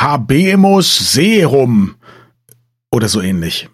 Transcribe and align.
Habemus 0.00 1.12
Serum 1.12 1.96
oder 2.92 3.08
so 3.08 3.20
ähnlich. 3.20 3.68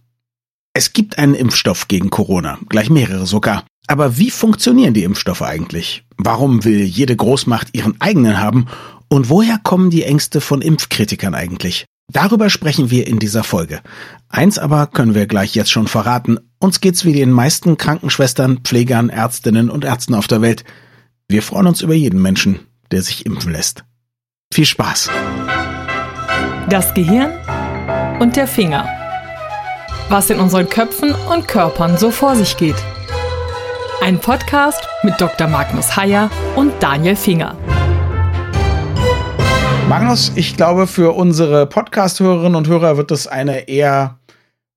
Es 0.72 0.94
gibt 0.94 1.18
einen 1.18 1.34
Impfstoff 1.34 1.86
gegen 1.86 2.08
Corona, 2.08 2.58
gleich 2.70 2.88
mehrere 2.88 3.26
sogar. 3.26 3.64
Aber 3.88 4.16
wie 4.16 4.30
funktionieren 4.30 4.94
die 4.94 5.04
Impfstoffe 5.04 5.42
eigentlich? 5.42 6.04
Warum 6.16 6.64
will 6.64 6.82
jede 6.82 7.14
Großmacht 7.14 7.76
ihren 7.76 8.00
eigenen 8.00 8.40
haben? 8.40 8.66
Und 9.08 9.28
woher 9.28 9.58
kommen 9.62 9.90
die 9.90 10.04
Ängste 10.04 10.40
von 10.40 10.62
Impfkritikern 10.62 11.34
eigentlich? 11.34 11.84
Darüber 12.10 12.48
sprechen 12.48 12.90
wir 12.90 13.06
in 13.06 13.18
dieser 13.18 13.44
Folge. 13.44 13.82
Eins 14.30 14.58
aber 14.58 14.86
können 14.86 15.14
wir 15.14 15.26
gleich 15.26 15.54
jetzt 15.54 15.70
schon 15.70 15.88
verraten. 15.88 16.38
Uns 16.58 16.80
geht's 16.80 17.04
wie 17.04 17.12
den 17.12 17.32
meisten 17.32 17.76
Krankenschwestern, 17.76 18.60
Pflegern, 18.64 19.10
Ärztinnen 19.10 19.68
und 19.68 19.84
Ärzten 19.84 20.14
auf 20.14 20.26
der 20.26 20.40
Welt. 20.40 20.64
Wir 21.28 21.42
freuen 21.42 21.66
uns 21.66 21.82
über 21.82 21.94
jeden 21.94 22.22
Menschen, 22.22 22.60
der 22.90 23.02
sich 23.02 23.26
impfen 23.26 23.52
lässt. 23.52 23.84
Viel 24.50 24.66
Spaß! 24.66 25.10
Das 26.70 26.94
Gehirn 26.94 27.30
und 28.20 28.36
der 28.36 28.46
Finger. 28.46 28.88
Was 30.08 30.30
in 30.30 30.40
unseren 30.40 30.66
Köpfen 30.66 31.14
und 31.30 31.46
Körpern 31.46 31.98
so 31.98 32.10
vor 32.10 32.34
sich 32.36 32.56
geht. 32.56 32.74
Ein 34.00 34.18
Podcast 34.18 34.80
mit 35.02 35.20
Dr. 35.20 35.46
Magnus 35.46 35.94
Heyer 35.94 36.30
und 36.56 36.72
Daniel 36.80 37.16
Finger. 37.16 37.54
Magnus, 39.90 40.32
ich 40.36 40.56
glaube, 40.56 40.86
für 40.86 41.12
unsere 41.14 41.66
Podcast-Hörerinnen 41.66 42.56
und 42.56 42.66
Hörer 42.66 42.96
wird 42.96 43.10
das 43.10 43.26
eine 43.26 43.68
eher 43.68 44.18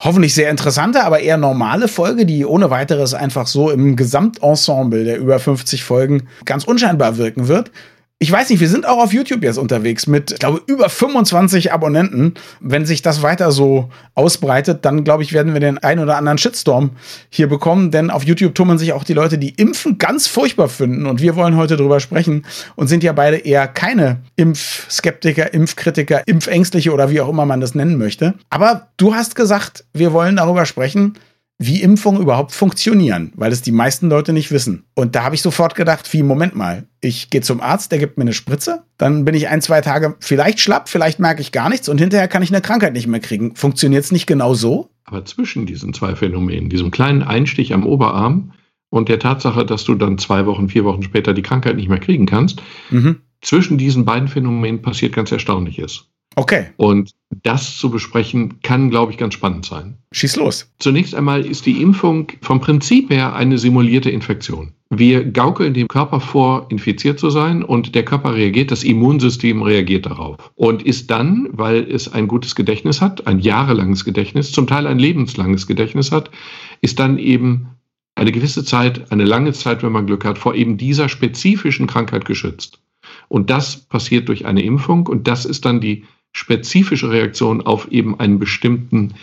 hoffentlich 0.04 0.34
sehr 0.34 0.50
interessante, 0.50 1.06
aber 1.06 1.22
eher 1.22 1.38
normale 1.38 1.88
Folge, 1.88 2.26
die 2.26 2.46
ohne 2.46 2.70
weiteres 2.70 3.14
einfach 3.14 3.48
so 3.48 3.72
im 3.72 3.96
Gesamtensemble 3.96 5.06
der 5.06 5.20
über 5.20 5.40
50 5.40 5.86
Folgen 5.86 6.28
ganz 6.44 6.66
unscheinbar 6.66 7.16
wirken 7.16 7.48
wird. 7.48 7.72
Ich 8.20 8.32
weiß 8.32 8.50
nicht, 8.50 8.60
wir 8.60 8.68
sind 8.68 8.88
auch 8.88 8.98
auf 8.98 9.14
YouTube 9.14 9.44
jetzt 9.44 9.60
unterwegs 9.60 10.08
mit, 10.08 10.32
ich 10.32 10.40
glaube, 10.40 10.60
über 10.66 10.90
25 10.90 11.72
Abonnenten. 11.72 12.34
Wenn 12.60 12.84
sich 12.84 13.04
das 13.04 13.22
weiter 13.22 13.52
so 13.52 13.90
ausbreitet, 14.16 14.86
dann 14.86 15.04
glaube 15.04 15.22
ich, 15.22 15.34
werden 15.34 15.54
wir 15.54 15.60
den 15.60 15.78
ein 15.78 16.00
oder 16.00 16.18
anderen 16.18 16.40
Shitstorm 16.40 16.92
hier 17.30 17.48
bekommen, 17.48 17.92
denn 17.92 18.10
auf 18.10 18.24
YouTube 18.24 18.56
tummeln 18.56 18.80
sich 18.80 18.94
auch 18.94 19.04
die 19.04 19.14
Leute, 19.14 19.38
die 19.38 19.52
Impfen 19.52 20.00
ganz 20.00 20.26
furchtbar 20.26 20.68
finden 20.68 21.06
und 21.06 21.22
wir 21.22 21.36
wollen 21.36 21.58
heute 21.58 21.78
drüber 21.78 22.00
sprechen 22.00 22.44
und 22.76 22.88
sind 22.88 23.04
ja 23.04 23.14
beide 23.14 23.38
eher 23.38 23.68
keine 23.68 24.22
Impfskeptiker, 24.36 25.54
Impfkritiker, 25.54 26.24
Impfängstliche 26.26 26.92
oder 26.92 27.12
wie 27.12 27.22
auch 27.22 27.30
immer 27.30 27.46
man 27.46 27.62
das 27.62 27.76
nennen 27.76 28.00
möchte. 28.00 28.34
Aber 28.50 28.88
du 28.98 29.14
hast 29.14 29.36
gesagt, 29.36 29.86
wir 29.94 30.12
wollen 30.12 30.38
darüber 30.38 30.66
sprechen, 30.66 31.20
wie 31.60 31.82
Impfungen 31.82 32.22
überhaupt 32.22 32.52
funktionieren, 32.52 33.32
weil 33.36 33.52
es 33.52 33.64
die 33.64 33.72
meisten 33.72 34.10
Leute 34.10 34.32
nicht 34.32 34.52
wissen. 34.52 34.86
Und 34.94 35.16
da 35.16 35.24
habe 35.24 35.34
ich 35.34 35.42
sofort 35.42 35.74
gedacht, 35.74 36.12
wie, 36.14 36.22
Moment 36.22 36.56
mal, 36.56 36.88
ich 37.02 37.30
gehe 37.30 37.42
zum 37.42 37.62
Arzt, 37.62 37.92
der 37.92 38.00
gibt 38.00 38.18
mir 38.18 38.24
eine 38.24 38.34
Spritze, 38.34 38.84
dann 38.98 39.26
bin 39.26 39.34
ich 39.34 39.48
ein, 39.48 39.62
zwei 39.62 39.82
Tage 39.82 40.16
vielleicht 40.20 40.60
schlapp, 40.60 40.88
vielleicht 40.88 41.20
merke 41.20 41.42
ich 41.42 41.52
gar 41.52 41.70
nichts 41.70 41.90
und 41.90 41.98
hinterher 41.98 42.28
kann 42.28 42.44
ich 42.44 42.52
eine 42.52 42.62
Krankheit 42.62 42.94
nicht 42.94 43.08
mehr 43.08 43.20
kriegen. 43.20 43.56
Funktioniert 43.56 44.04
es 44.04 44.12
nicht 44.12 44.28
genau 44.28 44.54
so? 44.54 44.90
Aber 45.06 45.26
zwischen 45.26 45.66
diesen 45.66 45.94
zwei 45.94 46.16
Phänomenen, 46.16 46.70
diesem 46.70 46.92
kleinen 46.92 47.24
Einstich 47.24 47.74
am 47.74 47.86
Oberarm 47.86 48.54
und 48.90 49.10
der 49.10 49.20
Tatsache, 49.20 49.66
dass 49.66 49.84
du 49.84 49.96
dann 49.96 50.18
zwei 50.20 50.46
Wochen, 50.46 50.70
vier 50.70 50.86
Wochen 50.86 51.02
später 51.02 51.34
die 51.34 51.42
Krankheit 51.42 51.76
nicht 51.76 51.90
mehr 51.90 52.00
kriegen 52.00 52.28
kannst, 52.28 52.62
mhm. 52.92 53.22
zwischen 53.42 53.78
diesen 53.80 54.06
beiden 54.06 54.28
Phänomenen 54.28 54.82
passiert 54.82 55.14
ganz 55.14 55.32
Erstaunliches. 55.32 56.06
Okay. 56.38 56.68
Und 56.78 57.16
das 57.44 57.78
zu 57.78 57.90
besprechen, 57.90 58.62
kann, 58.62 58.92
glaube 58.92 59.12
ich, 59.12 59.18
ganz 59.18 59.34
spannend 59.34 59.66
sein. 59.66 59.98
Schieß 60.12 60.36
los. 60.36 60.72
Zunächst 60.78 61.16
einmal 61.16 61.44
ist 61.44 61.66
die 61.66 61.82
Impfung 61.82 62.32
vom 62.42 62.62
Prinzip 62.62 63.10
her 63.10 63.36
eine 63.36 63.58
simulierte 63.58 64.12
Infektion. 64.12 64.72
Wir 64.92 65.26
gaukeln 65.26 65.74
dem 65.74 65.88
Körper 65.88 66.20
vor, 66.20 66.68
infiziert 66.70 67.20
zu 67.20 67.32
sein 67.32 67.64
und 67.64 67.96
der 67.96 68.06
Körper 68.06 68.36
reagiert, 68.36 68.70
das 68.70 68.84
Immunsystem 68.84 69.64
reagiert 69.64 70.06
darauf 70.06 70.38
und 70.54 70.84
ist 70.84 71.10
dann, 71.10 71.50
weil 71.52 71.90
es 71.92 72.14
ein 72.14 72.28
gutes 72.28 72.54
Gedächtnis 72.54 73.02
hat, 73.02 73.26
ein 73.26 73.40
jahrelanges 73.40 74.06
Gedächtnis, 74.06 74.52
zum 74.52 74.68
Teil 74.68 74.86
ein 74.86 75.00
lebenslanges 75.00 75.66
Gedächtnis 75.66 76.12
hat, 76.12 76.30
ist 76.82 77.00
dann 77.00 77.18
eben 77.18 77.70
eine 78.14 78.32
gewisse 78.32 78.64
Zeit, 78.64 79.12
eine 79.12 79.26
lange 79.26 79.54
Zeit, 79.54 79.82
wenn 79.82 79.92
man 79.92 80.06
Glück 80.06 80.24
hat, 80.24 80.38
vor 80.38 80.54
eben 80.54 80.78
dieser 80.78 81.10
spezifischen 81.10 81.88
Krankheit 81.88 82.26
geschützt. 82.26 82.80
Und 83.28 83.50
das 83.50 83.78
passiert 83.78 84.30
durch 84.30 84.46
eine 84.46 84.62
Impfung 84.62 85.08
und 85.08 85.28
das 85.28 85.46
ist 85.46 85.66
dann 85.66 85.82
die 85.82 86.06
spezifische 86.34 87.10
Reaktion 87.10 87.62
auf 87.62 87.92
eben 87.92 88.20
einen 88.20 88.40
bestimmten 88.40 89.16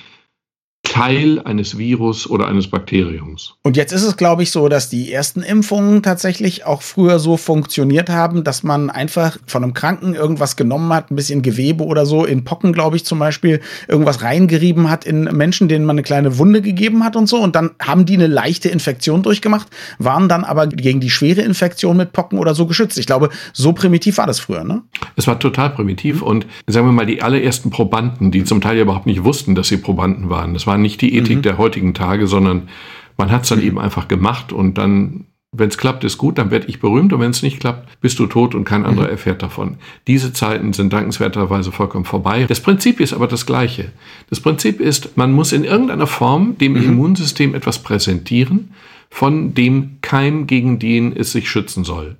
Teil 0.94 1.40
eines 1.40 1.76
Virus 1.76 2.30
oder 2.30 2.46
eines 2.46 2.68
Bakteriums. 2.68 3.56
Und 3.64 3.76
jetzt 3.76 3.90
ist 3.90 4.04
es, 4.04 4.16
glaube 4.16 4.44
ich, 4.44 4.52
so, 4.52 4.68
dass 4.68 4.88
die 4.88 5.12
ersten 5.12 5.42
Impfungen 5.42 6.04
tatsächlich 6.04 6.66
auch 6.66 6.82
früher 6.82 7.18
so 7.18 7.36
funktioniert 7.36 8.10
haben, 8.10 8.44
dass 8.44 8.62
man 8.62 8.90
einfach 8.90 9.36
von 9.44 9.64
einem 9.64 9.74
Kranken 9.74 10.14
irgendwas 10.14 10.54
genommen 10.54 10.92
hat, 10.92 11.10
ein 11.10 11.16
bisschen 11.16 11.42
Gewebe 11.42 11.82
oder 11.82 12.06
so, 12.06 12.24
in 12.24 12.44
Pocken, 12.44 12.72
glaube 12.72 12.94
ich, 12.94 13.04
zum 13.04 13.18
Beispiel, 13.18 13.60
irgendwas 13.88 14.22
reingerieben 14.22 14.88
hat 14.88 15.04
in 15.04 15.24
Menschen, 15.24 15.66
denen 15.66 15.84
man 15.84 15.94
eine 15.94 16.04
kleine 16.04 16.38
Wunde 16.38 16.62
gegeben 16.62 17.04
hat 17.04 17.16
und 17.16 17.26
so. 17.28 17.38
Und 17.38 17.56
dann 17.56 17.72
haben 17.82 18.06
die 18.06 18.14
eine 18.14 18.28
leichte 18.28 18.68
Infektion 18.68 19.24
durchgemacht, 19.24 19.66
waren 19.98 20.28
dann 20.28 20.44
aber 20.44 20.68
gegen 20.68 21.00
die 21.00 21.10
schwere 21.10 21.40
Infektion 21.40 21.96
mit 21.96 22.12
Pocken 22.12 22.38
oder 22.38 22.54
so 22.54 22.66
geschützt. 22.66 22.98
Ich 22.98 23.06
glaube, 23.06 23.30
so 23.52 23.72
primitiv 23.72 24.18
war 24.18 24.28
das 24.28 24.38
früher, 24.38 24.62
ne? 24.62 24.82
Es 25.16 25.26
war 25.26 25.40
total 25.40 25.70
primitiv 25.70 26.22
und 26.22 26.46
sagen 26.68 26.86
wir 26.86 26.92
mal, 26.92 27.06
die 27.06 27.20
allerersten 27.20 27.70
Probanden, 27.70 28.30
die 28.30 28.44
zum 28.44 28.60
Teil 28.60 28.78
überhaupt 28.78 29.06
nicht 29.06 29.24
wussten, 29.24 29.56
dass 29.56 29.66
sie 29.66 29.78
Probanden 29.78 30.30
waren, 30.30 30.54
das 30.54 30.68
waren 30.68 30.83
nicht 30.84 31.00
die 31.00 31.16
Ethik 31.16 31.38
mhm. 31.38 31.42
der 31.42 31.58
heutigen 31.58 31.94
Tage, 31.94 32.28
sondern 32.28 32.68
man 33.16 33.30
hat 33.32 33.42
es 33.42 33.48
dann 33.48 33.58
mhm. 33.58 33.66
eben 33.66 33.78
einfach 33.80 34.06
gemacht 34.06 34.52
und 34.52 34.78
dann, 34.78 35.24
wenn 35.50 35.68
es 35.68 35.78
klappt, 35.78 36.04
ist 36.04 36.18
gut, 36.18 36.38
dann 36.38 36.50
werde 36.50 36.68
ich 36.68 36.80
berühmt 36.80 37.12
und 37.12 37.20
wenn 37.20 37.30
es 37.30 37.42
nicht 37.42 37.58
klappt, 37.58 38.00
bist 38.00 38.18
du 38.18 38.26
tot 38.26 38.54
und 38.54 38.64
kein 38.64 38.84
anderer 38.84 39.06
mhm. 39.06 39.12
erfährt 39.12 39.42
davon. 39.42 39.76
Diese 40.06 40.32
Zeiten 40.32 40.72
sind 40.72 40.92
dankenswerterweise 40.92 41.72
vollkommen 41.72 42.04
vorbei. 42.04 42.44
Das 42.48 42.60
Prinzip 42.60 43.00
ist 43.00 43.12
aber 43.12 43.26
das 43.26 43.46
gleiche. 43.46 43.90
Das 44.30 44.40
Prinzip 44.40 44.80
ist, 44.80 45.16
man 45.16 45.32
muss 45.32 45.52
in 45.52 45.64
irgendeiner 45.64 46.06
Form 46.06 46.58
dem 46.58 46.74
mhm. 46.74 46.84
Immunsystem 46.84 47.54
etwas 47.54 47.82
präsentieren, 47.82 48.70
von 49.10 49.54
dem 49.54 49.98
Keim, 50.00 50.46
gegen 50.46 50.78
den 50.78 51.16
es 51.16 51.32
sich 51.32 51.48
schützen 51.48 51.84
soll. 51.84 52.16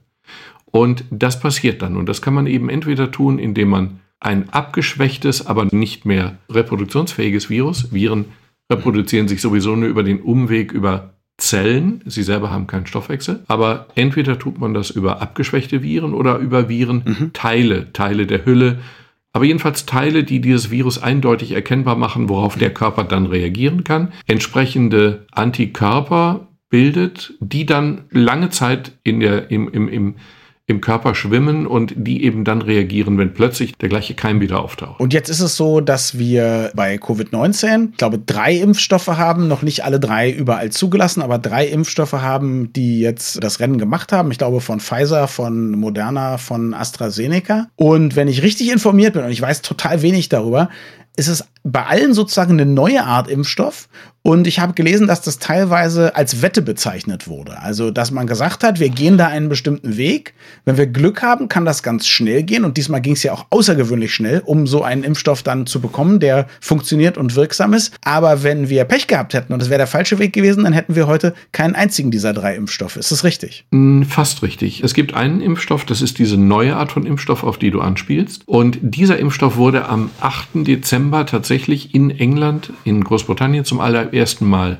Und 0.66 1.04
das 1.10 1.40
passiert 1.40 1.82
dann. 1.82 1.96
Und 1.96 2.08
das 2.08 2.22
kann 2.22 2.34
man 2.34 2.46
eben 2.46 2.68
entweder 2.68 3.10
tun, 3.10 3.38
indem 3.38 3.68
man 3.68 4.00
ein 4.20 4.48
abgeschwächtes, 4.50 5.46
aber 5.46 5.66
nicht 5.66 6.06
mehr 6.06 6.38
reproduktionsfähiges 6.50 7.50
Virus, 7.50 7.92
Viren 7.92 8.26
reproduzieren 8.70 9.28
sich 9.28 9.40
sowieso 9.40 9.76
nur 9.76 9.88
über 9.88 10.02
den 10.02 10.20
Umweg 10.20 10.72
über 10.72 11.14
Zellen. 11.36 12.00
Sie 12.06 12.22
selber 12.22 12.50
haben 12.50 12.66
keinen 12.66 12.86
Stoffwechsel. 12.86 13.42
Aber 13.48 13.88
entweder 13.94 14.38
tut 14.38 14.58
man 14.58 14.72
das 14.72 14.90
über 14.90 15.20
abgeschwächte 15.20 15.82
Viren 15.82 16.14
oder 16.14 16.38
über 16.38 16.68
Virenteile, 16.68 17.80
mhm. 17.80 17.92
Teile 17.92 18.26
der 18.26 18.46
Hülle. 18.46 18.78
Aber 19.32 19.44
jedenfalls 19.44 19.84
Teile, 19.84 20.22
die 20.22 20.40
dieses 20.40 20.70
Virus 20.70 21.02
eindeutig 21.02 21.52
erkennbar 21.52 21.96
machen, 21.96 22.28
worauf 22.28 22.56
der 22.56 22.72
Körper 22.72 23.02
dann 23.02 23.26
reagieren 23.26 23.82
kann. 23.82 24.12
Entsprechende 24.28 25.26
Antikörper 25.32 26.48
bildet, 26.70 27.34
die 27.40 27.66
dann 27.66 28.04
lange 28.10 28.50
Zeit 28.50 28.92
in 29.02 29.18
der, 29.18 29.50
im, 29.50 29.68
im, 29.68 29.88
im 29.88 30.14
im 30.66 30.80
Körper 30.80 31.14
schwimmen 31.14 31.66
und 31.66 31.92
die 31.94 32.24
eben 32.24 32.44
dann 32.44 32.62
reagieren, 32.62 33.18
wenn 33.18 33.34
plötzlich 33.34 33.76
der 33.76 33.90
gleiche 33.90 34.14
Keim 34.14 34.40
wieder 34.40 34.60
auftaucht. 34.60 34.98
Und 34.98 35.12
jetzt 35.12 35.28
ist 35.28 35.40
es 35.40 35.56
so, 35.56 35.80
dass 35.80 36.18
wir 36.18 36.70
bei 36.74 36.96
Covid-19, 36.96 37.90
ich 37.90 37.96
glaube, 37.98 38.18
drei 38.18 38.54
Impfstoffe 38.54 39.08
haben, 39.08 39.46
noch 39.46 39.60
nicht 39.60 39.84
alle 39.84 40.00
drei 40.00 40.30
überall 40.30 40.70
zugelassen, 40.70 41.20
aber 41.20 41.38
drei 41.38 41.66
Impfstoffe 41.66 42.14
haben, 42.14 42.72
die 42.72 43.00
jetzt 43.00 43.44
das 43.44 43.60
Rennen 43.60 43.76
gemacht 43.76 44.10
haben. 44.10 44.30
Ich 44.30 44.38
glaube, 44.38 44.62
von 44.62 44.80
Pfizer, 44.80 45.28
von 45.28 45.72
Moderna, 45.72 46.38
von 46.38 46.72
AstraZeneca. 46.72 47.68
Und 47.76 48.16
wenn 48.16 48.28
ich 48.28 48.42
richtig 48.42 48.72
informiert 48.72 49.12
bin, 49.12 49.24
und 49.24 49.30
ich 49.30 49.42
weiß 49.42 49.60
total 49.60 50.00
wenig 50.00 50.30
darüber, 50.30 50.70
ist 51.16 51.28
es 51.28 51.44
bei 51.62 51.84
allen 51.84 52.12
sozusagen 52.12 52.52
eine 52.52 52.66
neue 52.66 53.04
Art 53.04 53.28
Impfstoff. 53.28 53.88
Und 54.26 54.46
ich 54.46 54.58
habe 54.58 54.72
gelesen, 54.72 55.06
dass 55.06 55.20
das 55.20 55.38
teilweise 55.38 56.16
als 56.16 56.40
Wette 56.40 56.62
bezeichnet 56.62 57.28
wurde. 57.28 57.60
Also, 57.60 57.90
dass 57.90 58.10
man 58.10 58.26
gesagt 58.26 58.64
hat, 58.64 58.80
wir 58.80 58.88
gehen 58.88 59.18
da 59.18 59.26
einen 59.26 59.50
bestimmten 59.50 59.98
Weg. 59.98 60.32
Wenn 60.64 60.78
wir 60.78 60.86
Glück 60.86 61.20
haben, 61.20 61.48
kann 61.50 61.66
das 61.66 61.82
ganz 61.82 62.06
schnell 62.06 62.42
gehen. 62.42 62.64
Und 62.64 62.78
diesmal 62.78 63.02
ging 63.02 63.12
es 63.12 63.22
ja 63.22 63.34
auch 63.34 63.44
außergewöhnlich 63.50 64.14
schnell, 64.14 64.40
um 64.46 64.66
so 64.66 64.82
einen 64.82 65.04
Impfstoff 65.04 65.42
dann 65.42 65.66
zu 65.66 65.78
bekommen, 65.78 66.20
der 66.20 66.46
funktioniert 66.62 67.18
und 67.18 67.36
wirksam 67.36 67.74
ist. 67.74 67.94
Aber 68.02 68.42
wenn 68.42 68.70
wir 68.70 68.84
Pech 68.84 69.08
gehabt 69.08 69.34
hätten 69.34 69.52
und 69.52 69.60
das 69.60 69.68
wäre 69.68 69.76
der 69.76 69.86
falsche 69.86 70.18
Weg 70.18 70.32
gewesen, 70.32 70.64
dann 70.64 70.72
hätten 70.72 70.94
wir 70.96 71.06
heute 71.06 71.34
keinen 71.52 71.74
einzigen 71.74 72.10
dieser 72.10 72.32
drei 72.32 72.56
Impfstoffe. 72.56 72.96
Ist 72.96 73.12
das 73.12 73.24
richtig? 73.24 73.66
Hm, 73.72 74.04
fast 74.04 74.42
richtig. 74.42 74.82
Es 74.82 74.94
gibt 74.94 75.12
einen 75.12 75.42
Impfstoff, 75.42 75.84
das 75.84 76.00
ist 76.00 76.18
diese 76.18 76.38
neue 76.38 76.76
Art 76.76 76.92
von 76.92 77.04
Impfstoff, 77.04 77.44
auf 77.44 77.58
die 77.58 77.70
du 77.70 77.82
anspielst. 77.82 78.48
Und 78.48 78.78
dieser 78.80 79.18
Impfstoff 79.18 79.56
wurde 79.56 79.86
am 79.86 80.08
8. 80.22 80.66
Dezember 80.66 81.03
tatsächlich 81.10 81.44
tatsächlich 81.64 81.94
in 81.94 82.10
England, 82.10 82.72
in 82.84 83.02
Großbritannien 83.02 83.64
zum 83.64 83.80
allerersten 83.80 84.48
Mal 84.48 84.78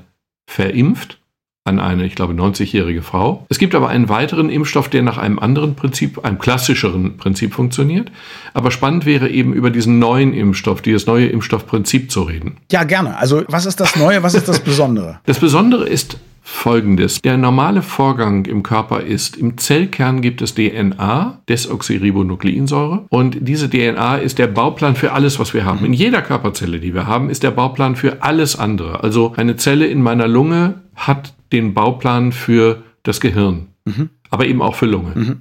verimpft 0.51 1.19
an 1.67 1.81
eine, 1.81 2.05
ich 2.05 2.15
glaube, 2.15 2.35
90-jährige 2.35 3.01
Frau. 3.01 3.47
Es 3.49 3.59
gibt 3.59 3.75
aber 3.75 3.89
einen 3.89 4.11
weiteren 4.11 4.51
Impfstoff, 4.51 4.91
der 4.91 5.03
nach 5.03 5.17
einem 5.17 5.39
anderen 5.39 5.75
Prinzip, 5.75 6.23
einem 6.23 6.39
klassischeren 6.39 7.17
Prinzip 7.17 7.55
funktioniert. 7.55 8.13
Aber 8.53 8.71
spannend 8.71 9.07
wäre 9.07 9.31
eben 9.31 9.55
über 9.55 9.71
diesen 9.71 9.99
neuen 9.99 10.35
Impfstoff, 10.35 10.83
dieses 10.83 11.07
neue 11.07 11.27
Impfstoffprinzip 11.27 12.11
zu 12.11 12.23
reden. 12.25 12.59
Ja, 12.71 12.85
gerne. 12.85 13.17
Also 13.17 13.45
was 13.49 13.65
ist 13.65 13.81
das 13.81 13.97
Neue, 13.97 14.23
was 14.23 14.35
ist 14.35 14.47
das 14.47 14.61
Besondere? 14.61 15.21
Das 15.25 15.41
Besondere 15.41 15.89
ist 15.89 16.19
folgendes. 16.47 17.23
Der 17.23 17.39
normale 17.39 17.81
Vorgang 17.81 18.45
im 18.45 18.63
Körper 18.63 19.01
ist, 19.01 19.37
im 19.37 19.57
Zellkern 19.57 20.21
gibt 20.21 20.43
es 20.43 20.55
DNA, 20.55 21.41
Desoxyribonukleinsäure, 21.49 23.07
und 23.09 23.39
diese 23.41 23.71
DNA 23.71 24.17
ist 24.19 24.39
der 24.39 24.47
Bauplan 24.47 24.95
für 24.95 25.13
alles, 25.13 25.39
was 25.39 25.55
wir 25.55 25.65
haben. 25.65 25.87
In 25.87 25.95
jeder 25.95 26.21
Körperzelle, 26.21 26.81
die 26.81 26.93
wir 26.93 27.07
haben, 27.07 27.31
ist 27.31 27.43
der 27.43 27.51
Bauplan 27.51 27.97
für 27.97 28.23
alles 28.23 28.57
andere. 28.57 29.03
Also 29.03 29.33
eine 29.37 29.57
Zelle 29.57 29.87
in 29.87 30.03
meiner 30.03 30.29
Lunge 30.29 30.83
hat 30.95 31.35
den 31.51 31.73
Bauplan 31.73 32.31
für 32.31 32.83
das 33.05 33.21
Gehirn, 33.21 33.69
mhm. 33.87 34.11
aber 34.29 34.47
eben 34.47 34.61
auch 34.61 34.75
für 34.75 34.87
Lunge. 34.87 35.13
Mhm. 35.15 35.41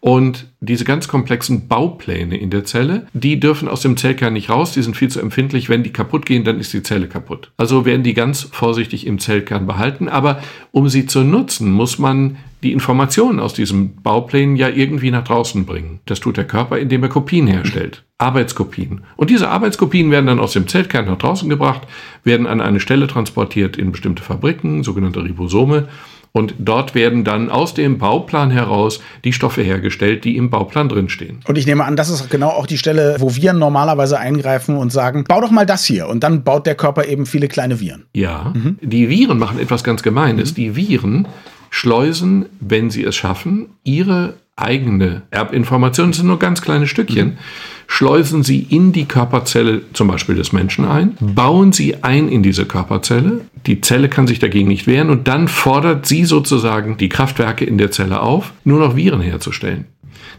Und 0.00 0.48
diese 0.60 0.84
ganz 0.84 1.08
komplexen 1.08 1.66
Baupläne 1.68 2.36
in 2.36 2.50
der 2.50 2.64
Zelle, 2.64 3.06
die 3.14 3.40
dürfen 3.40 3.68
aus 3.68 3.80
dem 3.80 3.96
Zellkern 3.96 4.34
nicht 4.34 4.50
raus, 4.50 4.72
die 4.72 4.82
sind 4.82 4.96
viel 4.96 5.08
zu 5.08 5.20
empfindlich. 5.20 5.68
Wenn 5.68 5.82
die 5.82 5.92
kaputt 5.92 6.26
gehen, 6.26 6.44
dann 6.44 6.60
ist 6.60 6.72
die 6.72 6.82
Zelle 6.82 7.08
kaputt. 7.08 7.52
Also 7.56 7.84
werden 7.86 8.02
die 8.02 8.14
ganz 8.14 8.42
vorsichtig 8.42 9.06
im 9.06 9.18
Zellkern 9.18 9.66
behalten. 9.66 10.08
Aber 10.08 10.42
um 10.72 10.88
sie 10.88 11.06
zu 11.06 11.24
nutzen, 11.24 11.72
muss 11.72 11.98
man 11.98 12.36
die 12.62 12.72
Informationen 12.72 13.40
aus 13.40 13.54
diesen 13.54 13.96
Bauplänen 14.02 14.56
ja 14.56 14.68
irgendwie 14.68 15.10
nach 15.10 15.24
draußen 15.24 15.66
bringen. 15.66 16.00
Das 16.06 16.20
tut 16.20 16.36
der 16.36 16.46
Körper, 16.46 16.78
indem 16.78 17.02
er 17.02 17.10
Kopien 17.10 17.46
herstellt. 17.46 18.04
Arbeitskopien. 18.18 19.02
Und 19.16 19.30
diese 19.30 19.48
Arbeitskopien 19.48 20.10
werden 20.10 20.26
dann 20.26 20.40
aus 20.40 20.52
dem 20.52 20.66
Zellkern 20.66 21.06
nach 21.06 21.18
draußen 21.18 21.48
gebracht, 21.48 21.82
werden 22.24 22.46
an 22.46 22.60
eine 22.60 22.80
Stelle 22.80 23.06
transportiert 23.06 23.76
in 23.76 23.92
bestimmte 23.92 24.22
Fabriken, 24.22 24.82
sogenannte 24.82 25.22
Ribosome. 25.22 25.88
Und 26.36 26.56
dort 26.58 26.96
werden 26.96 27.22
dann 27.22 27.48
aus 27.48 27.74
dem 27.74 27.98
Bauplan 27.98 28.50
heraus 28.50 29.00
die 29.22 29.32
Stoffe 29.32 29.62
hergestellt, 29.62 30.24
die 30.24 30.36
im 30.36 30.50
Bauplan 30.50 30.88
drinstehen. 30.88 31.38
Und 31.46 31.56
ich 31.56 31.64
nehme 31.64 31.84
an, 31.84 31.94
das 31.94 32.10
ist 32.10 32.28
genau 32.28 32.48
auch 32.48 32.66
die 32.66 32.76
Stelle, 32.76 33.16
wo 33.20 33.36
wir 33.36 33.52
normalerweise 33.52 34.18
eingreifen 34.18 34.76
und 34.76 34.90
sagen, 34.90 35.22
bau 35.28 35.40
doch 35.40 35.52
mal 35.52 35.64
das 35.64 35.84
hier. 35.84 36.08
Und 36.08 36.24
dann 36.24 36.42
baut 36.42 36.66
der 36.66 36.74
Körper 36.74 37.06
eben 37.06 37.24
viele 37.26 37.46
kleine 37.46 37.78
Viren. 37.78 38.06
Ja, 38.14 38.52
mhm. 38.52 38.78
die 38.82 39.08
Viren 39.08 39.38
machen 39.38 39.60
etwas 39.60 39.84
ganz 39.84 40.02
Gemeines. 40.02 40.50
Mhm. 40.50 40.54
Die 40.56 40.74
Viren 40.74 41.28
schleusen, 41.70 42.46
wenn 42.58 42.90
sie 42.90 43.04
es 43.04 43.14
schaffen, 43.14 43.68
ihre 43.84 44.34
eigene 44.56 45.22
Erbinformation, 45.30 46.10
das 46.10 46.18
sind 46.18 46.28
nur 46.28 46.38
ganz 46.38 46.62
kleine 46.62 46.86
Stückchen, 46.86 47.28
mhm. 47.28 47.38
schleusen 47.86 48.44
sie 48.44 48.60
in 48.60 48.92
die 48.92 49.06
Körperzelle 49.06 49.82
zum 49.92 50.08
Beispiel 50.08 50.36
des 50.36 50.52
Menschen 50.52 50.84
ein, 50.84 51.16
bauen 51.20 51.72
sie 51.72 52.02
ein 52.02 52.28
in 52.28 52.42
diese 52.42 52.64
Körperzelle, 52.64 53.42
die 53.66 53.80
Zelle 53.80 54.08
kann 54.08 54.26
sich 54.26 54.38
dagegen 54.38 54.68
nicht 54.68 54.86
wehren 54.86 55.10
und 55.10 55.26
dann 55.26 55.48
fordert 55.48 56.06
sie 56.06 56.24
sozusagen 56.24 56.96
die 56.96 57.08
Kraftwerke 57.08 57.64
in 57.64 57.78
der 57.78 57.90
Zelle 57.90 58.20
auf, 58.20 58.52
nur 58.64 58.78
noch 58.78 58.96
Viren 58.96 59.20
herzustellen. 59.20 59.86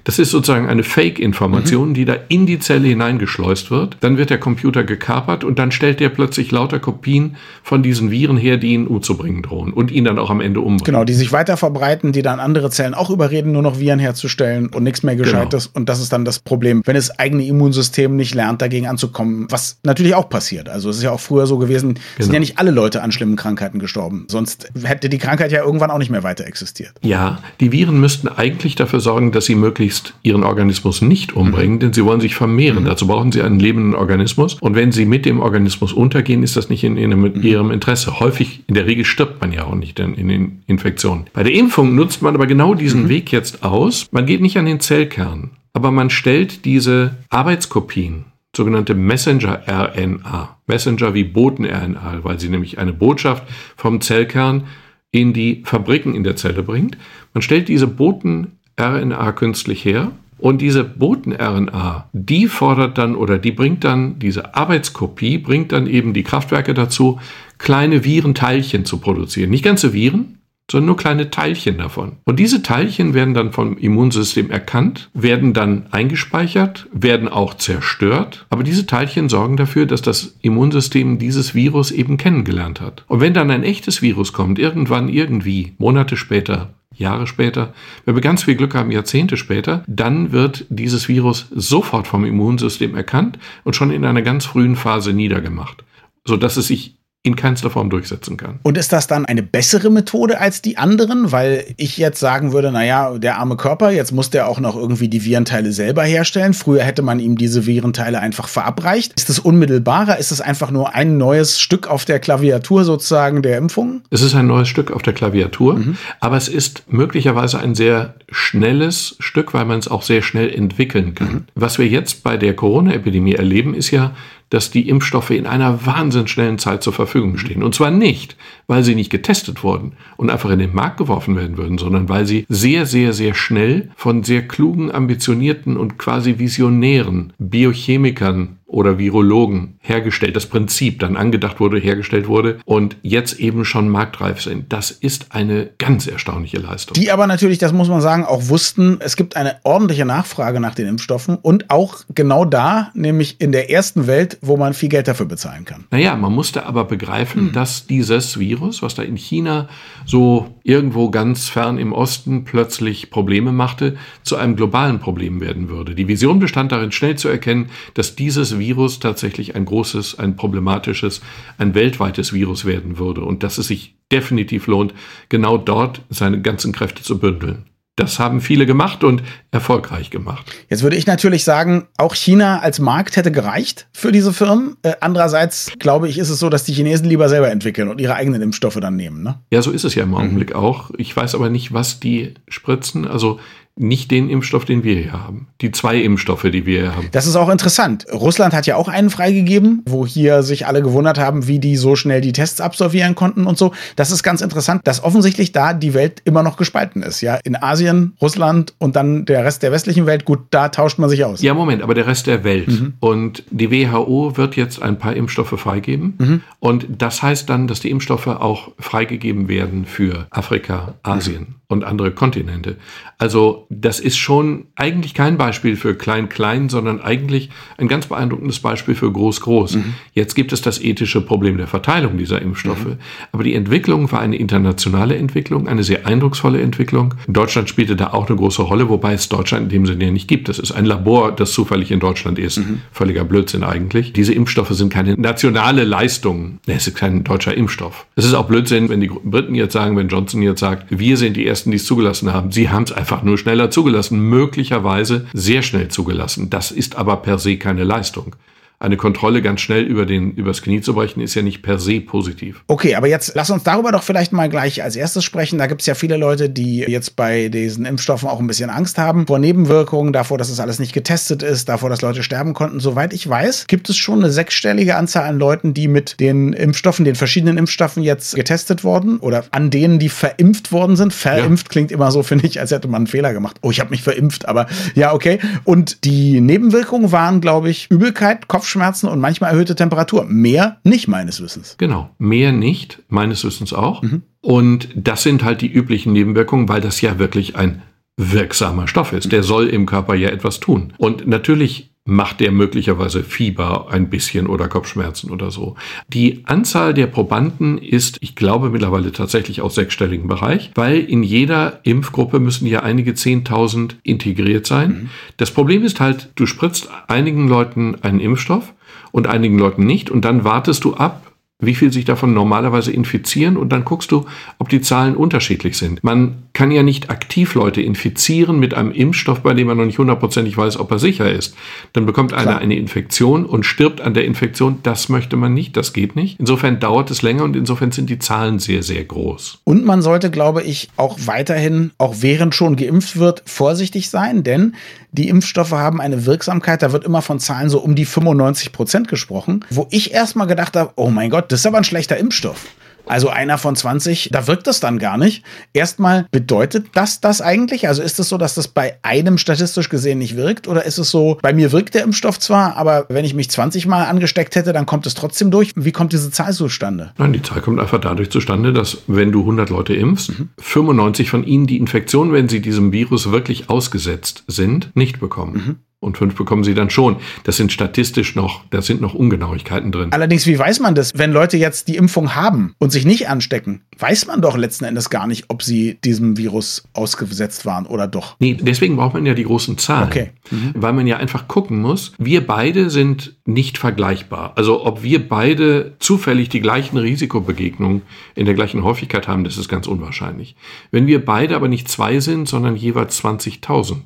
Das 0.04 0.20
ist 0.20 0.32
sozusagen 0.32 0.68
eine 0.68 0.84
Fake-Information, 0.84 1.90
mhm. 1.90 1.94
die 1.94 2.06
da 2.06 2.16
in 2.30 2.46
die 2.46 2.60
Zelle 2.60 2.88
hineingeschleust 2.88 3.72
wird. 3.72 3.98
Dann 4.02 4.18
wird 4.18 4.30
der 4.30 4.40
Computer 4.40 4.84
gekapert 4.84 5.44
und 5.44 5.60
dann 5.60 5.72
stellt 5.72 6.00
der 6.00 6.10
plötzlich 6.10 6.52
lauter 6.52 6.80
Kopien 6.80 7.38
von 7.64 7.84
diesen 7.84 8.12
Viren 8.12 8.38
her, 8.38 8.58
die 8.58 8.74
ihn 8.74 8.88
umzubringen 8.88 9.42
drohen 9.42 9.74
und 9.74 9.92
ihn 9.92 10.06
dann 10.06 10.20
auch 10.20 10.30
am 10.30 10.42
Ende 10.42 10.60
umbringen. 10.60 10.84
Genau, 10.86 11.04
die 11.04 11.14
sich 11.14 11.32
weiter 11.32 11.58
verbreiten, 11.58 12.12
die 12.12 12.22
dann 12.22 12.40
andere 12.40 12.70
Zellen 12.70 12.94
auch 12.94 13.10
überreden, 13.10 13.52
nur 13.52 13.62
noch 13.62 13.80
Viren 13.80 14.00
herzustellen 14.00 14.68
und 14.68 14.84
nichts 14.84 15.04
mehr 15.04 15.16
Gescheites. 15.16 15.66
Genau. 15.66 15.80
Und 15.80 15.90
das 15.90 16.00
ist 16.00 16.14
dann 16.14 16.26
das 16.26 16.40
Problem, 16.40 16.82
wenn 16.86 16.96
das 16.96 17.18
eigene 17.20 17.46
Immunsystem 17.46 18.16
nicht 18.16 18.36
lernt, 18.36 18.62
dagegen 18.62 18.88
anzukommen, 18.88 19.48
was 19.50 19.80
natürlich 19.84 20.16
auch 20.16 20.30
passiert. 20.30 20.70
Also 20.70 20.90
es 20.90 20.98
ist 20.98 21.04
ja 21.04 21.12
auch 21.12 21.20
früher 21.20 21.48
so 21.48 21.58
gewesen, 21.58 21.96
genau. 21.96 22.04
sind 22.26 22.34
ja 22.34 22.40
nicht 22.40 22.60
alle 22.60 22.72
Leute 22.72 23.02
an 23.02 23.12
schlimmen 23.12 23.36
Krankheiten 23.36 23.80
gestorben. 23.80 24.26
Sonst 24.30 24.70
hätte 24.84 25.10
die 25.10 25.18
Krankheit 25.18 25.52
ja 25.52 25.64
irgendwann 25.64 25.92
auch 25.92 25.98
nicht 25.98 26.12
mehr 26.12 26.24
weiter 26.24 26.46
existiert. 26.46 26.94
Ja, 27.02 27.40
die 27.60 27.72
Viren 27.72 28.00
müssten 28.00 28.28
eigentlich 28.28 28.76
dafür 28.76 29.00
sorgen, 29.00 29.32
dass 29.32 29.46
sie 29.46 29.56
möglichst 29.66 30.14
ihren 30.22 30.44
Organismus 30.44 31.02
nicht 31.02 31.34
umbringen, 31.34 31.76
mhm. 31.76 31.80
denn 31.80 31.94
sie 31.94 32.06
wollen 32.06 32.22
sich 32.22 32.36
vermehren. 32.36 32.84
Mhm. 32.84 32.88
Dazu 32.88 33.08
brauchen 33.08 33.32
sie 33.32 33.42
einen 33.42 33.60
lebenden 33.60 33.96
Organismus. 33.96 34.56
Und 34.62 34.76
wenn 34.76 34.92
sie 34.92 35.06
mit 35.06 35.26
dem 35.26 35.40
Organismus 35.40 35.92
untergehen, 35.92 36.44
ist 36.44 36.56
das 36.56 36.70
nicht 36.70 36.84
in 36.84 36.98
ihrem, 36.98 37.22
mhm. 37.22 37.42
ihrem 37.42 37.72
Interesse. 37.72 38.20
Häufig, 38.20 38.64
in 38.68 38.76
der 38.76 38.86
Regel 38.86 39.06
stirbt 39.06 39.42
man 39.42 39.52
ja 39.52 39.64
auch 39.64 39.76
nicht 39.76 40.00
in, 40.00 40.14
in 40.14 40.28
den 40.28 40.64
Infektionen. 40.68 41.26
Bei 41.34 41.42
der 41.42 41.54
Impfung 41.54 41.96
nutzt 41.96 42.22
man 42.22 42.36
aber 42.36 42.46
genau 42.46 42.76
diesen 42.76 43.04
mhm. 43.04 43.10
Weg 43.10 43.32
jetzt 43.32 43.64
aus. 43.64 44.08
Man 44.12 44.28
geht 44.28 44.42
nicht 44.42 44.58
an 44.58 44.66
den 44.66 44.80
Zellkern, 44.80 45.52
aber 45.74 45.90
man 45.90 46.12
stellt 46.12 46.66
diese 46.66 47.16
Arbeitskopien 47.30 48.26
sogenannte 48.56 48.94
Messenger-RNA. 48.94 50.58
Messenger 50.68 51.14
wie 51.14 51.24
Boten-RNA, 51.24 52.20
weil 52.24 52.40
sie 52.40 52.50
nämlich 52.50 52.78
eine 52.78 52.94
Botschaft 52.94 53.44
vom 53.76 54.00
Zellkern 54.00 54.66
in 55.12 55.34
die 55.34 55.64
Fabriken 55.66 56.14
in 56.14 56.24
der 56.24 56.36
Zelle 56.36 56.62
bringt. 56.62 56.98
Man 57.34 57.42
stellt 57.42 57.68
diese 57.68 57.88
Boten 57.88 58.55
RNA 58.80 59.32
künstlich 59.34 59.86
her. 59.86 60.12
Und 60.38 60.62
diese 60.62 60.84
Boten-RNA, 60.84 62.10
die 62.12 62.48
fordert 62.48 62.98
dann 62.98 63.16
oder 63.16 63.38
die 63.38 63.52
bringt 63.52 63.84
dann, 63.84 64.20
diese 64.20 64.54
Arbeitskopie 64.56 65.38
bringt 65.38 65.72
dann 65.72 65.88
eben 65.88 66.14
die 66.14 66.24
Kraftwerke 66.24 66.74
dazu, 66.74 67.20
kleine 67.58 68.04
Virenteilchen 68.04 68.84
zu 68.86 68.98
produzieren. 68.98 69.50
Nicht 69.50 69.64
ganze 69.64 69.94
Viren, 69.94 70.40
sondern 70.70 70.88
nur 70.88 70.98
kleine 70.98 71.30
Teilchen 71.30 71.78
davon. 71.78 72.14
Und 72.26 72.40
diese 72.40 72.64
Teilchen 72.64 73.14
werden 73.14 73.34
dann 73.34 73.52
vom 73.52 73.78
Immunsystem 73.78 74.50
erkannt, 74.50 75.10
werden 75.14 75.54
dann 75.54 75.86
eingespeichert, 75.92 76.88
werden 76.92 77.28
auch 77.28 77.54
zerstört. 77.54 78.46
Aber 78.50 78.64
diese 78.64 78.86
Teilchen 78.86 79.30
sorgen 79.30 79.58
dafür, 79.58 79.86
dass 79.86 80.02
das 80.02 80.36
Immunsystem 80.42 81.20
dieses 81.20 81.54
Virus 81.54 81.92
eben 81.92 82.18
kennengelernt 82.18 82.82
hat. 82.82 83.06
Und 83.08 83.22
wenn 83.22 83.34
dann 83.34 83.52
ein 83.52 83.64
echtes 83.64 84.02
Virus 84.02 84.34
kommt, 84.34 84.58
irgendwann 84.58 85.08
irgendwie, 85.08 85.74
Monate 85.78 86.18
später, 86.18 86.74
Jahre 86.96 87.28
später, 87.28 87.74
wenn 88.06 88.16
wir 88.16 88.22
ganz 88.22 88.44
viel 88.44 88.56
Glück 88.56 88.76
haben, 88.76 88.92
Jahrzehnte 88.92 89.38
später, 89.38 89.84
dann 89.88 90.32
wird 90.32 90.66
dieses 90.70 91.08
Virus 91.08 91.48
sofort 91.52 92.08
vom 92.08 92.26
Immunsystem 92.26 92.96
erkannt 92.96 93.38
und 93.64 93.76
schon 93.76 93.92
in 93.92 94.06
einer 94.06 94.22
ganz 94.22 94.46
frühen 94.46 94.76
Phase 94.76 95.14
niedergemacht, 95.14 95.84
sodass 96.26 96.58
es 96.58 96.68
sich 96.68 96.96
in 97.26 97.36
keinster 97.36 97.72
Form 97.72 97.90
durchsetzen 97.90 98.38
kann. 98.38 98.60
Und 98.62 98.78
ist 98.78 98.94
das 98.94 99.08
dann 99.08 99.26
eine 99.26 99.42
bessere 99.42 99.90
Methode 99.90 100.40
als 100.40 100.62
die 100.62 100.78
anderen? 100.78 101.32
Weil 101.32 101.66
ich 101.76 101.98
jetzt 101.98 102.20
sagen 102.20 102.54
würde, 102.54 102.72
naja, 102.72 103.18
der 103.18 103.40
arme 103.40 103.58
Körper, 103.58 103.90
jetzt 103.90 104.12
muss 104.12 104.30
der 104.30 104.48
auch 104.48 104.60
noch 104.60 104.76
irgendwie 104.76 105.10
die 105.10 105.26
Virenteile 105.26 105.72
selber 105.72 106.04
herstellen. 106.04 106.54
Früher 106.54 106.84
hätte 106.84 107.02
man 107.02 107.20
ihm 107.20 107.36
diese 107.36 107.66
Virenteile 107.66 108.20
einfach 108.20 108.48
verabreicht. 108.48 109.14
Ist 109.16 109.30
das 109.30 109.40
unmittelbarer? 109.40 110.20
Ist 110.20 110.32
es 110.32 110.40
einfach 110.40 110.70
nur 110.70 110.94
ein 110.94 111.18
neues 111.18 111.60
Stück 111.60 111.88
auf 111.88 112.06
der 112.06 112.20
Klaviatur 112.20 112.86
sozusagen 112.86 113.42
der 113.42 113.58
Impfung? 113.58 114.02
Es 114.12 114.22
ist 114.22 114.36
ein 114.36 114.46
neues 114.46 114.68
Stück 114.68 114.92
auf 114.92 115.02
der 115.02 115.14
Klaviatur, 115.14 115.78
mhm. 115.78 115.98
aber 116.20 116.38
es 116.38 116.48
ist 116.48 116.84
möglicherweise 116.88 117.58
ein 117.60 117.74
sehr 117.74 118.14
schnelles 118.30 119.16
Stück, 119.20 119.56
weil 119.56 119.66
man 119.66 119.80
es 119.80 119.88
auch 119.88 120.04
sehr 120.04 120.22
schnell 120.22 120.54
entwickeln 120.54 121.16
kann. 121.16 121.28
Mhm. 121.28 121.44
Was 121.56 121.80
wir 121.80 121.88
jetzt 121.88 122.22
bei 122.22 122.38
der 122.38 122.56
Corona-Epidemie 122.56 123.34
erleben, 123.34 123.74
ist 123.74 123.90
ja, 123.90 124.12
dass 124.50 124.72
die 124.72 124.88
Impfstoffe 124.88 125.32
in 125.32 125.48
einer 125.48 125.86
wahnsinnig 125.86 126.30
schnellen 126.30 126.60
Zeit 126.60 126.84
zur 126.84 126.94
Verfügung 126.94 127.38
stehen. 127.38 127.64
Und 127.64 127.76
zwar 127.76 127.92
nicht, 127.92 128.38
weil 128.68 128.84
sie 128.84 128.96
nicht 128.96 129.10
getestet 129.10 129.64
wurden 129.64 129.94
und 130.18 130.30
einfach 130.30 130.50
in 130.50 130.60
den 130.60 130.74
Markt 130.74 130.98
geworfen 130.98 131.36
werden 131.36 131.58
würden, 131.58 131.78
sondern 131.78 132.10
weil 132.10 132.26
sie 132.26 132.46
sehr, 132.50 132.86
sehr, 132.86 133.14
sehr 133.14 133.34
schnell 133.34 133.92
von 133.96 134.24
sehr 134.24 134.48
klugen, 134.48 134.92
ambitionierten 134.92 135.78
und 135.78 135.98
quasi 135.98 136.40
visionären 136.40 137.34
Biochemikern 137.38 138.60
oder 138.76 139.00
Virologen 139.00 139.80
hergestellt, 139.80 140.36
das 140.36 140.48
Prinzip 140.48 141.00
dann 141.00 141.16
angedacht 141.16 141.62
wurde, 141.62 141.80
hergestellt 141.80 142.28
wurde 142.28 142.60
und 142.66 142.98
jetzt 143.04 143.40
eben 143.40 143.64
schon 143.64 143.88
marktreif 143.88 144.42
sind. 144.42 144.74
Das 144.74 144.92
ist 144.92 145.28
eine 145.30 145.70
ganz 145.78 146.08
erstaunliche 146.08 146.58
Leistung. 146.58 146.94
Die 146.96 147.10
aber 147.10 147.26
natürlich, 147.26 147.58
das 147.58 147.72
muss 147.72 147.88
man 147.88 148.02
sagen, 148.02 148.26
auch 148.26 148.50
wussten, 148.50 148.98
es 149.00 149.16
gibt 149.16 149.38
eine 149.38 149.56
ordentliche 149.64 150.04
Nachfrage 150.04 150.60
nach 150.60 150.76
den 150.76 150.88
Impfstoffen 150.88 151.38
und 151.38 151.70
auch 151.70 152.00
genau 152.14 152.44
da, 152.44 152.92
nämlich 152.94 153.40
in 153.40 153.54
der 153.54 153.72
ersten 153.72 154.08
Welt, 154.08 154.40
wo 154.42 154.58
man 154.58 154.74
viel 154.74 154.90
Geld 154.90 155.08
dafür 155.08 155.26
bezahlen 155.26 155.64
kann. 155.64 155.86
Naja, 155.92 156.18
man 156.18 156.34
musste 156.34 156.66
aber 156.66 156.84
begreifen, 156.84 157.46
mhm. 157.46 157.52
dass 157.54 157.88
dieses 157.88 158.40
Virus, 158.40 158.82
was 158.82 158.94
da 158.94 159.04
in 159.04 159.16
China 159.16 159.70
so 160.06 160.54
irgendwo 160.64 161.12
ganz 161.12 161.48
fern 161.48 161.78
im 161.78 161.94
Osten 161.94 162.44
plötzlich 162.44 163.10
Probleme 163.10 163.54
machte, 163.54 163.96
zu 164.24 164.36
einem 164.36 164.58
globalen 164.58 165.00
Problem 165.00 165.40
werden 165.40 165.70
würde. 165.70 165.96
Die 165.96 166.10
Vision 166.10 166.40
bestand 166.40 166.74
darin, 166.74 166.92
schnell 166.92 167.16
zu 167.16 167.30
erkennen, 167.30 167.70
dass 167.94 168.18
dieses 168.18 168.60
Virus 168.60 168.65
Virus 168.66 169.00
tatsächlich 169.00 169.56
ein 169.56 169.66
großes, 169.66 170.18
ein 170.18 170.36
problematisches, 170.36 171.22
ein 171.58 171.76
weltweites 171.76 172.34
Virus 172.34 172.66
werden 172.66 172.98
würde 172.98 173.22
und 173.22 173.44
dass 173.44 173.58
es 173.58 173.68
sich 173.68 173.96
definitiv 174.12 174.66
lohnt, 174.68 174.94
genau 175.30 175.58
dort 175.58 176.02
seine 176.10 176.42
ganzen 176.42 176.74
Kräfte 176.74 177.04
zu 177.04 177.20
bündeln. 177.20 177.66
Das 177.98 178.20
haben 178.20 178.42
viele 178.42 178.66
gemacht 178.66 179.06
und 179.06 179.24
erfolgreich 179.52 180.10
gemacht. 180.10 180.52
Jetzt 180.70 180.84
würde 180.84 180.98
ich 180.98 181.08
natürlich 181.08 181.46
sagen, 181.46 181.88
auch 181.98 182.14
China 182.14 182.60
als 182.60 182.80
Markt 182.80 183.16
hätte 183.16 183.32
gereicht 183.32 183.88
für 183.94 184.12
diese 184.12 184.34
Firmen. 184.34 184.76
Äh, 184.82 184.96
andererseits 185.00 185.72
glaube 185.80 186.10
ich, 186.10 186.18
ist 186.18 186.30
es 186.30 186.40
so, 186.40 186.50
dass 186.50 186.66
die 186.66 186.74
Chinesen 186.74 187.08
lieber 187.08 187.30
selber 187.30 187.50
entwickeln 187.50 187.88
und 187.88 188.02
ihre 188.02 188.16
eigenen 188.16 188.42
Impfstoffe 188.42 188.80
dann 188.82 188.98
nehmen. 188.98 189.24
Ne? 189.24 189.40
Ja, 189.50 189.62
so 189.62 189.72
ist 189.72 189.86
es 189.86 189.96
ja 189.96 190.04
im 190.04 190.14
Augenblick 190.14 190.50
mhm. 190.50 190.58
auch. 190.58 190.92
Ich 190.98 191.16
weiß 191.16 191.36
aber 191.36 191.50
nicht, 191.50 191.72
was 191.72 192.02
die 192.02 192.34
spritzen. 192.50 193.08
Also 193.08 193.40
nicht 193.78 194.10
den 194.10 194.30
Impfstoff, 194.30 194.64
den 194.64 194.84
wir 194.84 194.96
hier 194.96 195.12
haben. 195.12 195.48
Die 195.60 195.72
zwei 195.72 195.98
Impfstoffe, 195.98 196.44
die 196.44 196.66
wir 196.66 196.82
hier 196.82 196.96
haben. 196.96 197.10
Das 197.12 197.28
ist 197.28 197.36
auch 197.36 197.50
interessant. 197.50 198.06
Russland 198.12 198.54
hat 198.54 198.68
ja 198.68 198.78
auch 198.78 198.88
einen 198.88 199.10
freigegeben, 199.10 199.82
wo 199.86 200.06
hier 200.06 200.44
sich 200.44 200.66
alle 200.66 200.82
gewundert 200.82 201.20
haben, 201.20 201.48
wie 201.48 201.60
die 201.60 201.76
so 201.76 201.98
schnell 201.98 202.22
die 202.22 202.32
Tests 202.32 202.62
absolvieren 202.62 203.16
konnten 203.16 203.46
und 203.46 203.58
so. 203.58 203.74
Das 203.98 204.12
ist 204.12 204.24
ganz 204.24 204.40
interessant, 204.40 204.82
dass 204.86 205.04
offensichtlich 205.04 205.52
da 205.52 205.74
die 205.74 205.94
Welt 205.94 206.22
immer 206.24 206.42
noch 206.42 206.56
gespalten 206.56 207.04
ist. 207.04 207.20
Ja, 207.20 207.36
in 207.44 207.62
Asien, 207.62 208.14
Russland 208.22 208.74
und 208.78 208.96
dann 208.96 209.26
der 209.26 209.44
Rest 209.44 209.62
der 209.62 209.74
westlichen 209.74 210.06
Welt. 210.06 210.24
Gut, 210.24 210.40
da 210.52 210.70
tauscht 210.70 210.98
man 210.98 211.10
sich 211.10 211.26
aus. 211.26 211.42
Ja, 211.42 211.54
Moment, 211.54 211.82
aber 211.82 211.94
der 211.94 212.08
Rest 212.08 212.28
der 212.28 212.46
Welt. 212.46 212.70
Mhm. 212.70 212.94
Und 213.02 213.44
die 213.52 213.72
WHO 213.72 214.38
wird 214.38 214.56
jetzt 214.56 214.82
ein 214.82 214.98
paar 214.98 215.16
Impfstoffe 215.16 215.60
freigeben. 215.60 216.14
Mhm. 216.18 216.42
Und 216.60 216.88
das 216.98 217.22
heißt 217.22 217.50
dann, 217.50 217.68
dass 217.68 217.82
die 217.82 217.90
Impfstoffe 217.90 218.28
auch 218.28 218.72
freigegeben 218.80 219.50
werden 219.50 219.86
für 219.86 220.28
Afrika, 220.30 220.94
Asien. 221.04 221.42
Mhm 221.42 221.56
und 221.68 221.84
andere 221.84 222.12
Kontinente. 222.12 222.78
Also 223.18 223.65
das 223.70 224.00
ist 224.00 224.18
schon 224.18 224.66
eigentlich 224.76 225.14
kein 225.14 225.38
Beispiel 225.38 225.76
für 225.76 225.96
Klein-Klein, 225.96 226.70
sondern 226.70 227.02
eigentlich 227.02 227.50
ein 227.78 227.88
ganz 227.88 228.08
beeindruckendes 228.08 228.60
Beispiel 228.60 228.96
für 228.96 229.12
Groß-Groß. 229.12 229.76
Mhm. 229.76 229.94
Jetzt 230.14 230.36
gibt 230.36 230.54
es 230.54 230.62
das 230.62 230.82
ethische 230.82 231.22
Problem 231.22 231.58
der 231.58 231.68
Verteilung 231.68 232.18
dieser 232.18 232.42
Impfstoffe. 232.42 232.86
Mhm. 232.86 232.98
Aber 233.32 233.44
die 233.44 233.54
Entwicklung 233.54 234.12
war 234.12 234.20
eine 234.20 234.36
internationale 234.36 235.16
Entwicklung, 235.16 235.68
eine 235.68 235.84
sehr 235.84 236.06
eindrucksvolle 236.06 236.62
Entwicklung. 236.62 237.16
Deutschland 237.28 237.70
spielte 237.70 237.96
da 237.96 238.14
auch 238.14 238.28
eine 238.28 238.36
große 238.38 238.62
Rolle, 238.62 238.90
wobei 238.90 239.14
es 239.14 239.30
Deutschland 239.30 239.64
in 239.64 239.70
dem 239.70 239.86
Sinne 239.86 240.06
ja 240.06 240.12
nicht 240.12 240.28
gibt. 240.28 240.50
Das 240.50 240.60
ist 240.60 240.72
ein 240.72 240.86
Labor, 240.86 241.32
das 241.32 241.52
zufällig 241.52 241.92
in 241.92 242.00
Deutschland 242.00 242.40
ist. 242.40 242.58
Mhm. 242.58 242.82
Völliger 242.92 243.24
Blödsinn 243.24 243.64
eigentlich. 243.64 244.14
Diese 244.14 244.34
Impfstoffe 244.34 244.72
sind 244.72 244.92
keine 244.92 245.16
nationale 245.16 245.84
Leistung. 245.84 246.60
Es 246.66 246.88
ist 246.88 246.96
kein 246.96 247.24
deutscher 247.24 247.56
Impfstoff. 247.56 248.06
Es 248.16 248.26
ist 248.26 248.34
auch 248.34 248.48
Blödsinn, 248.48 248.90
wenn 248.90 249.02
die 249.02 249.08
Briten 249.08 249.56
jetzt 249.56 249.74
sagen, 249.74 249.98
wenn 249.98 250.08
Johnson 250.08 250.42
jetzt 250.42 250.60
sagt, 250.60 250.88
wir 250.90 251.18
sind 251.18 251.38
die 251.38 251.46
ersten, 251.46 251.72
die 251.72 251.78
es 251.78 251.86
zugelassen 251.86 252.34
haben. 252.34 252.52
Sie 252.52 252.70
haben 252.70 252.84
es 252.84 252.92
einfach 252.92 253.24
nur 253.24 253.38
schneller 253.56 253.72
zugelassen, 253.72 254.20
möglicherweise 254.20 255.28
sehr 255.34 255.62
schnell 255.62 255.88
zugelassen. 255.88 256.50
Das 256.50 256.72
ist 256.72 256.98
aber 256.98 257.18
per 257.18 257.40
se 257.40 257.58
keine 257.58 257.86
Leistung 257.86 258.36
eine 258.80 258.98
Kontrolle 258.98 259.42
ganz 259.42 259.62
schnell 259.62 259.84
über 259.84 260.06
den, 260.06 260.32
übers 260.32 260.62
Knie 260.62 260.82
zu 260.82 260.94
brechen, 260.94 261.22
ist 261.22 261.36
ja 261.36 261.42
nicht 261.42 261.62
per 261.62 261.80
se 261.80 262.02
positiv. 262.02 262.64
Okay, 262.68 262.96
aber 262.96 263.08
jetzt 263.08 263.34
lass 263.36 263.50
uns 263.50 263.64
darüber 263.64 263.92
doch 263.92 264.04
vielleicht 264.04 264.34
mal 264.34 264.50
gleich 264.50 264.84
als 264.84 264.96
erstes 264.96 265.24
sprechen. 265.24 265.58
Da 265.58 265.68
gibt 265.68 265.82
es 265.82 265.88
ja 265.88 265.96
viele 265.96 266.18
Leute, 266.18 266.50
die 266.50 266.80
jetzt 266.80 267.16
bei 267.16 267.50
diesen 267.50 267.86
Impfstoffen 267.86 268.30
auch 268.30 268.40
ein 268.40 268.48
bisschen 268.48 268.70
Angst 268.70 268.98
haben 268.98 269.28
vor 269.28 269.40
Nebenwirkungen, 269.40 270.14
davor, 270.14 270.38
dass 270.38 270.50
es 270.50 270.60
alles 270.60 270.80
nicht 270.80 270.94
getestet 270.94 271.42
ist, 271.42 271.70
davor, 271.70 271.90
dass 271.90 272.02
Leute 272.02 272.24
sterben 272.24 272.54
konnten. 272.54 272.80
Soweit 272.80 273.14
ich 273.14 273.28
weiß, 273.28 273.68
gibt 273.68 273.90
es 273.90 273.98
schon 273.98 274.20
eine 274.20 274.32
sechsstellige 274.32 274.96
Anzahl 274.96 275.24
an 275.24 275.40
Leuten, 275.40 275.74
die 275.74 275.88
mit 275.88 276.20
den 276.20 276.54
Impfstoffen, 276.54 277.06
den 277.06 277.16
verschiedenen 277.16 277.58
Impfstoffen 277.58 278.04
jetzt 278.04 278.36
getestet 278.36 278.84
wurden 278.84 279.18
oder 279.20 279.46
an 279.52 279.70
denen, 279.70 280.00
die 280.00 280.10
verimpft 280.10 280.72
worden 280.72 280.96
sind. 280.96 281.14
Verimpft 281.14 281.68
ja. 281.68 281.72
klingt 281.72 281.92
immer 281.92 282.12
so, 282.12 282.24
finde 282.24 282.46
ich, 282.48 282.60
als 282.60 282.72
hätte 282.72 282.88
man 282.88 283.02
einen 283.02 283.08
Fehler 283.08 283.34
gemacht. 283.34 283.58
Oh, 283.62 283.72
ich 283.72 283.80
habe 283.80 283.92
mich 283.92 284.04
verimpft, 284.04 284.48
aber 284.48 284.68
ja, 284.96 285.14
okay. 285.14 285.40
Und 285.64 286.04
die 286.04 286.42
Nebenwirkungen 286.42 287.12
waren, 287.12 287.42
glaube 287.42 287.70
ich, 287.70 287.90
Übelkeit, 287.90 288.48
Kopf 288.48 288.65
Kopfschmerzen 288.66 289.08
und 289.08 289.20
manchmal 289.20 289.52
erhöhte 289.52 289.76
Temperatur. 289.76 290.26
Mehr 290.28 290.78
nicht 290.84 291.08
meines 291.08 291.40
Wissens. 291.40 291.76
Genau, 291.78 292.10
mehr 292.18 292.52
nicht, 292.52 293.04
meines 293.10 293.44
Wissens 293.46 293.74
auch. 293.74 294.02
Mhm. 294.02 294.24
Und 294.42 294.90
das 294.96 295.22
sind 295.22 295.44
halt 295.44 295.62
die 295.62 295.72
üblichen 295.72 296.14
Nebenwirkungen, 296.14 296.68
weil 296.68 296.82
das 296.82 297.00
ja 297.02 297.20
wirklich 297.20 297.56
ein 297.56 297.84
wirksamer 298.18 298.88
Stoff 298.88 299.14
ist. 299.14 299.32
Der 299.32 299.44
soll 299.44 299.68
im 299.68 299.86
Körper 299.86 300.16
ja 300.16 300.30
etwas 300.30 300.60
tun. 300.60 300.94
Und 300.98 301.28
natürlich 301.28 301.92
macht 302.08 302.40
der 302.40 302.52
möglicherweise 302.52 303.24
Fieber 303.24 303.88
ein 303.90 304.10
bisschen 304.10 304.46
oder 304.46 304.68
Kopfschmerzen 304.68 305.32
oder 305.32 305.50
so. 305.50 305.76
Die 306.08 306.44
Anzahl 306.46 306.94
der 306.94 307.08
Probanden 307.08 307.80
ist, 307.80 308.18
ich 308.22 308.36
glaube, 308.36 308.70
mittlerweile 308.70 309.12
tatsächlich 309.12 309.62
aus 309.62 309.74
sechsstelligen 309.74 310.28
Bereich, 310.28 310.70
weil 310.76 311.00
in 311.00 311.24
jeder 311.24 311.80
Impfgruppe 311.82 312.40
müssen 312.40 312.68
ja 312.68 312.82
einige 312.82 313.16
Zehntausend 313.16 313.98
integriert 314.04 314.68
sein. 314.68 314.90
Mhm. 314.90 315.10
Das 315.38 315.50
Problem 315.50 315.84
ist 315.84 316.00
halt, 316.00 316.30
du 316.36 316.46
spritzt 316.46 316.90
einigen 317.08 317.48
Leuten 317.48 317.96
einen 318.04 318.20
Impfstoff 318.20 318.74
und 319.12 319.26
einigen 319.26 319.58
Leuten 319.58 319.86
nicht 319.86 320.12
und 320.12 320.26
dann 320.26 320.44
wartest 320.44 320.84
du 320.84 320.94
ab, 320.94 321.35
wie 321.60 321.76
viel 321.76 321.92
sich 321.92 322.04
davon 322.04 322.34
normalerweise 322.34 322.92
infizieren 322.92 323.56
und 323.56 323.70
dann 323.70 323.86
guckst 323.86 324.12
du, 324.12 324.26
ob 324.60 324.68
die 324.68 324.82
Zahlen 324.82 325.16
unterschiedlich 325.16 325.78
sind. 325.78 326.04
Man 326.04 326.44
kann 326.52 326.70
ja 326.70 326.84
nicht 326.84 327.10
aktiv 327.10 327.56
Leute 327.56 327.82
infizieren 327.82 328.60
mit 328.60 328.74
einem 328.74 328.92
Impfstoff, 328.92 329.40
bei 329.40 329.54
dem 329.54 329.68
man 329.68 329.78
noch 329.78 329.86
nicht 329.86 329.98
hundertprozentig 329.98 330.58
weiß, 330.58 330.78
ob 330.78 330.92
er 330.92 331.00
sicher 331.00 331.32
ist. 331.32 331.56
Dann 331.94 332.06
bekommt 332.06 332.32
Klar. 332.32 332.42
einer 332.42 332.58
eine 332.58 332.76
Infektion 332.76 333.46
und 333.46 333.66
stirbt 333.66 334.02
an 334.02 334.14
der 334.14 334.26
Infektion. 334.26 334.80
Das 334.84 335.08
möchte 335.08 335.38
man 335.38 335.54
nicht, 335.54 335.78
das 335.78 335.94
geht 335.94 336.18
nicht. 336.18 336.40
Insofern 336.40 336.82
dauert 336.82 337.10
es 337.10 337.22
länger 337.22 337.44
und 337.44 337.56
insofern 337.56 337.92
sind 337.92 338.10
die 338.10 338.20
Zahlen 338.20 338.60
sehr, 338.60 338.84
sehr 338.84 339.06
groß. 339.06 339.60
Und 339.64 339.86
man 339.86 340.02
sollte, 340.02 340.32
glaube 340.32 340.62
ich, 340.62 340.90
auch 340.98 341.18
weiterhin, 341.26 341.92
auch 341.98 342.16
während 342.20 342.54
schon 342.54 342.76
geimpft 342.76 343.18
wird, 343.18 343.44
vorsichtig 343.46 344.10
sein, 344.10 344.44
denn 344.44 344.76
die 345.16 345.30
Impfstoffe 345.30 345.72
haben 345.72 346.02
eine 346.02 346.26
Wirksamkeit, 346.26 346.82
da 346.82 346.92
wird 346.92 347.06
immer 347.06 347.22
von 347.22 347.40
Zahlen 347.40 347.70
so 347.70 347.80
um 347.80 347.96
die 347.96 348.04
95 348.04 348.74
Prozent 348.74 349.08
gesprochen, 349.08 349.64
wo 349.70 349.88
ich 349.90 350.14
erstmal 350.14 350.46
gedacht 350.46 350.76
habe, 350.76 350.92
oh 350.96 351.10
mein 351.10 351.30
Gott, 351.30 351.45
das 351.48 351.62
ist 351.62 351.66
aber 351.66 351.78
ein 351.78 351.84
schlechter 351.84 352.18
Impfstoff. 352.18 352.66
Also 353.08 353.30
einer 353.30 353.58
von 353.58 353.76
20, 353.76 354.30
da 354.32 354.48
wirkt 354.48 354.68
das 354.68 354.80
dann 354.80 355.00
gar 355.00 355.18
nicht. 355.18 355.44
Erstmal 355.74 356.28
bedeutet 356.32 356.88
das 356.94 357.22
das 357.22 357.42
eigentlich? 357.42 357.88
Also 357.88 358.02
ist 358.02 358.20
es 358.20 358.30
so, 358.30 358.38
dass 358.38 358.56
das 358.56 358.68
bei 358.68 358.98
einem 359.04 359.38
statistisch 359.38 359.90
gesehen 359.90 360.18
nicht 360.18 360.36
wirkt? 360.36 360.68
Oder 360.68 360.86
ist 360.86 360.98
es 360.98 361.12
so, 361.12 361.38
bei 361.42 361.54
mir 361.54 361.72
wirkt 361.72 361.94
der 361.94 362.04
Impfstoff 362.04 362.40
zwar, 362.40 362.78
aber 362.78 363.06
wenn 363.10 363.26
ich 363.26 363.34
mich 363.34 363.50
20 363.50 363.86
Mal 363.86 364.06
angesteckt 364.06 364.56
hätte, 364.56 364.74
dann 364.74 364.86
kommt 364.86 365.06
es 365.06 365.14
trotzdem 365.14 365.52
durch? 365.52 365.72
Wie 365.76 365.92
kommt 365.92 366.14
diese 366.14 366.32
Zahl 366.32 366.54
zustande? 366.54 367.12
Nein, 367.18 367.34
die 367.34 367.42
Zahl 367.42 367.62
kommt 367.62 367.80
einfach 367.80 368.02
dadurch 368.02 368.32
zustande, 368.32 368.74
dass 368.74 368.98
wenn 369.08 369.32
du 369.32 369.42
100 369.42 369.70
Leute 369.70 369.94
impfst, 369.94 370.40
mhm. 370.40 370.50
95 370.60 371.30
von 371.30 371.44
ihnen 371.44 371.68
die 371.68 371.78
Infektion, 371.78 372.34
wenn 372.34 372.50
sie 372.50 372.62
diesem 372.62 372.92
Virus 372.92 373.32
wirklich 373.32 373.70
ausgesetzt 373.70 374.44
sind, 374.48 374.92
nicht 374.96 375.20
bekommen. 375.20 375.54
Mhm 375.54 375.76
und 376.06 376.18
fünf 376.18 376.36
bekommen 376.36 376.64
sie 376.64 376.74
dann 376.74 376.90
schon. 376.90 377.18
Das 377.44 377.58
sind 377.58 377.72
statistisch 377.72 378.36
noch, 378.36 378.62
da 378.70 378.82
sind 378.82 379.02
noch 379.02 379.14
Ungenauigkeiten 379.14 379.92
drin. 379.92 380.12
Allerdings, 380.12 380.46
wie 380.46 380.58
weiß 380.58 380.80
man 380.80 380.96
das, 380.96 381.18
wenn 381.18 381.32
Leute 381.32 381.58
jetzt 381.58 381.88
die 381.88 381.98
Impfung 381.98 382.36
haben 382.36 382.76
und 382.78 382.92
sich 382.92 383.06
nicht 383.06 383.28
anstecken? 383.28 383.82
Weiß 383.98 384.28
man 384.28 384.42
doch 384.42 384.56
letzten 384.56 384.86
Endes 384.86 385.10
gar 385.10 385.28
nicht, 385.28 385.46
ob 385.50 385.64
sie 385.64 385.98
diesem 386.04 386.38
Virus 386.38 386.84
ausgesetzt 386.94 387.66
waren 387.66 387.86
oder 387.86 388.08
doch. 388.08 388.36
Nee, 388.40 388.56
deswegen 388.60 388.96
braucht 388.96 389.16
man 389.16 389.26
ja 389.26 389.34
die 389.34 389.44
großen 389.44 389.78
Zahlen. 389.78 390.08
Okay. 390.08 390.30
Mhm. 390.52 390.74
Weil 390.76 390.94
man 390.94 391.08
ja 391.08 391.18
einfach 391.18 391.48
gucken 391.48 391.82
muss, 391.82 392.14
wir 392.18 392.46
beide 392.46 392.90
sind 392.90 393.36
nicht 393.46 393.78
vergleichbar. 393.78 394.54
Also 394.56 394.86
ob 394.86 395.02
wir 395.02 395.28
beide 395.28 395.94
zufällig 396.00 396.50
die 396.50 396.62
gleichen 396.62 396.98
Risikobegegnungen 396.98 398.04
in 398.36 398.46
der 398.46 398.54
gleichen 398.54 398.84
Häufigkeit 398.84 399.28
haben, 399.28 399.44
das 399.44 399.58
ist 399.58 399.70
ganz 399.70 399.88
unwahrscheinlich. 399.88 400.56
Wenn 400.92 401.08
wir 401.08 401.24
beide 401.24 401.56
aber 401.56 401.68
nicht 401.68 401.88
zwei 401.88 402.20
sind, 402.20 402.48
sondern 402.48 402.76
jeweils 402.76 403.24
20.000, 403.24 403.98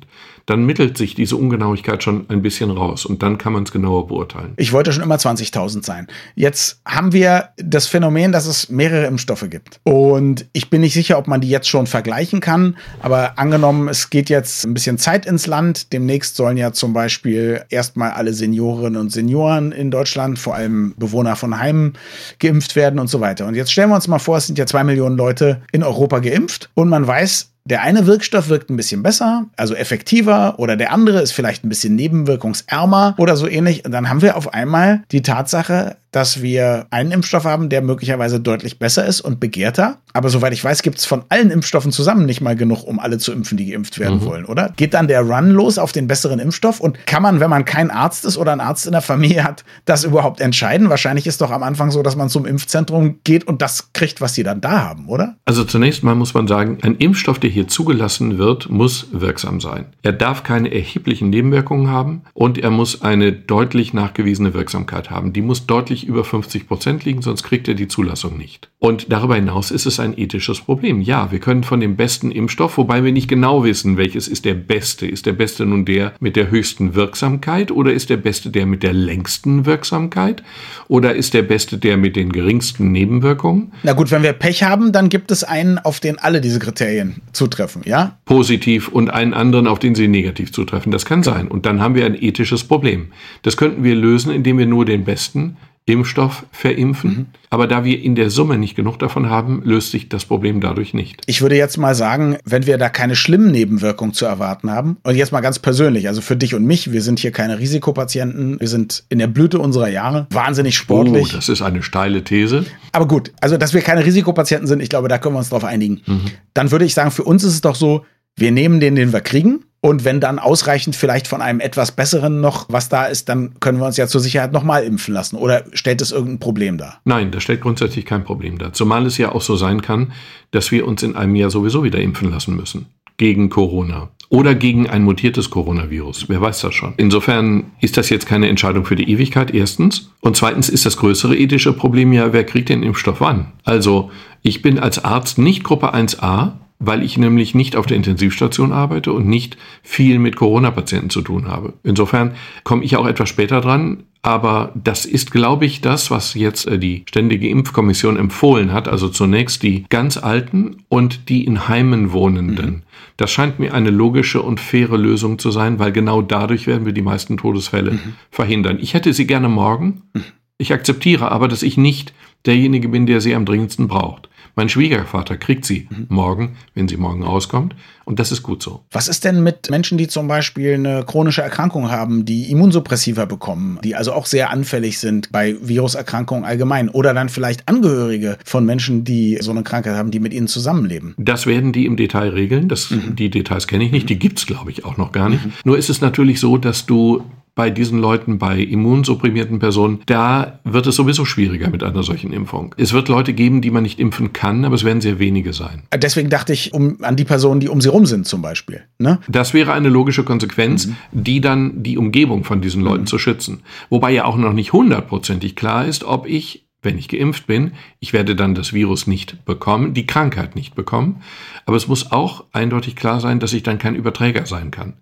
dann 0.46 0.64
mittelt 0.64 0.96
sich 0.98 1.14
diese 1.14 1.36
Ungenauigkeit 1.36 2.02
schon 2.02 2.26
ein 2.28 2.42
bisschen 2.42 2.70
raus 2.70 3.04
und 3.06 3.22
dann 3.22 3.38
kann 3.38 3.52
man 3.52 3.64
es 3.64 3.72
genauer 3.72 4.06
beurteilen. 4.06 4.52
Ich 4.56 4.72
wollte 4.72 4.92
schon 4.92 5.02
immer 5.02 5.16
20.000 5.16 5.84
sein. 5.84 6.06
Jetzt 6.34 6.80
haben 6.84 7.12
wir 7.12 7.50
das 7.56 7.86
Phänomen, 7.86 8.32
dass 8.32 8.46
es 8.46 8.68
mehrere 8.68 9.06
Impfstoffe 9.06 9.46
gibt. 9.48 9.80
Und 9.84 10.46
ich 10.52 10.70
bin 10.70 10.80
nicht 10.80 10.94
sicher, 10.94 11.18
ob 11.18 11.28
man 11.28 11.40
die 11.40 11.48
jetzt 11.48 11.68
schon 11.68 11.86
vergleichen 11.86 12.40
kann, 12.40 12.76
aber 13.00 13.38
angenommen, 13.38 13.88
es 13.88 14.10
geht 14.10 14.30
jetzt 14.30 14.64
ein 14.64 14.74
bisschen 14.74 14.98
Zeit 14.98 15.26
ins 15.26 15.46
Land. 15.46 15.92
Demnächst 15.92 16.36
sollen 16.36 16.56
ja 16.56 16.72
zum 16.72 16.92
Beispiel 16.92 17.64
erstmal 17.68 18.12
alle 18.12 18.32
Seniorinnen 18.32 19.00
und 19.00 19.10
Senioren 19.10 19.72
in 19.72 19.90
Deutschland, 19.90 20.38
vor 20.38 20.54
allem 20.54 20.94
Bewohner 20.96 21.36
von 21.36 21.58
Heimen, 21.58 21.94
geimpft 22.38 22.76
werden 22.76 22.98
und 22.98 23.08
so 23.08 23.20
weiter. 23.20 23.46
Und 23.46 23.54
jetzt 23.54 23.72
stellen 23.72 23.90
wir 23.90 23.96
uns 23.96 24.08
mal 24.08 24.18
vor, 24.18 24.36
es 24.36 24.46
sind 24.46 24.58
ja 24.58 24.66
zwei 24.66 24.84
Millionen 24.84 25.16
Leute 25.16 25.62
in 25.72 25.82
Europa 25.82 26.18
geimpft 26.18 26.70
und 26.74 26.88
man 26.88 27.06
weiß, 27.06 27.49
der 27.64 27.82
eine 27.82 28.06
Wirkstoff 28.06 28.48
wirkt 28.48 28.70
ein 28.70 28.76
bisschen 28.76 29.02
besser, 29.02 29.46
also 29.56 29.74
effektiver, 29.74 30.58
oder 30.58 30.76
der 30.76 30.92
andere 30.92 31.20
ist 31.20 31.32
vielleicht 31.32 31.64
ein 31.64 31.68
bisschen 31.68 31.94
nebenwirkungsärmer 31.94 33.14
oder 33.18 33.36
so 33.36 33.46
ähnlich. 33.46 33.82
Dann 33.82 34.08
haben 34.08 34.22
wir 34.22 34.36
auf 34.36 34.52
einmal 34.54 35.02
die 35.12 35.22
Tatsache, 35.22 35.96
dass 36.10 36.42
wir 36.42 36.86
einen 36.90 37.12
Impfstoff 37.12 37.44
haben, 37.44 37.68
der 37.68 37.82
möglicherweise 37.82 38.40
deutlich 38.40 38.78
besser 38.78 39.06
ist 39.06 39.20
und 39.20 39.40
begehrter. 39.40 39.98
Aber 40.12 40.28
soweit 40.28 40.52
ich 40.52 40.62
weiß, 40.62 40.82
gibt 40.82 40.98
es 40.98 41.06
von 41.06 41.24
allen 41.28 41.50
Impfstoffen 41.50 41.92
zusammen 41.92 42.26
nicht 42.26 42.40
mal 42.40 42.56
genug, 42.56 42.84
um 42.84 42.98
alle 42.98 43.18
zu 43.18 43.32
impfen, 43.32 43.56
die 43.56 43.70
geimpft 43.70 43.98
werden 43.98 44.20
mhm. 44.20 44.24
wollen, 44.24 44.44
oder? 44.44 44.72
Geht 44.76 44.94
dann 44.94 45.08
der 45.08 45.22
Run 45.22 45.50
los 45.50 45.78
auf 45.78 45.92
den 45.92 46.08
besseren 46.08 46.40
Impfstoff? 46.40 46.80
Und 46.80 47.06
kann 47.06 47.22
man, 47.22 47.40
wenn 47.40 47.50
man 47.50 47.64
kein 47.64 47.90
Arzt 47.90 48.24
ist 48.24 48.36
oder 48.36 48.52
ein 48.52 48.60
Arzt 48.60 48.86
in 48.86 48.92
der 48.92 49.02
Familie 49.02 49.44
hat, 49.44 49.64
das 49.84 50.04
überhaupt 50.04 50.40
entscheiden? 50.40 50.90
Wahrscheinlich 50.90 51.26
ist 51.26 51.40
doch 51.40 51.50
am 51.50 51.62
Anfang 51.62 51.90
so, 51.90 52.02
dass 52.02 52.16
man 52.16 52.28
zum 52.28 52.44
Impfzentrum 52.44 53.20
geht 53.22 53.46
und 53.46 53.62
das 53.62 53.92
kriegt, 53.92 54.20
was 54.20 54.32
die 54.32 54.42
dann 54.42 54.60
da 54.60 54.82
haben, 54.82 55.08
oder? 55.08 55.36
Also 55.44 55.64
zunächst 55.64 56.02
mal 56.02 56.14
muss 56.14 56.34
man 56.34 56.48
sagen, 56.48 56.78
ein 56.82 56.96
Impfstoff, 56.96 57.38
der 57.38 57.50
hier 57.50 57.68
zugelassen 57.68 58.38
wird, 58.38 58.68
muss 58.68 59.08
wirksam 59.12 59.60
sein. 59.60 59.86
Er 60.02 60.12
darf 60.12 60.42
keine 60.42 60.72
erheblichen 60.72 61.30
Nebenwirkungen 61.30 61.88
haben 61.88 62.22
und 62.34 62.58
er 62.58 62.70
muss 62.70 63.02
eine 63.02 63.32
deutlich 63.32 63.92
nachgewiesene 63.94 64.54
Wirksamkeit 64.54 65.10
haben. 65.10 65.32
Die 65.32 65.42
muss 65.42 65.66
deutlich 65.66 65.99
nicht 66.00 66.08
über 66.08 66.24
50 66.24 66.66
Prozent 66.66 67.04
liegen, 67.04 67.22
sonst 67.22 67.42
kriegt 67.42 67.68
er 67.68 67.74
die 67.74 67.88
Zulassung 67.88 68.36
nicht. 68.38 68.70
Und 68.78 69.12
darüber 69.12 69.34
hinaus 69.34 69.70
ist 69.70 69.84
es 69.84 70.00
ein 70.00 70.16
ethisches 70.16 70.60
Problem. 70.60 71.02
Ja, 71.02 71.30
wir 71.30 71.38
können 71.38 71.64
von 71.64 71.80
dem 71.80 71.96
besten 71.96 72.30
Impfstoff, 72.30 72.78
wobei 72.78 73.04
wir 73.04 73.12
nicht 73.12 73.28
genau 73.28 73.62
wissen, 73.64 73.98
welches 73.98 74.26
ist 74.26 74.46
der 74.46 74.54
beste. 74.54 75.06
Ist 75.06 75.26
der 75.26 75.34
beste 75.34 75.66
nun 75.66 75.84
der 75.84 76.14
mit 76.18 76.36
der 76.36 76.50
höchsten 76.50 76.94
Wirksamkeit 76.94 77.70
oder 77.70 77.92
ist 77.92 78.08
der 78.08 78.16
beste 78.16 78.48
der 78.50 78.64
mit 78.64 78.82
der 78.82 78.94
längsten 78.94 79.66
Wirksamkeit 79.66 80.42
oder 80.88 81.14
ist 81.14 81.34
der 81.34 81.42
beste 81.42 81.76
der 81.76 81.98
mit 81.98 82.16
den 82.16 82.32
geringsten 82.32 82.90
Nebenwirkungen? 82.90 83.72
Na 83.82 83.92
gut, 83.92 84.10
wenn 84.10 84.22
wir 84.22 84.32
Pech 84.32 84.62
haben, 84.62 84.92
dann 84.92 85.10
gibt 85.10 85.30
es 85.30 85.44
einen, 85.44 85.78
auf 85.78 86.00
den 86.00 86.18
alle 86.18 86.40
diese 86.40 86.58
Kriterien 86.58 87.20
zutreffen, 87.32 87.82
ja? 87.84 88.18
Positiv 88.24 88.88
und 88.88 89.10
einen 89.10 89.34
anderen, 89.34 89.66
auf 89.66 89.78
den 89.78 89.94
sie 89.94 90.08
negativ 90.08 90.52
zutreffen. 90.52 90.90
Das 90.90 91.04
kann 91.04 91.22
sein. 91.22 91.48
Und 91.48 91.66
dann 91.66 91.80
haben 91.80 91.94
wir 91.94 92.06
ein 92.06 92.20
ethisches 92.20 92.64
Problem. 92.64 93.08
Das 93.42 93.58
könnten 93.58 93.84
wir 93.84 93.94
lösen, 93.94 94.32
indem 94.32 94.56
wir 94.56 94.66
nur 94.66 94.86
den 94.86 95.04
besten 95.04 95.56
Impfstoff 95.90 96.46
verimpfen. 96.52 97.10
Mhm. 97.10 97.26
Aber 97.50 97.66
da 97.66 97.84
wir 97.84 98.00
in 98.00 98.14
der 98.14 98.30
Summe 98.30 98.58
nicht 98.58 98.76
genug 98.76 98.98
davon 98.98 99.28
haben, 99.28 99.62
löst 99.64 99.90
sich 99.90 100.08
das 100.08 100.24
Problem 100.24 100.60
dadurch 100.60 100.94
nicht. 100.94 101.22
Ich 101.26 101.42
würde 101.42 101.56
jetzt 101.56 101.76
mal 101.78 101.94
sagen, 101.94 102.36
wenn 102.44 102.66
wir 102.66 102.78
da 102.78 102.88
keine 102.88 103.16
schlimmen 103.16 103.50
Nebenwirkungen 103.50 104.14
zu 104.14 104.24
erwarten 104.24 104.70
haben, 104.70 104.98
und 105.02 105.16
jetzt 105.16 105.32
mal 105.32 105.40
ganz 105.40 105.58
persönlich, 105.58 106.08
also 106.08 106.20
für 106.20 106.36
dich 106.36 106.54
und 106.54 106.64
mich, 106.64 106.92
wir 106.92 107.02
sind 107.02 107.18
hier 107.18 107.32
keine 107.32 107.58
Risikopatienten, 107.58 108.60
wir 108.60 108.68
sind 108.68 109.04
in 109.08 109.18
der 109.18 109.26
Blüte 109.26 109.58
unserer 109.58 109.88
Jahre, 109.88 110.28
wahnsinnig 110.30 110.76
sportlich. 110.76 111.30
Oh, 111.32 111.36
das 111.36 111.48
ist 111.48 111.62
eine 111.62 111.82
steile 111.82 112.22
These. 112.22 112.64
Aber 112.92 113.08
gut, 113.08 113.32
also 113.40 113.56
dass 113.56 113.74
wir 113.74 113.80
keine 113.80 114.04
Risikopatienten 114.04 114.68
sind, 114.68 114.80
ich 114.80 114.88
glaube, 114.88 115.08
da 115.08 115.18
können 115.18 115.34
wir 115.34 115.40
uns 115.40 115.50
drauf 115.50 115.64
einigen. 115.64 116.02
Mhm. 116.06 116.20
Dann 116.54 116.70
würde 116.70 116.84
ich 116.84 116.94
sagen, 116.94 117.10
für 117.10 117.24
uns 117.24 117.42
ist 117.42 117.54
es 117.54 117.60
doch 117.60 117.74
so, 117.74 118.04
wir 118.36 118.52
nehmen 118.52 118.80
den, 118.80 118.94
den 118.94 119.12
wir 119.12 119.20
kriegen 119.20 119.64
und 119.82 120.04
wenn 120.04 120.20
dann 120.20 120.38
ausreichend 120.38 120.94
vielleicht 120.94 121.26
von 121.26 121.40
einem 121.40 121.60
etwas 121.60 121.92
besseren 121.92 122.40
noch 122.40 122.66
was 122.68 122.90
da 122.90 123.06
ist, 123.06 123.30
dann 123.30 123.58
können 123.60 123.78
wir 123.78 123.86
uns 123.86 123.96
ja 123.96 124.06
zur 124.06 124.20
Sicherheit 124.20 124.52
nochmal 124.52 124.84
impfen 124.84 125.14
lassen. 125.14 125.36
Oder 125.36 125.64
stellt 125.72 126.02
es 126.02 126.12
irgendein 126.12 126.38
Problem 126.38 126.76
dar? 126.76 127.00
Nein, 127.04 127.30
das 127.30 127.42
stellt 127.42 127.62
grundsätzlich 127.62 128.04
kein 128.04 128.24
Problem 128.24 128.58
dar. 128.58 128.74
Zumal 128.74 129.06
es 129.06 129.16
ja 129.16 129.32
auch 129.32 129.40
so 129.40 129.56
sein 129.56 129.80
kann, 129.80 130.12
dass 130.50 130.70
wir 130.70 130.86
uns 130.86 131.02
in 131.02 131.16
einem 131.16 131.34
Jahr 131.34 131.50
sowieso 131.50 131.82
wieder 131.82 131.98
impfen 131.98 132.30
lassen 132.30 132.56
müssen. 132.56 132.86
Gegen 133.16 133.48
Corona. 133.48 134.10
Oder 134.28 134.54
gegen 134.54 134.88
ein 134.88 135.02
mutiertes 135.02 135.50
Coronavirus. 135.50 136.28
Wer 136.28 136.40
weiß 136.40 136.60
das 136.60 136.74
schon. 136.74 136.94
Insofern 136.98 137.72
ist 137.80 137.96
das 137.96 138.10
jetzt 138.10 138.26
keine 138.26 138.48
Entscheidung 138.48 138.84
für 138.84 138.96
die 138.96 139.10
Ewigkeit, 139.10 139.52
erstens. 139.52 140.10
Und 140.20 140.36
zweitens 140.36 140.68
ist 140.68 140.86
das 140.86 140.98
größere 140.98 141.36
ethische 141.36 141.72
Problem 141.72 142.12
ja, 142.12 142.32
wer 142.32 142.44
kriegt 142.44 142.68
den 142.68 142.82
Impfstoff 142.82 143.20
wann? 143.20 143.52
Also, 143.64 144.10
ich 144.42 144.62
bin 144.62 144.78
als 144.78 145.04
Arzt 145.04 145.38
nicht 145.38 145.64
Gruppe 145.64 145.94
1a, 145.94 146.52
weil 146.80 147.02
ich 147.02 147.18
nämlich 147.18 147.54
nicht 147.54 147.76
auf 147.76 147.86
der 147.86 147.98
Intensivstation 147.98 148.72
arbeite 148.72 149.12
und 149.12 149.28
nicht 149.28 149.56
viel 149.82 150.18
mit 150.18 150.34
Corona-Patienten 150.34 151.10
zu 151.10 151.20
tun 151.20 151.46
habe. 151.46 151.74
Insofern 151.84 152.32
komme 152.64 152.82
ich 152.82 152.96
auch 152.96 153.06
etwas 153.06 153.28
später 153.28 153.60
dran, 153.60 154.04
aber 154.22 154.72
das 154.74 155.04
ist, 155.04 155.30
glaube 155.30 155.66
ich, 155.66 155.82
das, 155.82 156.10
was 156.10 156.34
jetzt 156.34 156.66
äh, 156.66 156.78
die 156.78 157.04
Ständige 157.08 157.48
Impfkommission 157.48 158.16
empfohlen 158.16 158.72
hat. 158.72 158.88
Also 158.88 159.08
zunächst 159.08 159.62
die 159.62 159.84
ganz 159.88 160.16
Alten 160.16 160.78
und 160.88 161.28
die 161.28 161.44
in 161.44 161.68
Heimen 161.68 162.12
Wohnenden. 162.12 162.70
Mhm. 162.70 162.82
Das 163.16 163.30
scheint 163.30 163.58
mir 163.58 163.74
eine 163.74 163.90
logische 163.90 164.42
und 164.42 164.58
faire 164.58 164.96
Lösung 164.96 165.38
zu 165.38 165.50
sein, 165.50 165.78
weil 165.78 165.92
genau 165.92 166.22
dadurch 166.22 166.66
werden 166.66 166.86
wir 166.86 166.94
die 166.94 167.02
meisten 167.02 167.36
Todesfälle 167.36 167.92
mhm. 167.92 168.14
verhindern. 168.30 168.78
Ich 168.80 168.94
hätte 168.94 169.12
sie 169.12 169.26
gerne 169.26 169.48
morgen. 169.48 170.02
Mhm. 170.14 170.24
Ich 170.56 170.72
akzeptiere 170.72 171.30
aber, 171.30 171.48
dass 171.48 171.62
ich 171.62 171.76
nicht 171.76 172.12
derjenige 172.46 172.88
bin, 172.88 173.06
der 173.06 173.20
sie 173.20 173.34
am 173.34 173.44
dringendsten 173.44 173.88
braucht. 173.88 174.28
Mein 174.60 174.68
Schwiegervater 174.68 175.38
kriegt 175.38 175.64
sie 175.64 175.88
mhm. 175.88 176.04
morgen, 176.10 176.56
wenn 176.74 176.86
sie 176.86 176.98
morgen 176.98 177.22
rauskommt. 177.22 177.74
Und 178.04 178.18
das 178.18 178.30
ist 178.30 178.42
gut 178.42 178.62
so. 178.62 178.84
Was 178.90 179.08
ist 179.08 179.24
denn 179.24 179.42
mit 179.42 179.70
Menschen, 179.70 179.96
die 179.96 180.06
zum 180.06 180.28
Beispiel 180.28 180.74
eine 180.74 181.02
chronische 181.02 181.40
Erkrankung 181.40 181.90
haben, 181.90 182.26
die 182.26 182.50
Immunsuppressiva 182.50 183.24
bekommen, 183.24 183.78
die 183.82 183.96
also 183.96 184.12
auch 184.12 184.26
sehr 184.26 184.50
anfällig 184.50 184.98
sind 184.98 185.32
bei 185.32 185.56
Viruserkrankungen 185.62 186.44
allgemein 186.44 186.90
oder 186.90 187.14
dann 187.14 187.30
vielleicht 187.30 187.70
Angehörige 187.70 188.36
von 188.44 188.66
Menschen, 188.66 189.02
die 189.02 189.38
so 189.40 189.50
eine 189.50 189.62
Krankheit 189.62 189.94
haben, 189.94 190.10
die 190.10 190.20
mit 190.20 190.34
ihnen 190.34 190.46
zusammenleben? 190.46 191.14
Das 191.16 191.46
werden 191.46 191.72
die 191.72 191.86
im 191.86 191.96
Detail 191.96 192.28
regeln. 192.28 192.68
Das, 192.68 192.90
mhm. 192.90 193.16
Die 193.16 193.30
Details 193.30 193.66
kenne 193.66 193.84
ich 193.84 193.92
nicht. 193.92 194.10
Die 194.10 194.18
gibt 194.18 194.40
es, 194.40 194.46
glaube 194.46 194.70
ich, 194.70 194.84
auch 194.84 194.98
noch 194.98 195.12
gar 195.12 195.30
nicht. 195.30 195.46
Mhm. 195.46 195.52
Nur 195.64 195.78
ist 195.78 195.88
es 195.88 196.02
natürlich 196.02 196.38
so, 196.38 196.58
dass 196.58 196.84
du 196.84 197.24
bei 197.60 197.68
diesen 197.68 197.98
Leuten, 197.98 198.38
bei 198.38 198.58
immunsupprimierten 198.58 199.58
Personen, 199.58 200.00
da 200.06 200.60
wird 200.64 200.86
es 200.86 200.96
sowieso 200.96 201.26
schwieriger 201.26 201.68
mit 201.68 201.82
einer 201.82 202.02
solchen 202.02 202.32
Impfung. 202.32 202.74
Es 202.78 202.94
wird 202.94 203.08
Leute 203.08 203.34
geben, 203.34 203.60
die 203.60 203.70
man 203.70 203.82
nicht 203.82 204.00
impfen 204.00 204.32
kann, 204.32 204.64
aber 204.64 204.76
es 204.76 204.82
werden 204.82 205.02
sehr 205.02 205.18
wenige 205.18 205.52
sein. 205.52 205.82
Deswegen 205.94 206.30
dachte 206.30 206.54
ich 206.54 206.72
um, 206.72 207.04
an 207.04 207.16
die 207.16 207.26
Personen, 207.26 207.60
die 207.60 207.68
um 207.68 207.82
sie 207.82 207.90
rum 207.90 208.06
sind 208.06 208.26
zum 208.26 208.40
Beispiel. 208.40 208.84
Ne? 208.96 209.18
Das 209.28 209.52
wäre 209.52 209.74
eine 209.74 209.90
logische 209.90 210.24
Konsequenz, 210.24 210.86
mhm. 210.86 210.96
die 211.12 211.42
dann 211.42 211.82
die 211.82 211.98
Umgebung 211.98 212.44
von 212.44 212.62
diesen 212.62 212.80
Leuten 212.80 213.02
mhm. 213.02 213.08
zu 213.08 213.18
schützen. 213.18 213.60
Wobei 213.90 214.12
ja 214.12 214.24
auch 214.24 214.38
noch 214.38 214.54
nicht 214.54 214.72
hundertprozentig 214.72 215.54
klar 215.54 215.84
ist, 215.84 216.02
ob 216.02 216.26
ich 216.26 216.64
wenn 216.82 216.96
ich 216.96 217.08
geimpft 217.08 217.46
bin, 217.46 217.72
ich 217.98 218.14
werde 218.14 218.34
dann 218.34 218.54
das 218.54 218.72
Virus 218.72 219.06
nicht 219.06 219.44
bekommen, 219.44 219.92
die 219.92 220.06
Krankheit 220.06 220.56
nicht 220.56 220.74
bekommen. 220.74 221.20
Aber 221.66 221.76
es 221.76 221.88
muss 221.88 222.10
auch 222.10 222.44
eindeutig 222.52 222.96
klar 222.96 223.20
sein, 223.20 223.38
dass 223.38 223.52
ich 223.52 223.62
dann 223.62 223.78
kein 223.78 223.94
Überträger 223.94 224.46
sein 224.46 224.70
kann. 224.70 224.94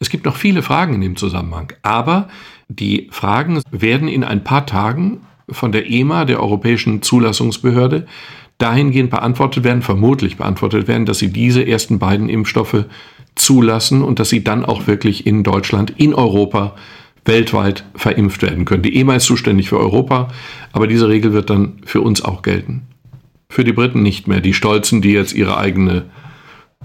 Es 0.00 0.10
gibt 0.10 0.24
noch 0.24 0.36
viele 0.36 0.62
Fragen 0.62 0.94
in 0.94 1.00
dem 1.00 1.16
Zusammenhang, 1.16 1.72
aber 1.82 2.28
die 2.68 3.08
Fragen 3.10 3.60
werden 3.70 4.08
in 4.08 4.24
ein 4.24 4.44
paar 4.44 4.66
Tagen 4.66 5.20
von 5.50 5.72
der 5.72 5.90
EMA, 5.90 6.24
der 6.24 6.40
Europäischen 6.40 7.02
Zulassungsbehörde, 7.02 8.06
dahingehend 8.58 9.10
beantwortet 9.10 9.64
werden, 9.64 9.82
vermutlich 9.82 10.36
beantwortet 10.36 10.88
werden, 10.88 11.06
dass 11.06 11.18
sie 11.18 11.32
diese 11.32 11.66
ersten 11.66 11.98
beiden 11.98 12.28
Impfstoffe 12.28 12.84
zulassen 13.34 14.02
und 14.02 14.18
dass 14.18 14.28
sie 14.28 14.44
dann 14.44 14.64
auch 14.64 14.86
wirklich 14.86 15.26
in 15.26 15.44
Deutschland, 15.44 15.94
in 15.96 16.12
Europa, 16.12 16.74
weltweit 17.24 17.84
verimpft 17.94 18.42
werden 18.42 18.64
können. 18.64 18.82
Die 18.82 18.96
EMA 18.96 19.16
ist 19.16 19.24
zuständig 19.24 19.68
für 19.68 19.78
Europa, 19.78 20.28
aber 20.72 20.86
diese 20.86 21.08
Regel 21.08 21.32
wird 21.32 21.50
dann 21.50 21.78
für 21.84 22.00
uns 22.00 22.22
auch 22.22 22.42
gelten. 22.42 22.82
Für 23.50 23.64
die 23.64 23.72
Briten 23.72 24.02
nicht 24.02 24.26
mehr. 24.28 24.40
Die 24.40 24.54
Stolzen, 24.54 25.02
die 25.02 25.12
jetzt 25.12 25.34
ihre 25.34 25.58
eigene 25.58 26.04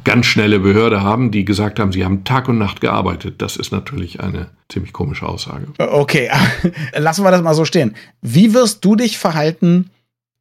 ganz 0.04 0.26
schnelle 0.26 0.60
Behörde 0.60 1.02
haben, 1.02 1.32
die 1.32 1.46
gesagt 1.46 1.80
haben, 1.80 1.92
sie 1.92 2.04
haben 2.06 2.24
Tag 2.24 2.48
und 2.50 2.58
Nacht 2.58 2.82
gearbeitet. 2.82 3.42
Das 3.42 3.58
ist 3.58 3.72
natürlich 3.72 4.20
eine 4.20 4.50
ziemlich 4.70 4.94
komische 4.94 5.28
Aussage. 5.28 5.68
Okay, 5.78 6.30
lassen 6.96 7.24
wir 7.24 7.32
das 7.32 7.42
mal 7.42 7.54
so 7.54 7.66
stehen. 7.66 7.96
Wie 8.22 8.54
wirst 8.54 8.84
du 8.86 8.96
dich 8.96 9.18
verhalten, 9.18 9.90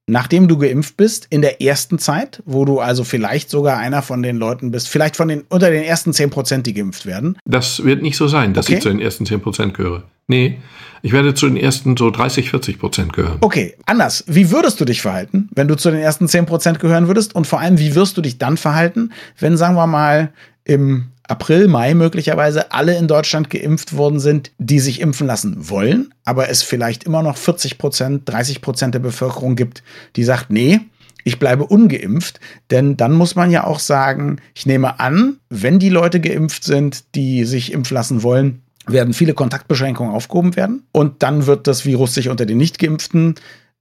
nachdem 0.06 0.48
du 0.48 0.58
geimpft 0.58 0.96
bist, 0.96 1.26
in 1.30 1.42
der 1.42 1.62
ersten 1.62 1.98
Zeit, 1.98 2.42
wo 2.44 2.64
du 2.64 2.80
also 2.80 3.04
vielleicht 3.04 3.50
sogar 3.50 3.78
einer 3.78 4.02
von 4.02 4.22
den 4.22 4.36
Leuten 4.36 4.70
bist, 4.70 4.88
vielleicht 4.88 5.16
von 5.16 5.28
den 5.28 5.42
unter 5.48 5.70
den 5.70 5.82
ersten 5.82 6.12
10 6.12 6.30
Prozent, 6.30 6.66
die 6.66 6.74
geimpft 6.74 7.06
werden? 7.06 7.38
Das 7.44 7.84
wird 7.84 8.02
nicht 8.02 8.16
so 8.16 8.28
sein, 8.28 8.54
dass 8.54 8.66
okay. 8.66 8.76
ich 8.76 8.82
zu 8.82 8.88
den 8.88 9.00
ersten 9.00 9.26
10 9.26 9.40
Prozent 9.40 9.74
gehöre. 9.74 10.04
Nee, 10.28 10.58
ich 11.02 11.12
werde 11.12 11.34
zu 11.34 11.48
den 11.48 11.56
ersten 11.56 11.96
so 11.96 12.10
30, 12.10 12.50
40 12.50 12.78
Prozent 12.78 13.12
gehören. 13.12 13.38
Okay, 13.40 13.74
anders. 13.86 14.24
Wie 14.28 14.50
würdest 14.50 14.80
du 14.80 14.84
dich 14.84 15.02
verhalten, 15.02 15.48
wenn 15.52 15.66
du 15.66 15.74
zu 15.74 15.90
den 15.90 16.00
ersten 16.00 16.28
10 16.28 16.46
Prozent 16.46 16.78
gehören 16.78 17.08
würdest? 17.08 17.34
Und 17.34 17.46
vor 17.46 17.60
allem, 17.60 17.78
wie 17.78 17.96
wirst 17.96 18.16
du 18.16 18.22
dich 18.22 18.38
dann 18.38 18.56
verhalten, 18.56 19.10
wenn, 19.38 19.56
sagen 19.56 19.74
wir 19.74 19.88
mal, 19.88 20.32
im 20.64 21.08
April, 21.28 21.68
Mai 21.68 21.94
möglicherweise 21.94 22.72
alle 22.72 22.96
in 22.96 23.08
Deutschland 23.08 23.48
geimpft 23.48 23.96
worden 23.96 24.20
sind, 24.20 24.50
die 24.58 24.80
sich 24.80 25.00
impfen 25.00 25.26
lassen 25.26 25.70
wollen, 25.70 26.12
aber 26.24 26.48
es 26.50 26.62
vielleicht 26.62 27.04
immer 27.04 27.22
noch 27.22 27.36
40 27.36 27.78
Prozent, 27.78 28.28
30 28.28 28.60
Prozent 28.60 28.94
der 28.94 29.00
Bevölkerung 29.00 29.56
gibt, 29.56 29.82
die 30.16 30.24
sagt, 30.24 30.50
nee, 30.50 30.80
ich 31.24 31.38
bleibe 31.38 31.64
ungeimpft, 31.64 32.40
denn 32.70 32.96
dann 32.96 33.12
muss 33.12 33.36
man 33.36 33.50
ja 33.50 33.64
auch 33.64 33.78
sagen, 33.78 34.40
ich 34.54 34.66
nehme 34.66 34.98
an, 34.98 35.38
wenn 35.48 35.78
die 35.78 35.88
Leute 35.88 36.20
geimpft 36.20 36.64
sind, 36.64 37.04
die 37.14 37.44
sich 37.44 37.72
impfen 37.72 37.94
lassen 37.94 38.22
wollen, 38.22 38.62
werden 38.86 39.14
viele 39.14 39.34
Kontaktbeschränkungen 39.34 40.12
aufgehoben 40.12 40.56
werden. 40.56 40.82
Und 40.90 41.22
dann 41.22 41.46
wird 41.46 41.68
das 41.68 41.86
Virus 41.86 42.14
sich 42.14 42.28
unter 42.28 42.46
den 42.46 42.58
Nichtgeimpften 42.58 43.36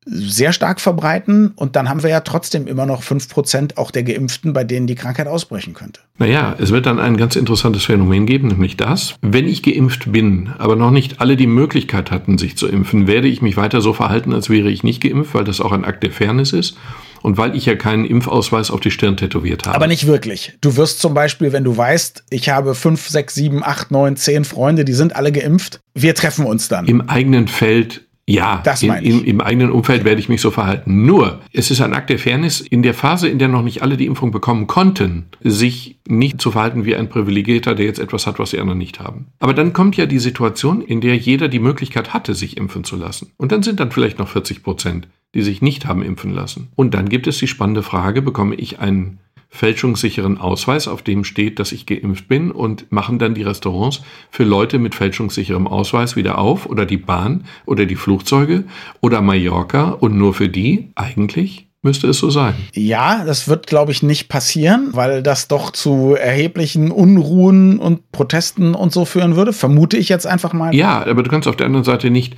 sehr 0.05 0.51
stark 0.51 0.81
verbreiten 0.81 1.51
und 1.55 1.75
dann 1.75 1.87
haben 1.87 2.01
wir 2.01 2.09
ja 2.09 2.21
trotzdem 2.21 2.65
immer 2.65 2.87
noch 2.87 3.03
5% 3.03 3.77
auch 3.77 3.91
der 3.91 4.03
Geimpften, 4.03 4.51
bei 4.51 4.63
denen 4.63 4.87
die 4.87 4.95
Krankheit 4.95 5.27
ausbrechen 5.27 5.73
könnte. 5.73 6.01
Naja, 6.17 6.55
es 6.59 6.71
wird 6.71 6.87
dann 6.87 6.99
ein 6.99 7.17
ganz 7.17 7.35
interessantes 7.35 7.85
Phänomen 7.85 8.25
geben, 8.25 8.47
nämlich 8.47 8.77
das, 8.77 9.15
wenn 9.21 9.47
ich 9.47 9.61
geimpft 9.61 10.11
bin, 10.11 10.53
aber 10.57 10.75
noch 10.75 10.91
nicht 10.91 11.21
alle 11.21 11.35
die 11.35 11.47
Möglichkeit 11.47 12.09
hatten, 12.09 12.39
sich 12.39 12.57
zu 12.57 12.67
impfen, 12.67 13.05
werde 13.05 13.27
ich 13.27 13.43
mich 13.43 13.57
weiter 13.57 13.81
so 13.81 13.93
verhalten, 13.93 14.33
als 14.33 14.49
wäre 14.49 14.69
ich 14.69 14.83
nicht 14.83 15.01
geimpft, 15.01 15.35
weil 15.35 15.43
das 15.43 15.61
auch 15.61 15.71
ein 15.71 15.85
Akt 15.85 16.01
der 16.01 16.11
Fairness 16.11 16.53
ist 16.53 16.77
und 17.21 17.37
weil 17.37 17.55
ich 17.55 17.67
ja 17.67 17.75
keinen 17.75 18.05
Impfausweis 18.05 18.71
auf 18.71 18.79
die 18.79 18.91
Stirn 18.91 19.17
tätowiert 19.17 19.65
habe. 19.65 19.75
Aber 19.75 19.87
nicht 19.87 20.07
wirklich. 20.07 20.57
Du 20.61 20.77
wirst 20.77 20.99
zum 20.99 21.13
Beispiel, 21.13 21.51
wenn 21.51 21.63
du 21.63 21.77
weißt, 21.77 22.23
ich 22.31 22.49
habe 22.49 22.73
5, 22.73 23.07
6, 23.07 23.35
7, 23.35 23.63
8, 23.63 23.91
9, 23.91 24.15
10 24.15 24.45
Freunde, 24.45 24.85
die 24.85 24.93
sind 24.93 25.15
alle 25.15 25.31
geimpft, 25.31 25.79
wir 25.93 26.15
treffen 26.15 26.45
uns 26.45 26.67
dann. 26.67 26.87
Im 26.87 27.01
eigenen 27.07 27.47
Feld 27.47 28.07
ja, 28.27 28.61
das 28.63 28.83
in, 28.83 28.93
in, 28.93 29.23
im 29.25 29.41
eigenen 29.41 29.71
Umfeld 29.71 30.03
werde 30.05 30.21
ich 30.21 30.29
mich 30.29 30.41
so 30.41 30.51
verhalten. 30.51 31.05
Nur, 31.05 31.41
es 31.51 31.71
ist 31.71 31.81
ein 31.81 31.93
Akt 31.93 32.09
der 32.09 32.19
Fairness, 32.19 32.61
in 32.61 32.83
der 32.83 32.93
Phase, 32.93 33.27
in 33.27 33.39
der 33.39 33.47
noch 33.47 33.63
nicht 33.63 33.81
alle 33.81 33.97
die 33.97 34.05
Impfung 34.05 34.31
bekommen 34.31 34.67
konnten, 34.67 35.25
sich 35.41 35.97
nicht 36.07 36.39
zu 36.39 36.51
verhalten 36.51 36.85
wie 36.85 36.95
ein 36.95 37.09
Privilegierter, 37.09 37.75
der 37.75 37.85
jetzt 37.85 37.99
etwas 37.99 38.27
hat, 38.27 38.39
was 38.39 38.51
die 38.51 38.59
anderen 38.59 38.77
nicht 38.77 38.99
haben. 38.99 39.27
Aber 39.39 39.53
dann 39.53 39.73
kommt 39.73 39.97
ja 39.97 40.05
die 40.05 40.19
Situation, 40.19 40.81
in 40.81 41.01
der 41.01 41.17
jeder 41.17 41.47
die 41.47 41.59
Möglichkeit 41.59 42.13
hatte, 42.13 42.35
sich 42.35 42.57
impfen 42.57 42.83
zu 42.83 42.95
lassen. 42.95 43.31
Und 43.37 43.51
dann 43.51 43.63
sind 43.63 43.79
dann 43.79 43.91
vielleicht 43.91 44.19
noch 44.19 44.27
40 44.27 44.63
Prozent, 44.63 45.07
die 45.33 45.41
sich 45.41 45.61
nicht 45.61 45.85
haben 45.85 46.03
impfen 46.03 46.33
lassen. 46.33 46.69
Und 46.75 46.93
dann 46.93 47.09
gibt 47.09 47.27
es 47.27 47.37
die 47.39 47.47
spannende 47.47 47.83
Frage, 47.83 48.21
bekomme 48.21 48.55
ich 48.55 48.79
einen 48.79 49.19
fälschungssicheren 49.51 50.39
Ausweis, 50.39 50.87
auf 50.87 51.03
dem 51.03 51.23
steht, 51.23 51.59
dass 51.59 51.73
ich 51.73 51.85
geimpft 51.85 52.27
bin 52.27 52.51
und 52.51 52.91
machen 52.91 53.19
dann 53.19 53.35
die 53.35 53.43
Restaurants 53.43 54.01
für 54.31 54.45
Leute 54.45 54.79
mit 54.79 54.95
fälschungssicherem 54.95 55.67
Ausweis 55.67 56.15
wieder 56.15 56.37
auf 56.39 56.65
oder 56.65 56.85
die 56.85 56.97
Bahn 56.97 57.43
oder 57.65 57.85
die 57.85 57.97
Flugzeuge 57.97 58.63
oder 59.01 59.21
Mallorca 59.21 59.91
und 59.91 60.17
nur 60.17 60.33
für 60.33 60.49
die 60.49 60.91
eigentlich 60.95 61.67
müsste 61.83 62.07
es 62.07 62.19
so 62.19 62.29
sein. 62.29 62.53
Ja, 62.73 63.25
das 63.25 63.47
wird, 63.47 63.67
glaube 63.67 63.91
ich, 63.91 64.03
nicht 64.03 64.29
passieren, 64.29 64.89
weil 64.91 65.23
das 65.23 65.47
doch 65.47 65.71
zu 65.71 66.15
erheblichen 66.15 66.91
Unruhen 66.91 67.79
und 67.79 68.11
Protesten 68.11 68.75
und 68.75 68.93
so 68.93 69.03
führen 69.05 69.35
würde. 69.35 69.51
Vermute 69.51 69.97
ich 69.97 70.07
jetzt 70.07 70.27
einfach 70.27 70.53
mal. 70.53 70.75
Ja, 70.75 71.05
aber 71.05 71.23
du 71.23 71.29
kannst 71.29 71.47
auf 71.47 71.55
der 71.55 71.65
anderen 71.65 71.83
Seite 71.83 72.11
nicht 72.11 72.35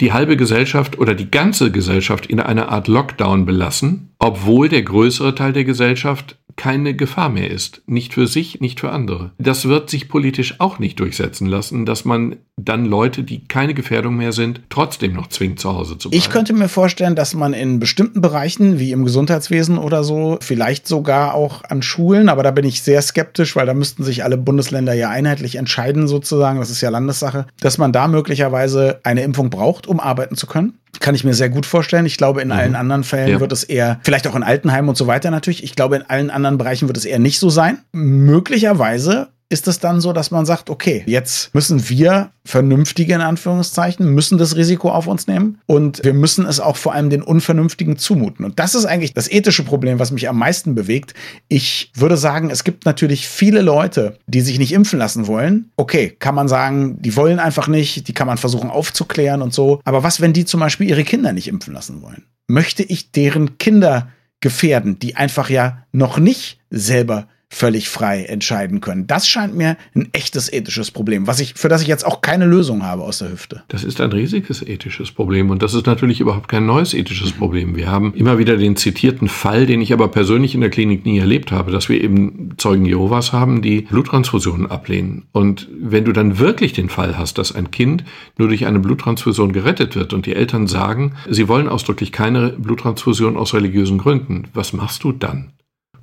die 0.00 0.12
halbe 0.12 0.36
Gesellschaft 0.36 0.98
oder 0.98 1.14
die 1.14 1.30
ganze 1.30 1.70
Gesellschaft 1.70 2.26
in 2.26 2.40
einer 2.40 2.68
Art 2.68 2.88
Lockdown 2.88 3.46
belassen, 3.46 4.10
obwohl 4.18 4.68
der 4.68 4.82
größere 4.82 5.34
Teil 5.34 5.52
der 5.52 5.64
Gesellschaft 5.64 6.36
keine 6.56 6.94
Gefahr 6.94 7.28
mehr 7.28 7.50
ist. 7.50 7.82
Nicht 7.86 8.14
für 8.14 8.26
sich, 8.26 8.60
nicht 8.60 8.80
für 8.80 8.90
andere. 8.90 9.32
Das 9.38 9.68
wird 9.68 9.90
sich 9.90 10.08
politisch 10.08 10.58
auch 10.58 10.78
nicht 10.78 10.98
durchsetzen 10.98 11.46
lassen, 11.46 11.84
dass 11.84 12.04
man 12.04 12.36
dann 12.58 12.86
Leute, 12.86 13.22
die 13.22 13.46
keine 13.46 13.74
Gefährdung 13.74 14.16
mehr 14.16 14.32
sind, 14.32 14.62
trotzdem 14.70 15.12
noch 15.12 15.26
zwingt, 15.26 15.60
zu 15.60 15.74
Hause 15.74 15.98
zu 15.98 16.08
bleiben. 16.08 16.18
Ich 16.18 16.30
könnte 16.30 16.54
mir 16.54 16.70
vorstellen, 16.70 17.14
dass 17.14 17.34
man 17.34 17.52
in 17.52 17.78
bestimmten 17.78 18.22
Bereichen, 18.22 18.78
wie 18.78 18.92
im 18.92 19.04
Gesundheitswesen 19.04 19.76
oder 19.76 20.02
so, 20.02 20.38
vielleicht 20.40 20.88
sogar 20.88 21.34
auch 21.34 21.62
an 21.64 21.82
Schulen, 21.82 22.30
aber 22.30 22.42
da 22.42 22.50
bin 22.50 22.64
ich 22.64 22.80
sehr 22.80 23.02
skeptisch, 23.02 23.54
weil 23.56 23.66
da 23.66 23.74
müssten 23.74 24.02
sich 24.02 24.24
alle 24.24 24.38
Bundesländer 24.38 24.94
ja 24.94 25.10
einheitlich 25.10 25.56
entscheiden, 25.56 26.08
sozusagen. 26.08 26.58
Das 26.58 26.70
ist 26.70 26.80
ja 26.80 26.88
Landessache, 26.88 27.46
dass 27.60 27.76
man 27.76 27.92
da 27.92 28.08
möglicherweise 28.08 29.00
eine 29.02 29.22
Impfung 29.22 29.50
braucht, 29.50 29.85
um 29.86 30.00
arbeiten 30.00 30.36
zu 30.36 30.46
können. 30.46 30.78
Kann 31.00 31.14
ich 31.14 31.24
mir 31.24 31.34
sehr 31.34 31.50
gut 31.50 31.66
vorstellen. 31.66 32.06
Ich 32.06 32.16
glaube, 32.16 32.40
in 32.42 32.48
mhm. 32.48 32.54
allen 32.54 32.74
anderen 32.74 33.04
Fällen 33.04 33.30
ja. 33.30 33.40
wird 33.40 33.52
es 33.52 33.64
eher, 33.64 34.00
vielleicht 34.02 34.26
auch 34.26 34.34
in 34.34 34.42
Altenheimen 34.42 34.88
und 34.88 34.96
so 34.96 35.06
weiter 35.06 35.30
natürlich, 35.30 35.62
ich 35.62 35.74
glaube, 35.74 35.96
in 35.96 36.02
allen 36.02 36.30
anderen 36.30 36.58
Bereichen 36.58 36.88
wird 36.88 36.96
es 36.96 37.04
eher 37.04 37.18
nicht 37.18 37.38
so 37.38 37.50
sein. 37.50 37.78
Möglicherweise 37.92 39.28
ist 39.48 39.68
es 39.68 39.78
dann 39.78 40.00
so, 40.00 40.12
dass 40.12 40.30
man 40.30 40.44
sagt, 40.44 40.70
okay, 40.70 41.04
jetzt 41.06 41.54
müssen 41.54 41.88
wir 41.88 42.30
vernünftige 42.44 43.14
in 43.14 43.20
Anführungszeichen, 43.20 44.12
müssen 44.12 44.38
das 44.38 44.56
Risiko 44.56 44.90
auf 44.90 45.06
uns 45.06 45.28
nehmen 45.28 45.58
und 45.66 46.02
wir 46.04 46.14
müssen 46.14 46.46
es 46.46 46.58
auch 46.58 46.76
vor 46.76 46.94
allem 46.94 47.10
den 47.10 47.22
Unvernünftigen 47.22 47.96
zumuten. 47.96 48.44
Und 48.44 48.58
das 48.58 48.74
ist 48.74 48.86
eigentlich 48.86 49.14
das 49.14 49.30
ethische 49.30 49.62
Problem, 49.62 49.98
was 49.98 50.10
mich 50.10 50.28
am 50.28 50.38
meisten 50.38 50.74
bewegt. 50.74 51.14
Ich 51.48 51.92
würde 51.94 52.16
sagen, 52.16 52.50
es 52.50 52.64
gibt 52.64 52.86
natürlich 52.86 53.28
viele 53.28 53.62
Leute, 53.62 54.18
die 54.26 54.40
sich 54.40 54.58
nicht 54.58 54.72
impfen 54.72 54.98
lassen 54.98 55.28
wollen. 55.28 55.70
Okay, 55.76 56.16
kann 56.18 56.34
man 56.34 56.48
sagen, 56.48 57.00
die 57.00 57.14
wollen 57.14 57.38
einfach 57.38 57.68
nicht, 57.68 58.08
die 58.08 58.14
kann 58.14 58.26
man 58.26 58.38
versuchen 58.38 58.70
aufzuklären 58.70 59.42
und 59.42 59.54
so. 59.54 59.80
Aber 59.84 60.02
was, 60.02 60.20
wenn 60.20 60.32
die 60.32 60.44
zum 60.44 60.60
Beispiel 60.60 60.88
ihre 60.88 61.04
Kinder 61.04 61.32
nicht 61.32 61.48
impfen 61.48 61.72
lassen 61.72 62.02
wollen? 62.02 62.24
Möchte 62.48 62.82
ich 62.82 63.12
deren 63.12 63.58
Kinder 63.58 64.08
gefährden, 64.40 64.98
die 64.98 65.16
einfach 65.16 65.50
ja 65.50 65.84
noch 65.92 66.18
nicht 66.18 66.60
selber 66.70 67.28
völlig 67.48 67.88
frei 67.88 68.24
entscheiden 68.24 68.80
können. 68.80 69.06
Das 69.06 69.28
scheint 69.28 69.54
mir 69.54 69.76
ein 69.94 70.08
echtes 70.12 70.52
ethisches 70.52 70.90
Problem, 70.90 71.26
was 71.26 71.40
ich, 71.40 71.54
für 71.54 71.68
das 71.68 71.80
ich 71.80 71.88
jetzt 71.88 72.04
auch 72.04 72.20
keine 72.20 72.44
Lösung 72.44 72.82
habe 72.82 73.02
aus 73.02 73.18
der 73.18 73.30
Hüfte. 73.30 73.62
Das 73.68 73.84
ist 73.84 74.00
ein 74.00 74.10
riesiges 74.10 74.62
ethisches 74.62 75.12
Problem 75.12 75.50
und 75.50 75.62
das 75.62 75.72
ist 75.72 75.86
natürlich 75.86 76.20
überhaupt 76.20 76.48
kein 76.48 76.66
neues 76.66 76.92
ethisches 76.92 77.32
Problem. 77.32 77.76
Wir 77.76 77.90
haben 77.90 78.12
immer 78.14 78.38
wieder 78.38 78.56
den 78.56 78.76
zitierten 78.76 79.28
Fall, 79.28 79.66
den 79.66 79.80
ich 79.80 79.92
aber 79.92 80.08
persönlich 80.08 80.54
in 80.54 80.60
der 80.60 80.70
Klinik 80.70 81.06
nie 81.06 81.18
erlebt 81.18 81.52
habe, 81.52 81.70
dass 81.70 81.88
wir 81.88 82.02
eben 82.02 82.54
Zeugen 82.58 82.84
Jehovas 82.84 83.32
haben, 83.32 83.62
die 83.62 83.82
Bluttransfusionen 83.82 84.70
ablehnen. 84.70 85.26
Und 85.32 85.68
wenn 85.80 86.04
du 86.04 86.12
dann 86.12 86.38
wirklich 86.38 86.72
den 86.72 86.88
Fall 86.88 87.16
hast, 87.16 87.38
dass 87.38 87.54
ein 87.54 87.70
Kind 87.70 88.04
nur 88.38 88.48
durch 88.48 88.66
eine 88.66 88.80
Bluttransfusion 88.80 89.52
gerettet 89.52 89.94
wird 89.94 90.12
und 90.12 90.26
die 90.26 90.34
Eltern 90.34 90.66
sagen, 90.66 91.14
sie 91.30 91.48
wollen 91.48 91.68
ausdrücklich 91.68 92.12
keine 92.12 92.50
Bluttransfusion 92.50 93.36
aus 93.36 93.54
religiösen 93.54 93.98
Gründen, 93.98 94.48
was 94.52 94.72
machst 94.72 95.04
du 95.04 95.12
dann? 95.12 95.52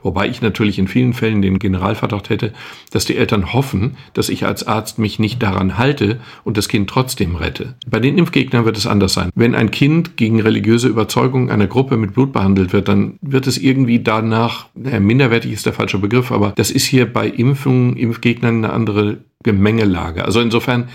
Wobei 0.03 0.27
ich 0.27 0.41
natürlich 0.41 0.77
in 0.77 0.87
vielen 0.87 1.13
Fällen 1.13 1.41
den 1.41 1.59
Generalverdacht 1.59 2.29
hätte, 2.29 2.53
dass 2.91 3.05
die 3.05 3.15
Eltern 3.15 3.53
hoffen, 3.53 3.97
dass 4.13 4.29
ich 4.29 4.45
als 4.45 4.67
Arzt 4.67 4.99
mich 4.99 5.17
nicht 5.17 5.41
daran 5.41 5.77
halte 5.77 6.19
und 6.43 6.57
das 6.57 6.67
Kind 6.67 6.89
trotzdem 6.89 7.35
rette. 7.35 7.75
Bei 7.87 7.99
den 7.99 8.17
Impfgegnern 8.17 8.65
wird 8.65 8.77
es 8.77 8.85
anders 8.85 9.13
sein. 9.13 9.29
Wenn 9.33 9.55
ein 9.55 9.71
Kind 9.71 10.17
gegen 10.17 10.41
religiöse 10.41 10.87
Überzeugung 10.87 11.49
einer 11.49 11.67
Gruppe 11.67 11.97
mit 11.97 12.13
Blut 12.13 12.33
behandelt 12.33 12.73
wird, 12.73 12.87
dann 12.87 13.17
wird 13.21 13.47
es 13.47 13.57
irgendwie 13.57 13.99
danach, 13.99 14.67
naja, 14.75 14.99
minderwertig 14.99 15.51
ist 15.51 15.65
der 15.65 15.73
falsche 15.73 15.97
Begriff, 15.97 16.31
aber 16.31 16.53
das 16.55 16.69
ist 16.69 16.85
hier 16.85 17.11
bei 17.11 17.27
Impfungen, 17.27 17.95
Impfgegnern 17.95 18.57
eine 18.57 18.73
andere 18.73 19.17
Gemengelage. 19.43 20.25
Also 20.25 20.41
insofern 20.41 20.89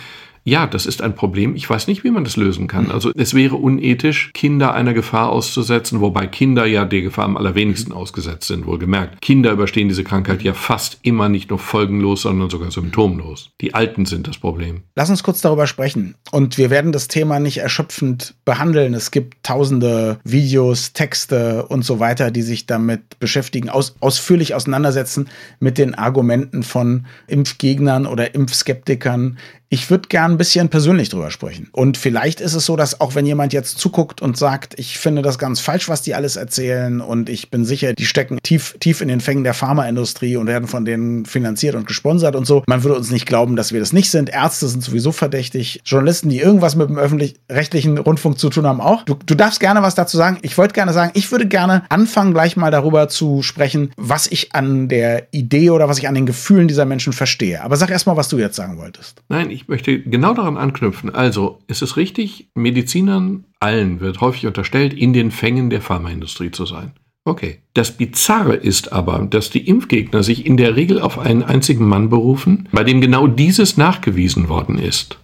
ja, 0.48 0.66
das 0.66 0.86
ist 0.86 1.02
ein 1.02 1.14
Problem. 1.14 1.54
Ich 1.54 1.68
weiß 1.68 1.86
nicht, 1.86 2.04
wie 2.04 2.10
man 2.10 2.24
das 2.24 2.36
lösen 2.36 2.66
kann. 2.66 2.84
Mhm. 2.84 2.90
Also 2.90 3.12
es 3.14 3.34
wäre 3.34 3.56
unethisch, 3.56 4.30
Kinder 4.32 4.72
einer 4.72 4.94
Gefahr 4.94 5.30
auszusetzen, 5.30 6.00
wobei 6.00 6.26
Kinder 6.26 6.64
ja 6.64 6.84
der 6.84 7.02
Gefahr 7.02 7.26
am 7.26 7.36
allerwenigsten 7.36 7.92
ausgesetzt 7.92 8.48
sind, 8.48 8.66
wohlgemerkt. 8.66 9.20
Kinder 9.20 9.52
überstehen 9.52 9.88
diese 9.88 10.04
Krankheit 10.04 10.42
ja 10.42 10.54
fast 10.54 10.98
immer 11.02 11.28
nicht 11.28 11.50
nur 11.50 11.58
folgenlos, 11.58 12.22
sondern 12.22 12.48
sogar 12.48 12.70
symptomlos. 12.70 13.50
Die 13.60 13.74
Alten 13.74 14.06
sind 14.06 14.26
das 14.26 14.38
Problem. 14.38 14.82
Lass 14.96 15.10
uns 15.10 15.22
kurz 15.22 15.40
darüber 15.40 15.66
sprechen. 15.66 16.14
Und 16.30 16.56
wir 16.56 16.70
werden 16.70 16.92
das 16.92 17.08
Thema 17.08 17.38
nicht 17.38 17.58
erschöpfend 17.58 18.34
behandeln. 18.44 18.94
Es 18.94 19.10
gibt 19.10 19.44
tausende 19.44 20.18
Videos, 20.24 20.94
Texte 20.94 21.66
und 21.66 21.84
so 21.84 22.00
weiter, 22.00 22.30
die 22.30 22.42
sich 22.42 22.66
damit 22.66 23.18
beschäftigen, 23.18 23.68
aus, 23.68 23.96
ausführlich 24.00 24.54
auseinandersetzen 24.54 25.28
mit 25.60 25.76
den 25.76 25.94
Argumenten 25.94 26.62
von 26.62 27.06
Impfgegnern 27.26 28.06
oder 28.06 28.34
Impfskeptikern 28.34 29.38
ich 29.70 29.90
würde 29.90 30.08
gern 30.08 30.32
ein 30.32 30.38
bisschen 30.38 30.70
persönlich 30.70 31.10
drüber 31.10 31.30
sprechen. 31.30 31.68
Und 31.72 31.98
vielleicht 31.98 32.40
ist 32.40 32.54
es 32.54 32.64
so, 32.64 32.76
dass 32.76 33.00
auch 33.00 33.14
wenn 33.14 33.26
jemand 33.26 33.52
jetzt 33.52 33.78
zuguckt 33.78 34.22
und 34.22 34.36
sagt, 34.36 34.78
ich 34.78 34.98
finde 34.98 35.20
das 35.20 35.38
ganz 35.38 35.60
falsch, 35.60 35.88
was 35.88 36.02
die 36.02 36.14
alles 36.14 36.36
erzählen 36.36 37.00
und 37.00 37.28
ich 37.28 37.50
bin 37.50 37.64
sicher, 37.64 37.92
die 37.92 38.06
stecken 38.06 38.38
tief, 38.42 38.76
tief 38.80 39.02
in 39.02 39.08
den 39.08 39.20
Fängen 39.20 39.44
der 39.44 39.54
Pharmaindustrie 39.54 40.36
und 40.36 40.46
werden 40.46 40.68
von 40.68 40.84
denen 40.84 41.26
finanziert 41.26 41.74
und 41.74 41.86
gesponsert 41.86 42.34
und 42.34 42.46
so. 42.46 42.62
Man 42.66 42.82
würde 42.82 42.96
uns 42.96 43.10
nicht 43.10 43.26
glauben, 43.26 43.56
dass 43.56 43.72
wir 43.72 43.80
das 43.80 43.92
nicht 43.92 44.10
sind. 44.10 44.30
Ärzte 44.30 44.68
sind 44.68 44.82
sowieso 44.82 45.12
verdächtig. 45.12 45.82
Journalisten, 45.84 46.30
die 46.30 46.38
irgendwas 46.38 46.74
mit 46.74 46.88
dem 46.88 46.96
öffentlich-rechtlichen 46.96 47.98
Rundfunk 47.98 48.38
zu 48.38 48.48
tun 48.48 48.66
haben, 48.66 48.80
auch. 48.80 49.02
Du, 49.02 49.14
du 49.14 49.34
darfst 49.34 49.60
gerne 49.60 49.82
was 49.82 49.94
dazu 49.94 50.16
sagen. 50.16 50.38
Ich 50.42 50.56
wollte 50.56 50.72
gerne 50.72 50.94
sagen, 50.94 51.10
ich 51.14 51.30
würde 51.30 51.46
gerne 51.46 51.82
anfangen, 51.90 52.32
gleich 52.32 52.56
mal 52.56 52.70
darüber 52.70 53.08
zu 53.08 53.42
sprechen, 53.42 53.92
was 53.96 54.26
ich 54.28 54.54
an 54.54 54.88
der 54.88 55.26
Idee 55.32 55.70
oder 55.70 55.88
was 55.88 55.98
ich 55.98 56.08
an 56.08 56.14
den 56.14 56.26
Gefühlen 56.26 56.68
dieser 56.68 56.86
Menschen 56.86 57.12
verstehe. 57.12 57.62
Aber 57.62 57.76
sag 57.76 57.90
erst 57.90 58.06
mal, 58.06 58.16
was 58.16 58.28
du 58.28 58.38
jetzt 58.38 58.56
sagen 58.56 58.78
wolltest. 58.78 59.22
Nein, 59.28 59.57
ich 59.58 59.66
möchte 59.66 60.00
genau 60.00 60.34
daran 60.34 60.56
anknüpfen. 60.56 61.12
Also, 61.12 61.58
ist 61.66 61.82
es 61.82 61.96
richtig, 61.96 62.48
Medizinern 62.54 63.44
allen 63.58 63.98
wird 63.98 64.20
häufig 64.20 64.46
unterstellt, 64.46 64.94
in 64.94 65.12
den 65.12 65.32
Fängen 65.32 65.68
der 65.68 65.80
Pharmaindustrie 65.80 66.52
zu 66.52 66.64
sein. 66.64 66.92
Okay. 67.24 67.58
Das 67.74 67.90
Bizarre 67.90 68.54
ist 68.54 68.92
aber, 68.92 69.18
dass 69.28 69.50
die 69.50 69.66
Impfgegner 69.66 70.22
sich 70.22 70.46
in 70.46 70.56
der 70.56 70.76
Regel 70.76 71.00
auf 71.00 71.18
einen 71.18 71.42
einzigen 71.42 71.88
Mann 71.88 72.08
berufen, 72.08 72.68
bei 72.70 72.84
dem 72.84 73.00
genau 73.00 73.26
dieses 73.26 73.76
nachgewiesen 73.76 74.48
worden 74.48 74.78
ist. 74.78 75.18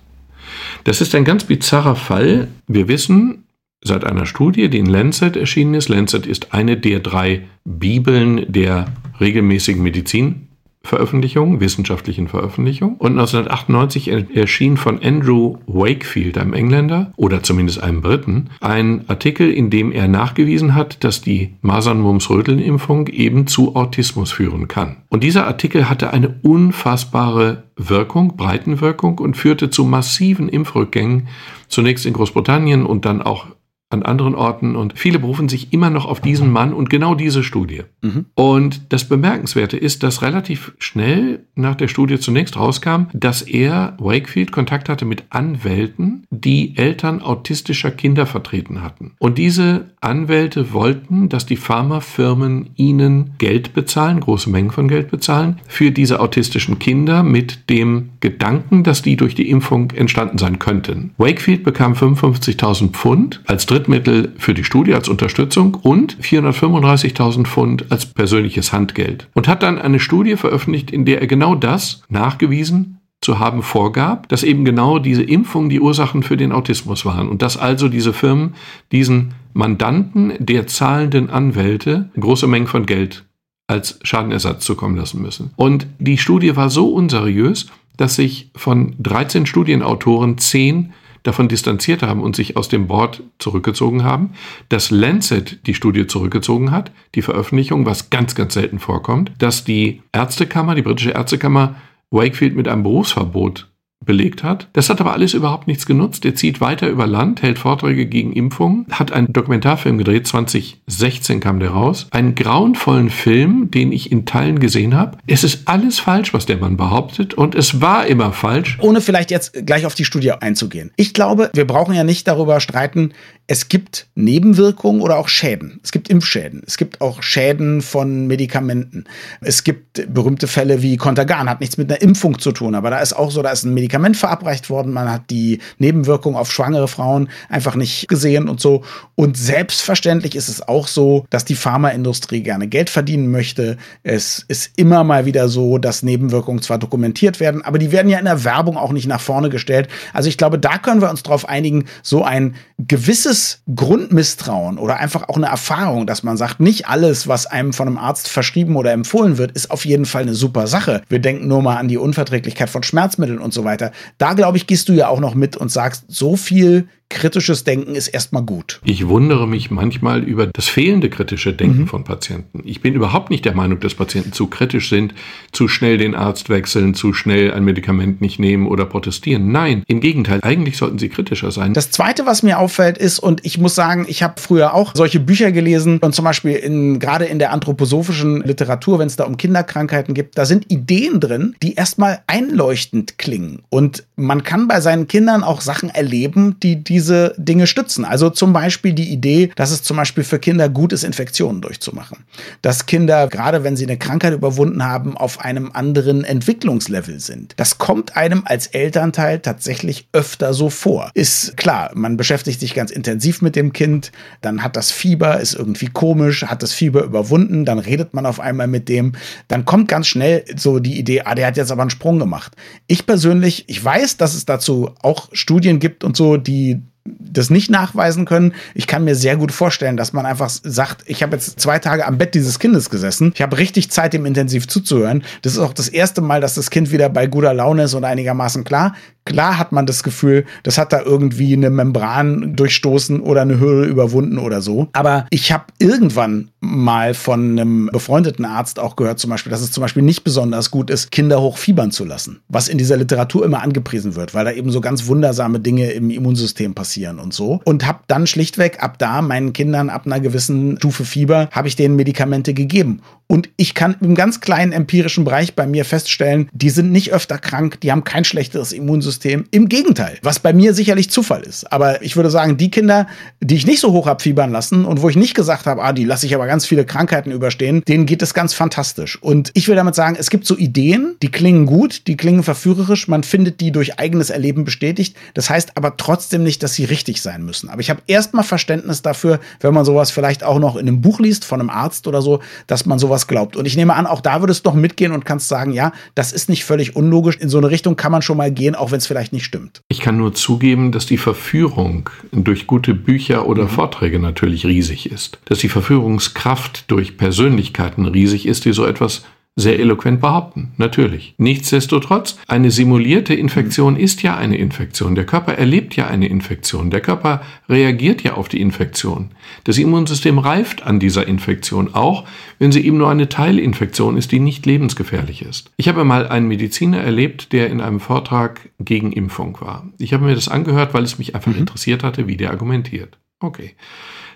Das 0.82 1.00
ist 1.00 1.14
ein 1.14 1.24
ganz 1.24 1.44
bizarrer 1.44 1.94
Fall. 1.94 2.48
Wir 2.66 2.88
wissen 2.88 3.44
seit 3.82 4.04
einer 4.04 4.26
Studie, 4.26 4.68
die 4.68 4.78
in 4.78 4.86
Lancet 4.86 5.36
erschienen 5.36 5.74
ist, 5.74 5.88
Lancet 5.88 6.26
ist 6.26 6.52
eine 6.52 6.76
der 6.76 6.98
drei 6.98 7.42
Bibeln 7.64 8.46
der 8.52 8.86
regelmäßigen 9.20 9.82
Medizin 9.82 10.43
Veröffentlichung, 10.84 11.60
wissenschaftlichen 11.60 12.28
Veröffentlichung. 12.28 12.96
Und 12.98 13.12
1998 13.12 14.08
erschien 14.36 14.76
von 14.76 15.02
Andrew 15.02 15.56
Wakefield, 15.66 16.36
einem 16.36 16.52
Engländer 16.52 17.10
oder 17.16 17.42
zumindest 17.42 17.82
einem 17.82 18.02
Briten, 18.02 18.50
ein 18.60 19.08
Artikel, 19.08 19.50
in 19.50 19.70
dem 19.70 19.92
er 19.92 20.08
nachgewiesen 20.08 20.74
hat, 20.74 21.02
dass 21.02 21.22
die 21.22 21.54
Masern-Mumps-Röteln-Impfung 21.62 23.08
eben 23.08 23.46
zu 23.46 23.74
Autismus 23.74 24.30
führen 24.30 24.68
kann. 24.68 24.96
Und 25.08 25.24
dieser 25.24 25.46
Artikel 25.46 25.88
hatte 25.88 26.12
eine 26.12 26.34
unfassbare 26.42 27.64
Wirkung, 27.76 28.36
Breitenwirkung 28.36 29.18
und 29.18 29.36
führte 29.36 29.70
zu 29.70 29.84
massiven 29.84 30.48
Impfrückgängen, 30.48 31.28
zunächst 31.68 32.04
in 32.06 32.12
Großbritannien 32.12 32.84
und 32.84 33.04
dann 33.04 33.22
auch 33.22 33.46
an 33.94 34.02
anderen 34.02 34.34
Orten 34.34 34.76
und 34.76 34.98
viele 34.98 35.18
berufen 35.18 35.48
sich 35.48 35.72
immer 35.72 35.88
noch 35.88 36.04
auf 36.04 36.20
diesen 36.20 36.50
Mann 36.50 36.74
und 36.74 36.90
genau 36.90 37.14
diese 37.14 37.42
Studie. 37.42 37.82
Mhm. 38.02 38.26
Und 38.34 38.92
das 38.92 39.04
Bemerkenswerte 39.08 39.76
ist, 39.76 40.02
dass 40.02 40.20
relativ 40.20 40.72
schnell 40.78 41.44
nach 41.54 41.74
der 41.74 41.88
Studie 41.88 42.18
zunächst 42.18 42.56
rauskam, 42.58 43.04
dass 43.14 43.42
er, 43.42 43.96
Wakefield, 43.98 44.52
Kontakt 44.52 44.88
hatte 44.88 45.04
mit 45.04 45.24
Anwälten, 45.30 46.26
die 46.30 46.76
Eltern 46.76 47.22
autistischer 47.22 47.90
Kinder 47.90 48.26
vertreten 48.26 48.82
hatten. 48.82 49.12
Und 49.18 49.38
diese 49.38 49.86
Anwälte 50.00 50.72
wollten, 50.72 51.28
dass 51.28 51.46
die 51.46 51.56
Pharmafirmen 51.56 52.70
ihnen 52.76 53.30
Geld 53.38 53.72
bezahlen, 53.72 54.20
große 54.20 54.50
Mengen 54.50 54.70
von 54.70 54.88
Geld 54.88 55.10
bezahlen, 55.10 55.60
für 55.66 55.90
diese 55.90 56.20
autistischen 56.20 56.78
Kinder 56.78 57.22
mit 57.22 57.70
dem 57.70 58.10
Gedanken, 58.20 58.82
dass 58.82 59.02
die 59.02 59.16
durch 59.16 59.34
die 59.34 59.48
Impfung 59.48 59.92
entstanden 59.92 60.38
sein 60.38 60.58
könnten. 60.58 61.12
Wakefield 61.16 61.64
bekam 61.64 61.92
55.000 61.94 62.90
Pfund 62.90 63.40
als 63.46 63.66
Dritt 63.66 63.83
Drittmittel 63.84 64.32
für 64.38 64.54
die 64.54 64.64
Studie 64.64 64.94
als 64.94 65.08
Unterstützung 65.08 65.74
und 65.74 66.16
435.000 66.20 67.44
Pfund 67.44 67.92
als 67.92 68.06
persönliches 68.06 68.72
Handgeld. 68.72 69.28
Und 69.34 69.46
hat 69.46 69.62
dann 69.62 69.78
eine 69.78 70.00
Studie 70.00 70.36
veröffentlicht, 70.36 70.90
in 70.90 71.04
der 71.04 71.20
er 71.20 71.26
genau 71.26 71.54
das 71.54 72.02
nachgewiesen 72.08 73.00
zu 73.20 73.38
haben 73.38 73.62
vorgab, 73.62 74.28
dass 74.28 74.42
eben 74.42 74.64
genau 74.64 74.98
diese 74.98 75.22
Impfungen 75.22 75.68
die 75.68 75.80
Ursachen 75.80 76.22
für 76.22 76.36
den 76.36 76.52
Autismus 76.52 77.04
waren 77.04 77.28
und 77.28 77.42
dass 77.42 77.56
also 77.56 77.88
diese 77.88 78.12
Firmen 78.12 78.54
diesen 78.92 79.34
Mandanten 79.52 80.32
der 80.38 80.66
zahlenden 80.66 81.30
Anwälte 81.30 82.10
große 82.18 82.46
Mengen 82.46 82.66
von 82.66 82.86
Geld 82.86 83.24
als 83.66 83.98
Schadenersatz 84.02 84.64
zukommen 84.64 84.96
lassen 84.96 85.22
müssen. 85.22 85.50
Und 85.56 85.86
die 85.98 86.18
Studie 86.18 86.54
war 86.56 86.68
so 86.68 86.88
unseriös, 86.92 87.66
dass 87.96 88.16
sich 88.16 88.50
von 88.56 88.94
13 88.98 89.46
Studienautoren 89.46 90.36
10 90.36 90.92
davon 91.24 91.48
distanziert 91.48 92.02
haben 92.02 92.22
und 92.22 92.36
sich 92.36 92.56
aus 92.56 92.68
dem 92.68 92.86
Board 92.86 93.24
zurückgezogen 93.38 94.04
haben, 94.04 94.30
dass 94.68 94.92
Lancet 94.92 95.66
die 95.66 95.74
Studie 95.74 96.06
zurückgezogen 96.06 96.70
hat, 96.70 96.92
die 97.16 97.22
Veröffentlichung, 97.22 97.84
was 97.86 98.10
ganz, 98.10 98.36
ganz 98.36 98.54
selten 98.54 98.78
vorkommt, 98.78 99.32
dass 99.38 99.64
die 99.64 100.02
Ärztekammer, 100.12 100.76
die 100.76 100.82
britische 100.82 101.10
Ärztekammer 101.10 101.74
Wakefield 102.10 102.54
mit 102.54 102.68
einem 102.68 102.84
Berufsverbot 102.84 103.68
belegt 104.04 104.42
hat. 104.42 104.68
Das 104.72 104.90
hat 104.90 105.00
aber 105.00 105.12
alles 105.12 105.34
überhaupt 105.34 105.66
nichts 105.66 105.86
genutzt. 105.86 106.24
Er 106.24 106.34
zieht 106.34 106.60
weiter 106.60 106.88
über 106.88 107.06
Land, 107.06 107.42
hält 107.42 107.58
Vorträge 107.58 108.06
gegen 108.06 108.32
Impfungen, 108.32 108.86
hat 108.90 109.12
einen 109.12 109.32
Dokumentarfilm 109.32 109.98
gedreht, 109.98 110.26
2016 110.26 111.40
kam 111.40 111.60
der 111.60 111.70
raus. 111.70 112.06
Einen 112.10 112.34
grauenvollen 112.34 113.10
Film, 113.10 113.70
den 113.70 113.92
ich 113.92 114.12
in 114.12 114.26
Teilen 114.26 114.58
gesehen 114.58 114.94
habe. 114.94 115.18
Es 115.26 115.44
ist 115.44 115.68
alles 115.68 115.98
falsch, 115.98 116.34
was 116.34 116.46
der 116.46 116.58
Mann 116.58 116.76
behauptet 116.76 117.34
und 117.34 117.54
es 117.54 117.80
war 117.80 118.06
immer 118.06 118.32
falsch. 118.32 118.78
Ohne 118.80 119.00
vielleicht 119.00 119.30
jetzt 119.30 119.66
gleich 119.66 119.86
auf 119.86 119.94
die 119.94 120.04
Studie 120.04 120.32
einzugehen. 120.32 120.92
Ich 120.96 121.14
glaube, 121.14 121.50
wir 121.54 121.66
brauchen 121.66 121.94
ja 121.94 122.04
nicht 122.04 122.26
darüber 122.28 122.60
streiten, 122.60 123.12
es 123.46 123.68
gibt 123.68 124.06
Nebenwirkungen 124.14 125.02
oder 125.02 125.18
auch 125.18 125.28
Schäden. 125.28 125.78
Es 125.82 125.92
gibt 125.92 126.08
Impfschäden. 126.08 126.62
Es 126.66 126.78
gibt 126.78 127.02
auch 127.02 127.22
Schäden 127.22 127.82
von 127.82 128.26
Medikamenten. 128.26 129.04
Es 129.42 129.64
gibt 129.64 130.14
berühmte 130.14 130.46
Fälle 130.46 130.80
wie 130.80 130.96
Contergan, 130.96 131.50
hat 131.50 131.60
nichts 131.60 131.76
mit 131.76 131.90
einer 131.90 132.00
Impfung 132.00 132.38
zu 132.38 132.52
tun, 132.52 132.74
aber 132.74 132.88
da 132.88 133.00
ist 133.00 133.12
auch 133.12 133.30
so, 133.30 133.42
da 133.42 133.50
ist 133.50 133.64
ein 133.64 133.74
Medikament 133.74 134.16
verabreicht 134.16 134.70
worden, 134.70 134.92
man 134.92 135.10
hat 135.10 135.28
die 135.30 135.60
Nebenwirkungen 135.78 136.38
auf 136.38 136.50
schwangere 136.50 136.88
Frauen 136.88 137.28
einfach 137.50 137.74
nicht 137.74 138.08
gesehen 138.08 138.48
und 138.48 138.60
so. 138.60 138.82
Und 139.14 139.36
selbstverständlich 139.36 140.36
ist 140.36 140.48
es 140.48 140.66
auch 140.66 140.88
so, 140.88 141.26
dass 141.28 141.44
die 141.44 141.54
Pharmaindustrie 141.54 142.42
gerne 142.42 142.66
Geld 142.66 142.88
verdienen 142.88 143.30
möchte. 143.30 143.76
Es 144.02 144.44
ist 144.48 144.70
immer 144.76 145.04
mal 145.04 145.26
wieder 145.26 145.48
so, 145.48 145.76
dass 145.76 146.02
Nebenwirkungen 146.02 146.62
zwar 146.62 146.78
dokumentiert 146.78 147.40
werden, 147.40 147.62
aber 147.62 147.78
die 147.78 147.92
werden 147.92 148.08
ja 148.08 148.18
in 148.18 148.24
der 148.24 148.44
Werbung 148.44 148.78
auch 148.78 148.92
nicht 148.92 149.06
nach 149.06 149.20
vorne 149.20 149.50
gestellt. 149.50 149.88
Also 150.14 150.30
ich 150.30 150.38
glaube, 150.38 150.58
da 150.58 150.78
können 150.78 151.02
wir 151.02 151.10
uns 151.10 151.22
darauf 151.22 151.46
einigen, 151.46 151.84
so 152.02 152.24
ein 152.24 152.54
gewisses 152.78 153.33
gewisses 153.34 153.62
Grundmisstrauen 153.74 154.78
oder 154.78 154.96
einfach 154.96 155.28
auch 155.28 155.36
eine 155.36 155.46
Erfahrung, 155.46 156.06
dass 156.06 156.22
man 156.22 156.36
sagt, 156.36 156.60
nicht 156.60 156.86
alles, 156.86 157.26
was 157.26 157.46
einem 157.46 157.72
von 157.72 157.88
einem 157.88 157.98
Arzt 157.98 158.28
verschrieben 158.28 158.76
oder 158.76 158.92
empfohlen 158.92 159.38
wird, 159.38 159.52
ist 159.52 159.70
auf 159.70 159.84
jeden 159.84 160.04
Fall 160.04 160.22
eine 160.22 160.34
super 160.34 160.66
Sache. 160.66 161.02
Wir 161.08 161.18
denken 161.18 161.48
nur 161.48 161.62
mal 161.62 161.76
an 161.76 161.88
die 161.88 161.98
Unverträglichkeit 161.98 162.70
von 162.70 162.82
Schmerzmitteln 162.82 163.38
und 163.38 163.52
so 163.52 163.64
weiter. 163.64 163.92
Da, 164.18 164.34
glaube 164.34 164.56
ich, 164.56 164.66
gehst 164.66 164.88
du 164.88 164.92
ja 164.92 165.08
auch 165.08 165.20
noch 165.20 165.34
mit 165.34 165.56
und 165.56 165.70
sagst, 165.70 166.04
so 166.08 166.36
viel 166.36 166.88
kritisches 167.08 167.64
Denken 167.64 167.94
ist 167.94 168.08
erstmal 168.08 168.42
gut. 168.42 168.80
Ich 168.84 169.08
wundere 169.08 169.46
mich 169.46 169.70
manchmal 169.70 170.22
über 170.22 170.46
das 170.46 170.68
fehlende 170.68 171.10
kritische 171.10 171.52
Denken 171.52 171.82
mhm. 171.82 171.86
von 171.86 172.04
Patienten. 172.04 172.62
Ich 172.64 172.80
bin 172.80 172.94
überhaupt 172.94 173.30
nicht 173.30 173.44
der 173.44 173.54
Meinung, 173.54 173.80
dass 173.80 173.94
Patienten 173.94 174.32
zu 174.32 174.48
kritisch 174.48 174.88
sind, 174.88 175.14
zu 175.52 175.68
schnell 175.68 175.98
den 175.98 176.14
Arzt 176.14 176.48
wechseln, 176.48 176.94
zu 176.94 177.12
schnell 177.12 177.52
ein 177.52 177.64
Medikament 177.64 178.20
nicht 178.20 178.38
nehmen 178.38 178.66
oder 178.66 178.84
protestieren. 178.84 179.52
Nein, 179.52 179.84
im 179.86 180.00
Gegenteil, 180.00 180.40
eigentlich 180.42 180.76
sollten 180.76 180.98
sie 180.98 181.08
kritischer 181.08 181.50
sein. 181.50 181.74
Das 181.74 181.90
Zweite, 181.90 182.26
was 182.26 182.42
mir 182.42 182.58
auffällt, 182.58 182.98
ist, 182.98 183.18
und 183.18 183.44
ich 183.44 183.58
muss 183.58 183.74
sagen, 183.74 184.06
ich 184.08 184.22
habe 184.22 184.40
früher 184.40 184.74
auch 184.74 184.92
solche 184.94 185.20
Bücher 185.20 185.52
gelesen 185.52 185.98
und 185.98 186.14
zum 186.14 186.24
Beispiel 186.24 186.52
in, 186.52 186.98
gerade 186.98 187.26
in 187.26 187.38
der 187.38 187.52
anthroposophischen 187.52 188.42
Literatur, 188.42 188.98
wenn 188.98 189.06
es 189.06 189.16
da 189.16 189.24
um 189.24 189.36
Kinderkrankheiten 189.36 190.14
gibt, 190.14 190.36
da 190.36 190.44
sind 190.44 190.70
Ideen 190.70 191.20
drin, 191.20 191.54
die 191.62 191.74
erstmal 191.74 192.20
einleuchtend 192.26 193.18
klingen. 193.18 193.62
Und 193.68 194.04
man 194.16 194.42
kann 194.42 194.68
bei 194.68 194.80
seinen 194.80 195.06
Kindern 195.06 195.44
auch 195.44 195.60
Sachen 195.60 195.90
erleben, 195.90 196.56
die 196.62 196.82
diese 196.82 196.93
diese 196.94 197.34
Dinge 197.36 197.66
stützen. 197.66 198.04
Also 198.04 198.30
zum 198.30 198.52
Beispiel 198.52 198.92
die 198.92 199.12
Idee, 199.12 199.50
dass 199.56 199.72
es 199.72 199.82
zum 199.82 199.96
Beispiel 199.96 200.22
für 200.22 200.38
Kinder 200.38 200.68
gut 200.68 200.92
ist, 200.92 201.02
Infektionen 201.02 201.60
durchzumachen. 201.60 202.18
Dass 202.62 202.86
Kinder, 202.86 203.26
gerade 203.26 203.64
wenn 203.64 203.76
sie 203.76 203.84
eine 203.84 203.98
Krankheit 203.98 204.32
überwunden 204.32 204.84
haben, 204.84 205.16
auf 205.16 205.40
einem 205.40 205.72
anderen 205.72 206.22
Entwicklungslevel 206.22 207.18
sind. 207.18 207.54
Das 207.56 207.78
kommt 207.78 208.16
einem 208.16 208.42
als 208.44 208.68
Elternteil 208.68 209.40
tatsächlich 209.40 210.06
öfter 210.12 210.54
so 210.54 210.70
vor. 210.70 211.10
Ist 211.14 211.56
klar, 211.56 211.90
man 211.94 212.16
beschäftigt 212.16 212.60
sich 212.60 212.74
ganz 212.74 212.92
intensiv 212.92 213.42
mit 213.42 213.56
dem 213.56 213.72
Kind, 213.72 214.12
dann 214.40 214.62
hat 214.62 214.76
das 214.76 214.92
Fieber, 214.92 215.40
ist 215.40 215.54
irgendwie 215.54 215.88
komisch, 215.88 216.44
hat 216.44 216.62
das 216.62 216.72
Fieber 216.72 217.02
überwunden, 217.02 217.64
dann 217.64 217.80
redet 217.80 218.14
man 218.14 218.24
auf 218.24 218.38
einmal 218.38 218.68
mit 218.68 218.88
dem, 218.88 219.14
dann 219.48 219.64
kommt 219.64 219.88
ganz 219.88 220.06
schnell 220.06 220.44
so 220.54 220.78
die 220.78 220.96
Idee, 220.96 221.22
ah, 221.24 221.34
der 221.34 221.48
hat 221.48 221.56
jetzt 221.56 221.72
aber 221.72 221.82
einen 221.82 221.90
Sprung 221.90 222.20
gemacht. 222.20 222.52
Ich 222.86 223.04
persönlich, 223.04 223.64
ich 223.68 223.84
weiß, 223.84 224.16
dass 224.16 224.34
es 224.34 224.46
dazu 224.46 224.92
auch 225.02 225.28
Studien 225.32 225.80
gibt 225.80 226.04
und 226.04 226.16
so, 226.16 226.36
die 226.36 226.82
das 227.06 227.50
nicht 227.50 227.70
nachweisen 227.70 228.24
können. 228.24 228.54
Ich 228.74 228.86
kann 228.86 229.04
mir 229.04 229.14
sehr 229.14 229.36
gut 229.36 229.52
vorstellen, 229.52 229.96
dass 229.96 230.12
man 230.12 230.24
einfach 230.24 230.48
sagt, 230.48 231.02
ich 231.06 231.22
habe 231.22 231.36
jetzt 231.36 231.60
zwei 231.60 231.78
Tage 231.78 232.06
am 232.06 232.16
Bett 232.16 232.34
dieses 232.34 232.58
Kindes 232.58 232.88
gesessen. 232.88 233.32
Ich 233.34 233.42
habe 233.42 233.58
richtig 233.58 233.90
Zeit, 233.90 234.14
dem 234.14 234.24
intensiv 234.24 234.68
zuzuhören. 234.68 235.22
Das 235.42 235.52
ist 235.52 235.58
auch 235.58 235.74
das 235.74 235.88
erste 235.88 236.22
Mal, 236.22 236.40
dass 236.40 236.54
das 236.54 236.70
Kind 236.70 236.92
wieder 236.92 237.08
bei 237.10 237.26
guter 237.26 237.52
Laune 237.52 237.84
ist 237.84 237.94
und 237.94 238.04
einigermaßen 238.04 238.64
klar. 238.64 238.94
Klar 239.26 239.58
hat 239.58 239.72
man 239.72 239.86
das 239.86 240.02
Gefühl, 240.02 240.44
das 240.64 240.76
hat 240.76 240.92
da 240.92 241.00
irgendwie 241.00 241.54
eine 241.54 241.70
Membran 241.70 242.56
durchstoßen 242.56 243.20
oder 243.20 243.40
eine 243.42 243.58
Hürde 243.58 243.88
überwunden 243.88 244.38
oder 244.38 244.60
so. 244.60 244.88
Aber 244.92 245.26
ich 245.30 245.50
habe 245.50 245.64
irgendwann 245.78 246.50
mal 246.60 247.14
von 247.14 247.52
einem 247.52 247.88
befreundeten 247.90 248.44
Arzt 248.44 248.78
auch 248.78 248.96
gehört, 248.96 249.18
zum 249.18 249.30
Beispiel, 249.30 249.50
dass 249.50 249.62
es 249.62 249.72
zum 249.72 249.80
Beispiel 249.80 250.02
nicht 250.02 250.24
besonders 250.24 250.70
gut 250.70 250.90
ist, 250.90 251.10
Kinder 251.10 251.40
hochfiebern 251.40 251.90
zu 251.90 252.04
lassen. 252.04 252.42
Was 252.48 252.68
in 252.68 252.76
dieser 252.76 252.98
Literatur 252.98 253.46
immer 253.46 253.62
angepriesen 253.62 254.14
wird, 254.14 254.34
weil 254.34 254.44
da 254.44 254.52
eben 254.52 254.70
so 254.70 254.82
ganz 254.82 255.06
wundersame 255.06 255.58
Dinge 255.58 255.92
im 255.92 256.10
Immunsystem 256.10 256.74
passieren 256.74 256.93
und 257.18 257.34
so. 257.34 257.60
Und 257.64 257.86
habe 257.86 258.00
dann 258.06 258.26
schlichtweg 258.26 258.82
ab 258.82 258.98
da 258.98 259.22
meinen 259.22 259.52
Kindern 259.52 259.90
ab 259.90 260.06
einer 260.06 260.20
gewissen 260.20 260.76
Stufe 260.78 261.04
Fieber, 261.04 261.48
habe 261.50 261.68
ich 261.68 261.76
denen 261.76 261.96
Medikamente 261.96 262.54
gegeben. 262.54 263.00
Und 263.26 263.48
ich 263.56 263.74
kann 263.74 263.96
im 264.00 264.14
ganz 264.14 264.40
kleinen 264.40 264.72
empirischen 264.72 265.24
Bereich 265.24 265.54
bei 265.54 265.66
mir 265.66 265.84
feststellen, 265.84 266.48
die 266.52 266.68
sind 266.70 266.92
nicht 266.92 267.12
öfter 267.12 267.38
krank, 267.38 267.80
die 267.80 267.90
haben 267.90 268.04
kein 268.04 268.24
schlechteres 268.24 268.72
Immunsystem. 268.72 269.46
Im 269.50 269.68
Gegenteil, 269.68 270.18
was 270.22 270.40
bei 270.40 270.52
mir 270.52 270.74
sicherlich 270.74 271.10
Zufall 271.10 271.42
ist. 271.42 271.72
Aber 271.72 272.02
ich 272.02 272.16
würde 272.16 272.30
sagen, 272.30 272.58
die 272.58 272.70
Kinder, 272.70 273.06
die 273.40 273.56
ich 273.56 273.66
nicht 273.66 273.80
so 273.80 273.92
hoch 273.92 274.06
abfiebern 274.06 274.52
lassen 274.52 274.84
und 274.84 275.00
wo 275.00 275.08
ich 275.08 275.16
nicht 275.16 275.34
gesagt 275.34 275.66
habe, 275.66 275.82
ah, 275.82 275.92
die 275.92 276.04
lasse 276.04 276.26
ich 276.26 276.34
aber 276.34 276.46
ganz 276.46 276.66
viele 276.66 276.84
Krankheiten 276.84 277.30
überstehen, 277.30 277.82
denen 277.88 278.04
geht 278.04 278.20
es 278.20 278.34
ganz 278.34 278.52
fantastisch. 278.52 279.20
Und 279.22 279.50
ich 279.54 279.68
will 279.68 279.76
damit 279.76 279.94
sagen, 279.94 280.16
es 280.18 280.28
gibt 280.28 280.46
so 280.46 280.56
Ideen, 280.56 281.16
die 281.22 281.30
klingen 281.30 281.64
gut, 281.64 282.06
die 282.06 282.16
klingen 282.16 282.42
verführerisch, 282.42 283.08
man 283.08 283.22
findet 283.22 283.60
die 283.60 283.72
durch 283.72 283.98
eigenes 283.98 284.28
Erleben 284.28 284.64
bestätigt. 284.64 285.16
Das 285.32 285.48
heißt 285.48 285.76
aber 285.76 285.96
trotzdem 285.96 286.42
nicht, 286.42 286.62
dass 286.62 286.74
sie 286.74 286.84
richtig 286.84 287.22
sein 287.22 287.44
müssen. 287.44 287.70
Aber 287.70 287.80
ich 287.80 287.88
habe 287.88 288.02
erstmal 288.06 288.44
Verständnis 288.44 289.00
dafür, 289.00 289.40
wenn 289.60 289.72
man 289.72 289.86
sowas 289.86 290.10
vielleicht 290.10 290.44
auch 290.44 290.58
noch 290.58 290.76
in 290.76 290.86
einem 290.86 291.00
Buch 291.00 291.20
liest 291.20 291.44
von 291.46 291.60
einem 291.60 291.70
Arzt 291.70 292.06
oder 292.06 292.20
so, 292.20 292.40
dass 292.66 292.84
man 292.84 292.98
sowas 292.98 293.13
sowas 293.14 293.26
glaubt. 293.26 293.56
Und 293.56 293.66
ich 293.66 293.76
nehme 293.76 293.94
an, 293.94 294.06
auch 294.06 294.20
da 294.20 294.40
würdest 294.40 294.64
du 294.66 294.70
doch 294.70 294.76
mitgehen 294.76 295.12
und 295.12 295.24
kannst 295.24 295.48
sagen, 295.48 295.72
ja, 295.72 295.92
das 296.14 296.32
ist 296.32 296.48
nicht 296.48 296.64
völlig 296.64 296.96
unlogisch. 296.96 297.36
In 297.36 297.48
so 297.48 297.58
eine 297.58 297.70
Richtung 297.70 297.96
kann 297.96 298.10
man 298.12 298.22
schon 298.22 298.36
mal 298.36 298.50
gehen, 298.50 298.74
auch 298.74 298.90
wenn 298.90 298.98
es 298.98 299.06
vielleicht 299.06 299.32
nicht 299.32 299.44
stimmt. 299.44 299.82
Ich 299.88 300.00
kann 300.00 300.16
nur 300.16 300.34
zugeben, 300.34 300.90
dass 300.90 301.06
die 301.06 301.16
Verführung 301.16 302.10
durch 302.32 302.66
gute 302.66 302.94
Bücher 302.94 303.46
oder 303.46 303.64
mhm. 303.64 303.68
Vorträge 303.68 304.18
natürlich 304.18 304.66
riesig 304.66 305.10
ist. 305.10 305.38
Dass 305.44 305.58
die 305.58 305.68
Verführungskraft 305.68 306.90
durch 306.90 307.16
Persönlichkeiten 307.16 308.06
riesig 308.06 308.46
ist, 308.46 308.64
die 308.64 308.72
so 308.72 308.84
etwas 308.84 309.24
sehr 309.56 309.78
eloquent 309.78 310.20
behaupten, 310.20 310.72
natürlich. 310.78 311.34
Nichtsdestotrotz, 311.38 312.38
eine 312.48 312.72
simulierte 312.72 313.34
Infektion 313.34 313.94
ist 313.94 314.22
ja 314.22 314.36
eine 314.36 314.56
Infektion. 314.56 315.14
Der 315.14 315.26
Körper 315.26 315.54
erlebt 315.54 315.94
ja 315.94 316.08
eine 316.08 316.26
Infektion. 316.26 316.90
Der 316.90 317.00
Körper 317.00 317.42
reagiert 317.68 318.24
ja 318.24 318.34
auf 318.34 318.48
die 318.48 318.60
Infektion. 318.60 319.30
Das 319.62 319.78
Immunsystem 319.78 320.38
reift 320.38 320.82
an 320.82 320.98
dieser 320.98 321.28
Infektion, 321.28 321.94
auch 321.94 322.24
wenn 322.58 322.72
sie 322.72 322.84
eben 322.84 322.98
nur 322.98 323.10
eine 323.10 323.28
Teilinfektion 323.28 324.16
ist, 324.16 324.32
die 324.32 324.40
nicht 324.40 324.66
lebensgefährlich 324.66 325.42
ist. 325.42 325.70
Ich 325.76 325.86
habe 325.86 326.04
mal 326.04 326.26
einen 326.26 326.48
Mediziner 326.48 326.98
erlebt, 326.98 327.52
der 327.52 327.70
in 327.70 327.80
einem 327.80 328.00
Vortrag 328.00 328.70
gegen 328.80 329.12
Impfung 329.12 329.60
war. 329.60 329.88
Ich 329.98 330.12
habe 330.12 330.24
mir 330.24 330.34
das 330.34 330.48
angehört, 330.48 330.94
weil 330.94 331.04
es 331.04 331.18
mich 331.18 331.36
einfach 331.36 331.52
mhm. 331.52 331.58
interessiert 331.58 332.02
hatte, 332.02 332.26
wie 332.26 332.36
der 332.36 332.50
argumentiert. 332.50 333.18
Okay. 333.38 333.76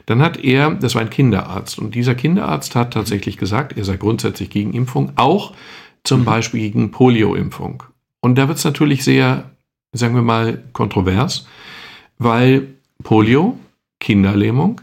Dann 0.09 0.23
hat 0.23 0.43
er, 0.43 0.71
das 0.71 0.95
war 0.95 1.03
ein 1.03 1.11
Kinderarzt, 1.11 1.79
und 1.79 1.95
dieser 1.95 2.15
Kinderarzt 2.15 2.75
hat 2.75 2.95
tatsächlich 2.95 3.37
gesagt, 3.37 3.77
er 3.77 3.85
sei 3.85 3.99
grundsätzlich 3.99 4.49
gegen 4.49 4.73
Impfung, 4.73 5.13
auch 5.17 5.53
zum 6.03 6.21
mhm. 6.21 6.25
Beispiel 6.25 6.61
gegen 6.61 6.91
Polio-Impfung. 6.91 7.83
Und 8.21 8.39
da 8.39 8.49
wird 8.49 8.57
es 8.57 8.65
natürlich 8.65 9.05
sehr, 9.05 9.51
sagen 9.93 10.15
wir 10.15 10.23
mal, 10.23 10.65
kontrovers, 10.73 11.47
weil 12.17 12.69
Polio, 13.05 13.59
Kinderlähmung, 14.01 14.81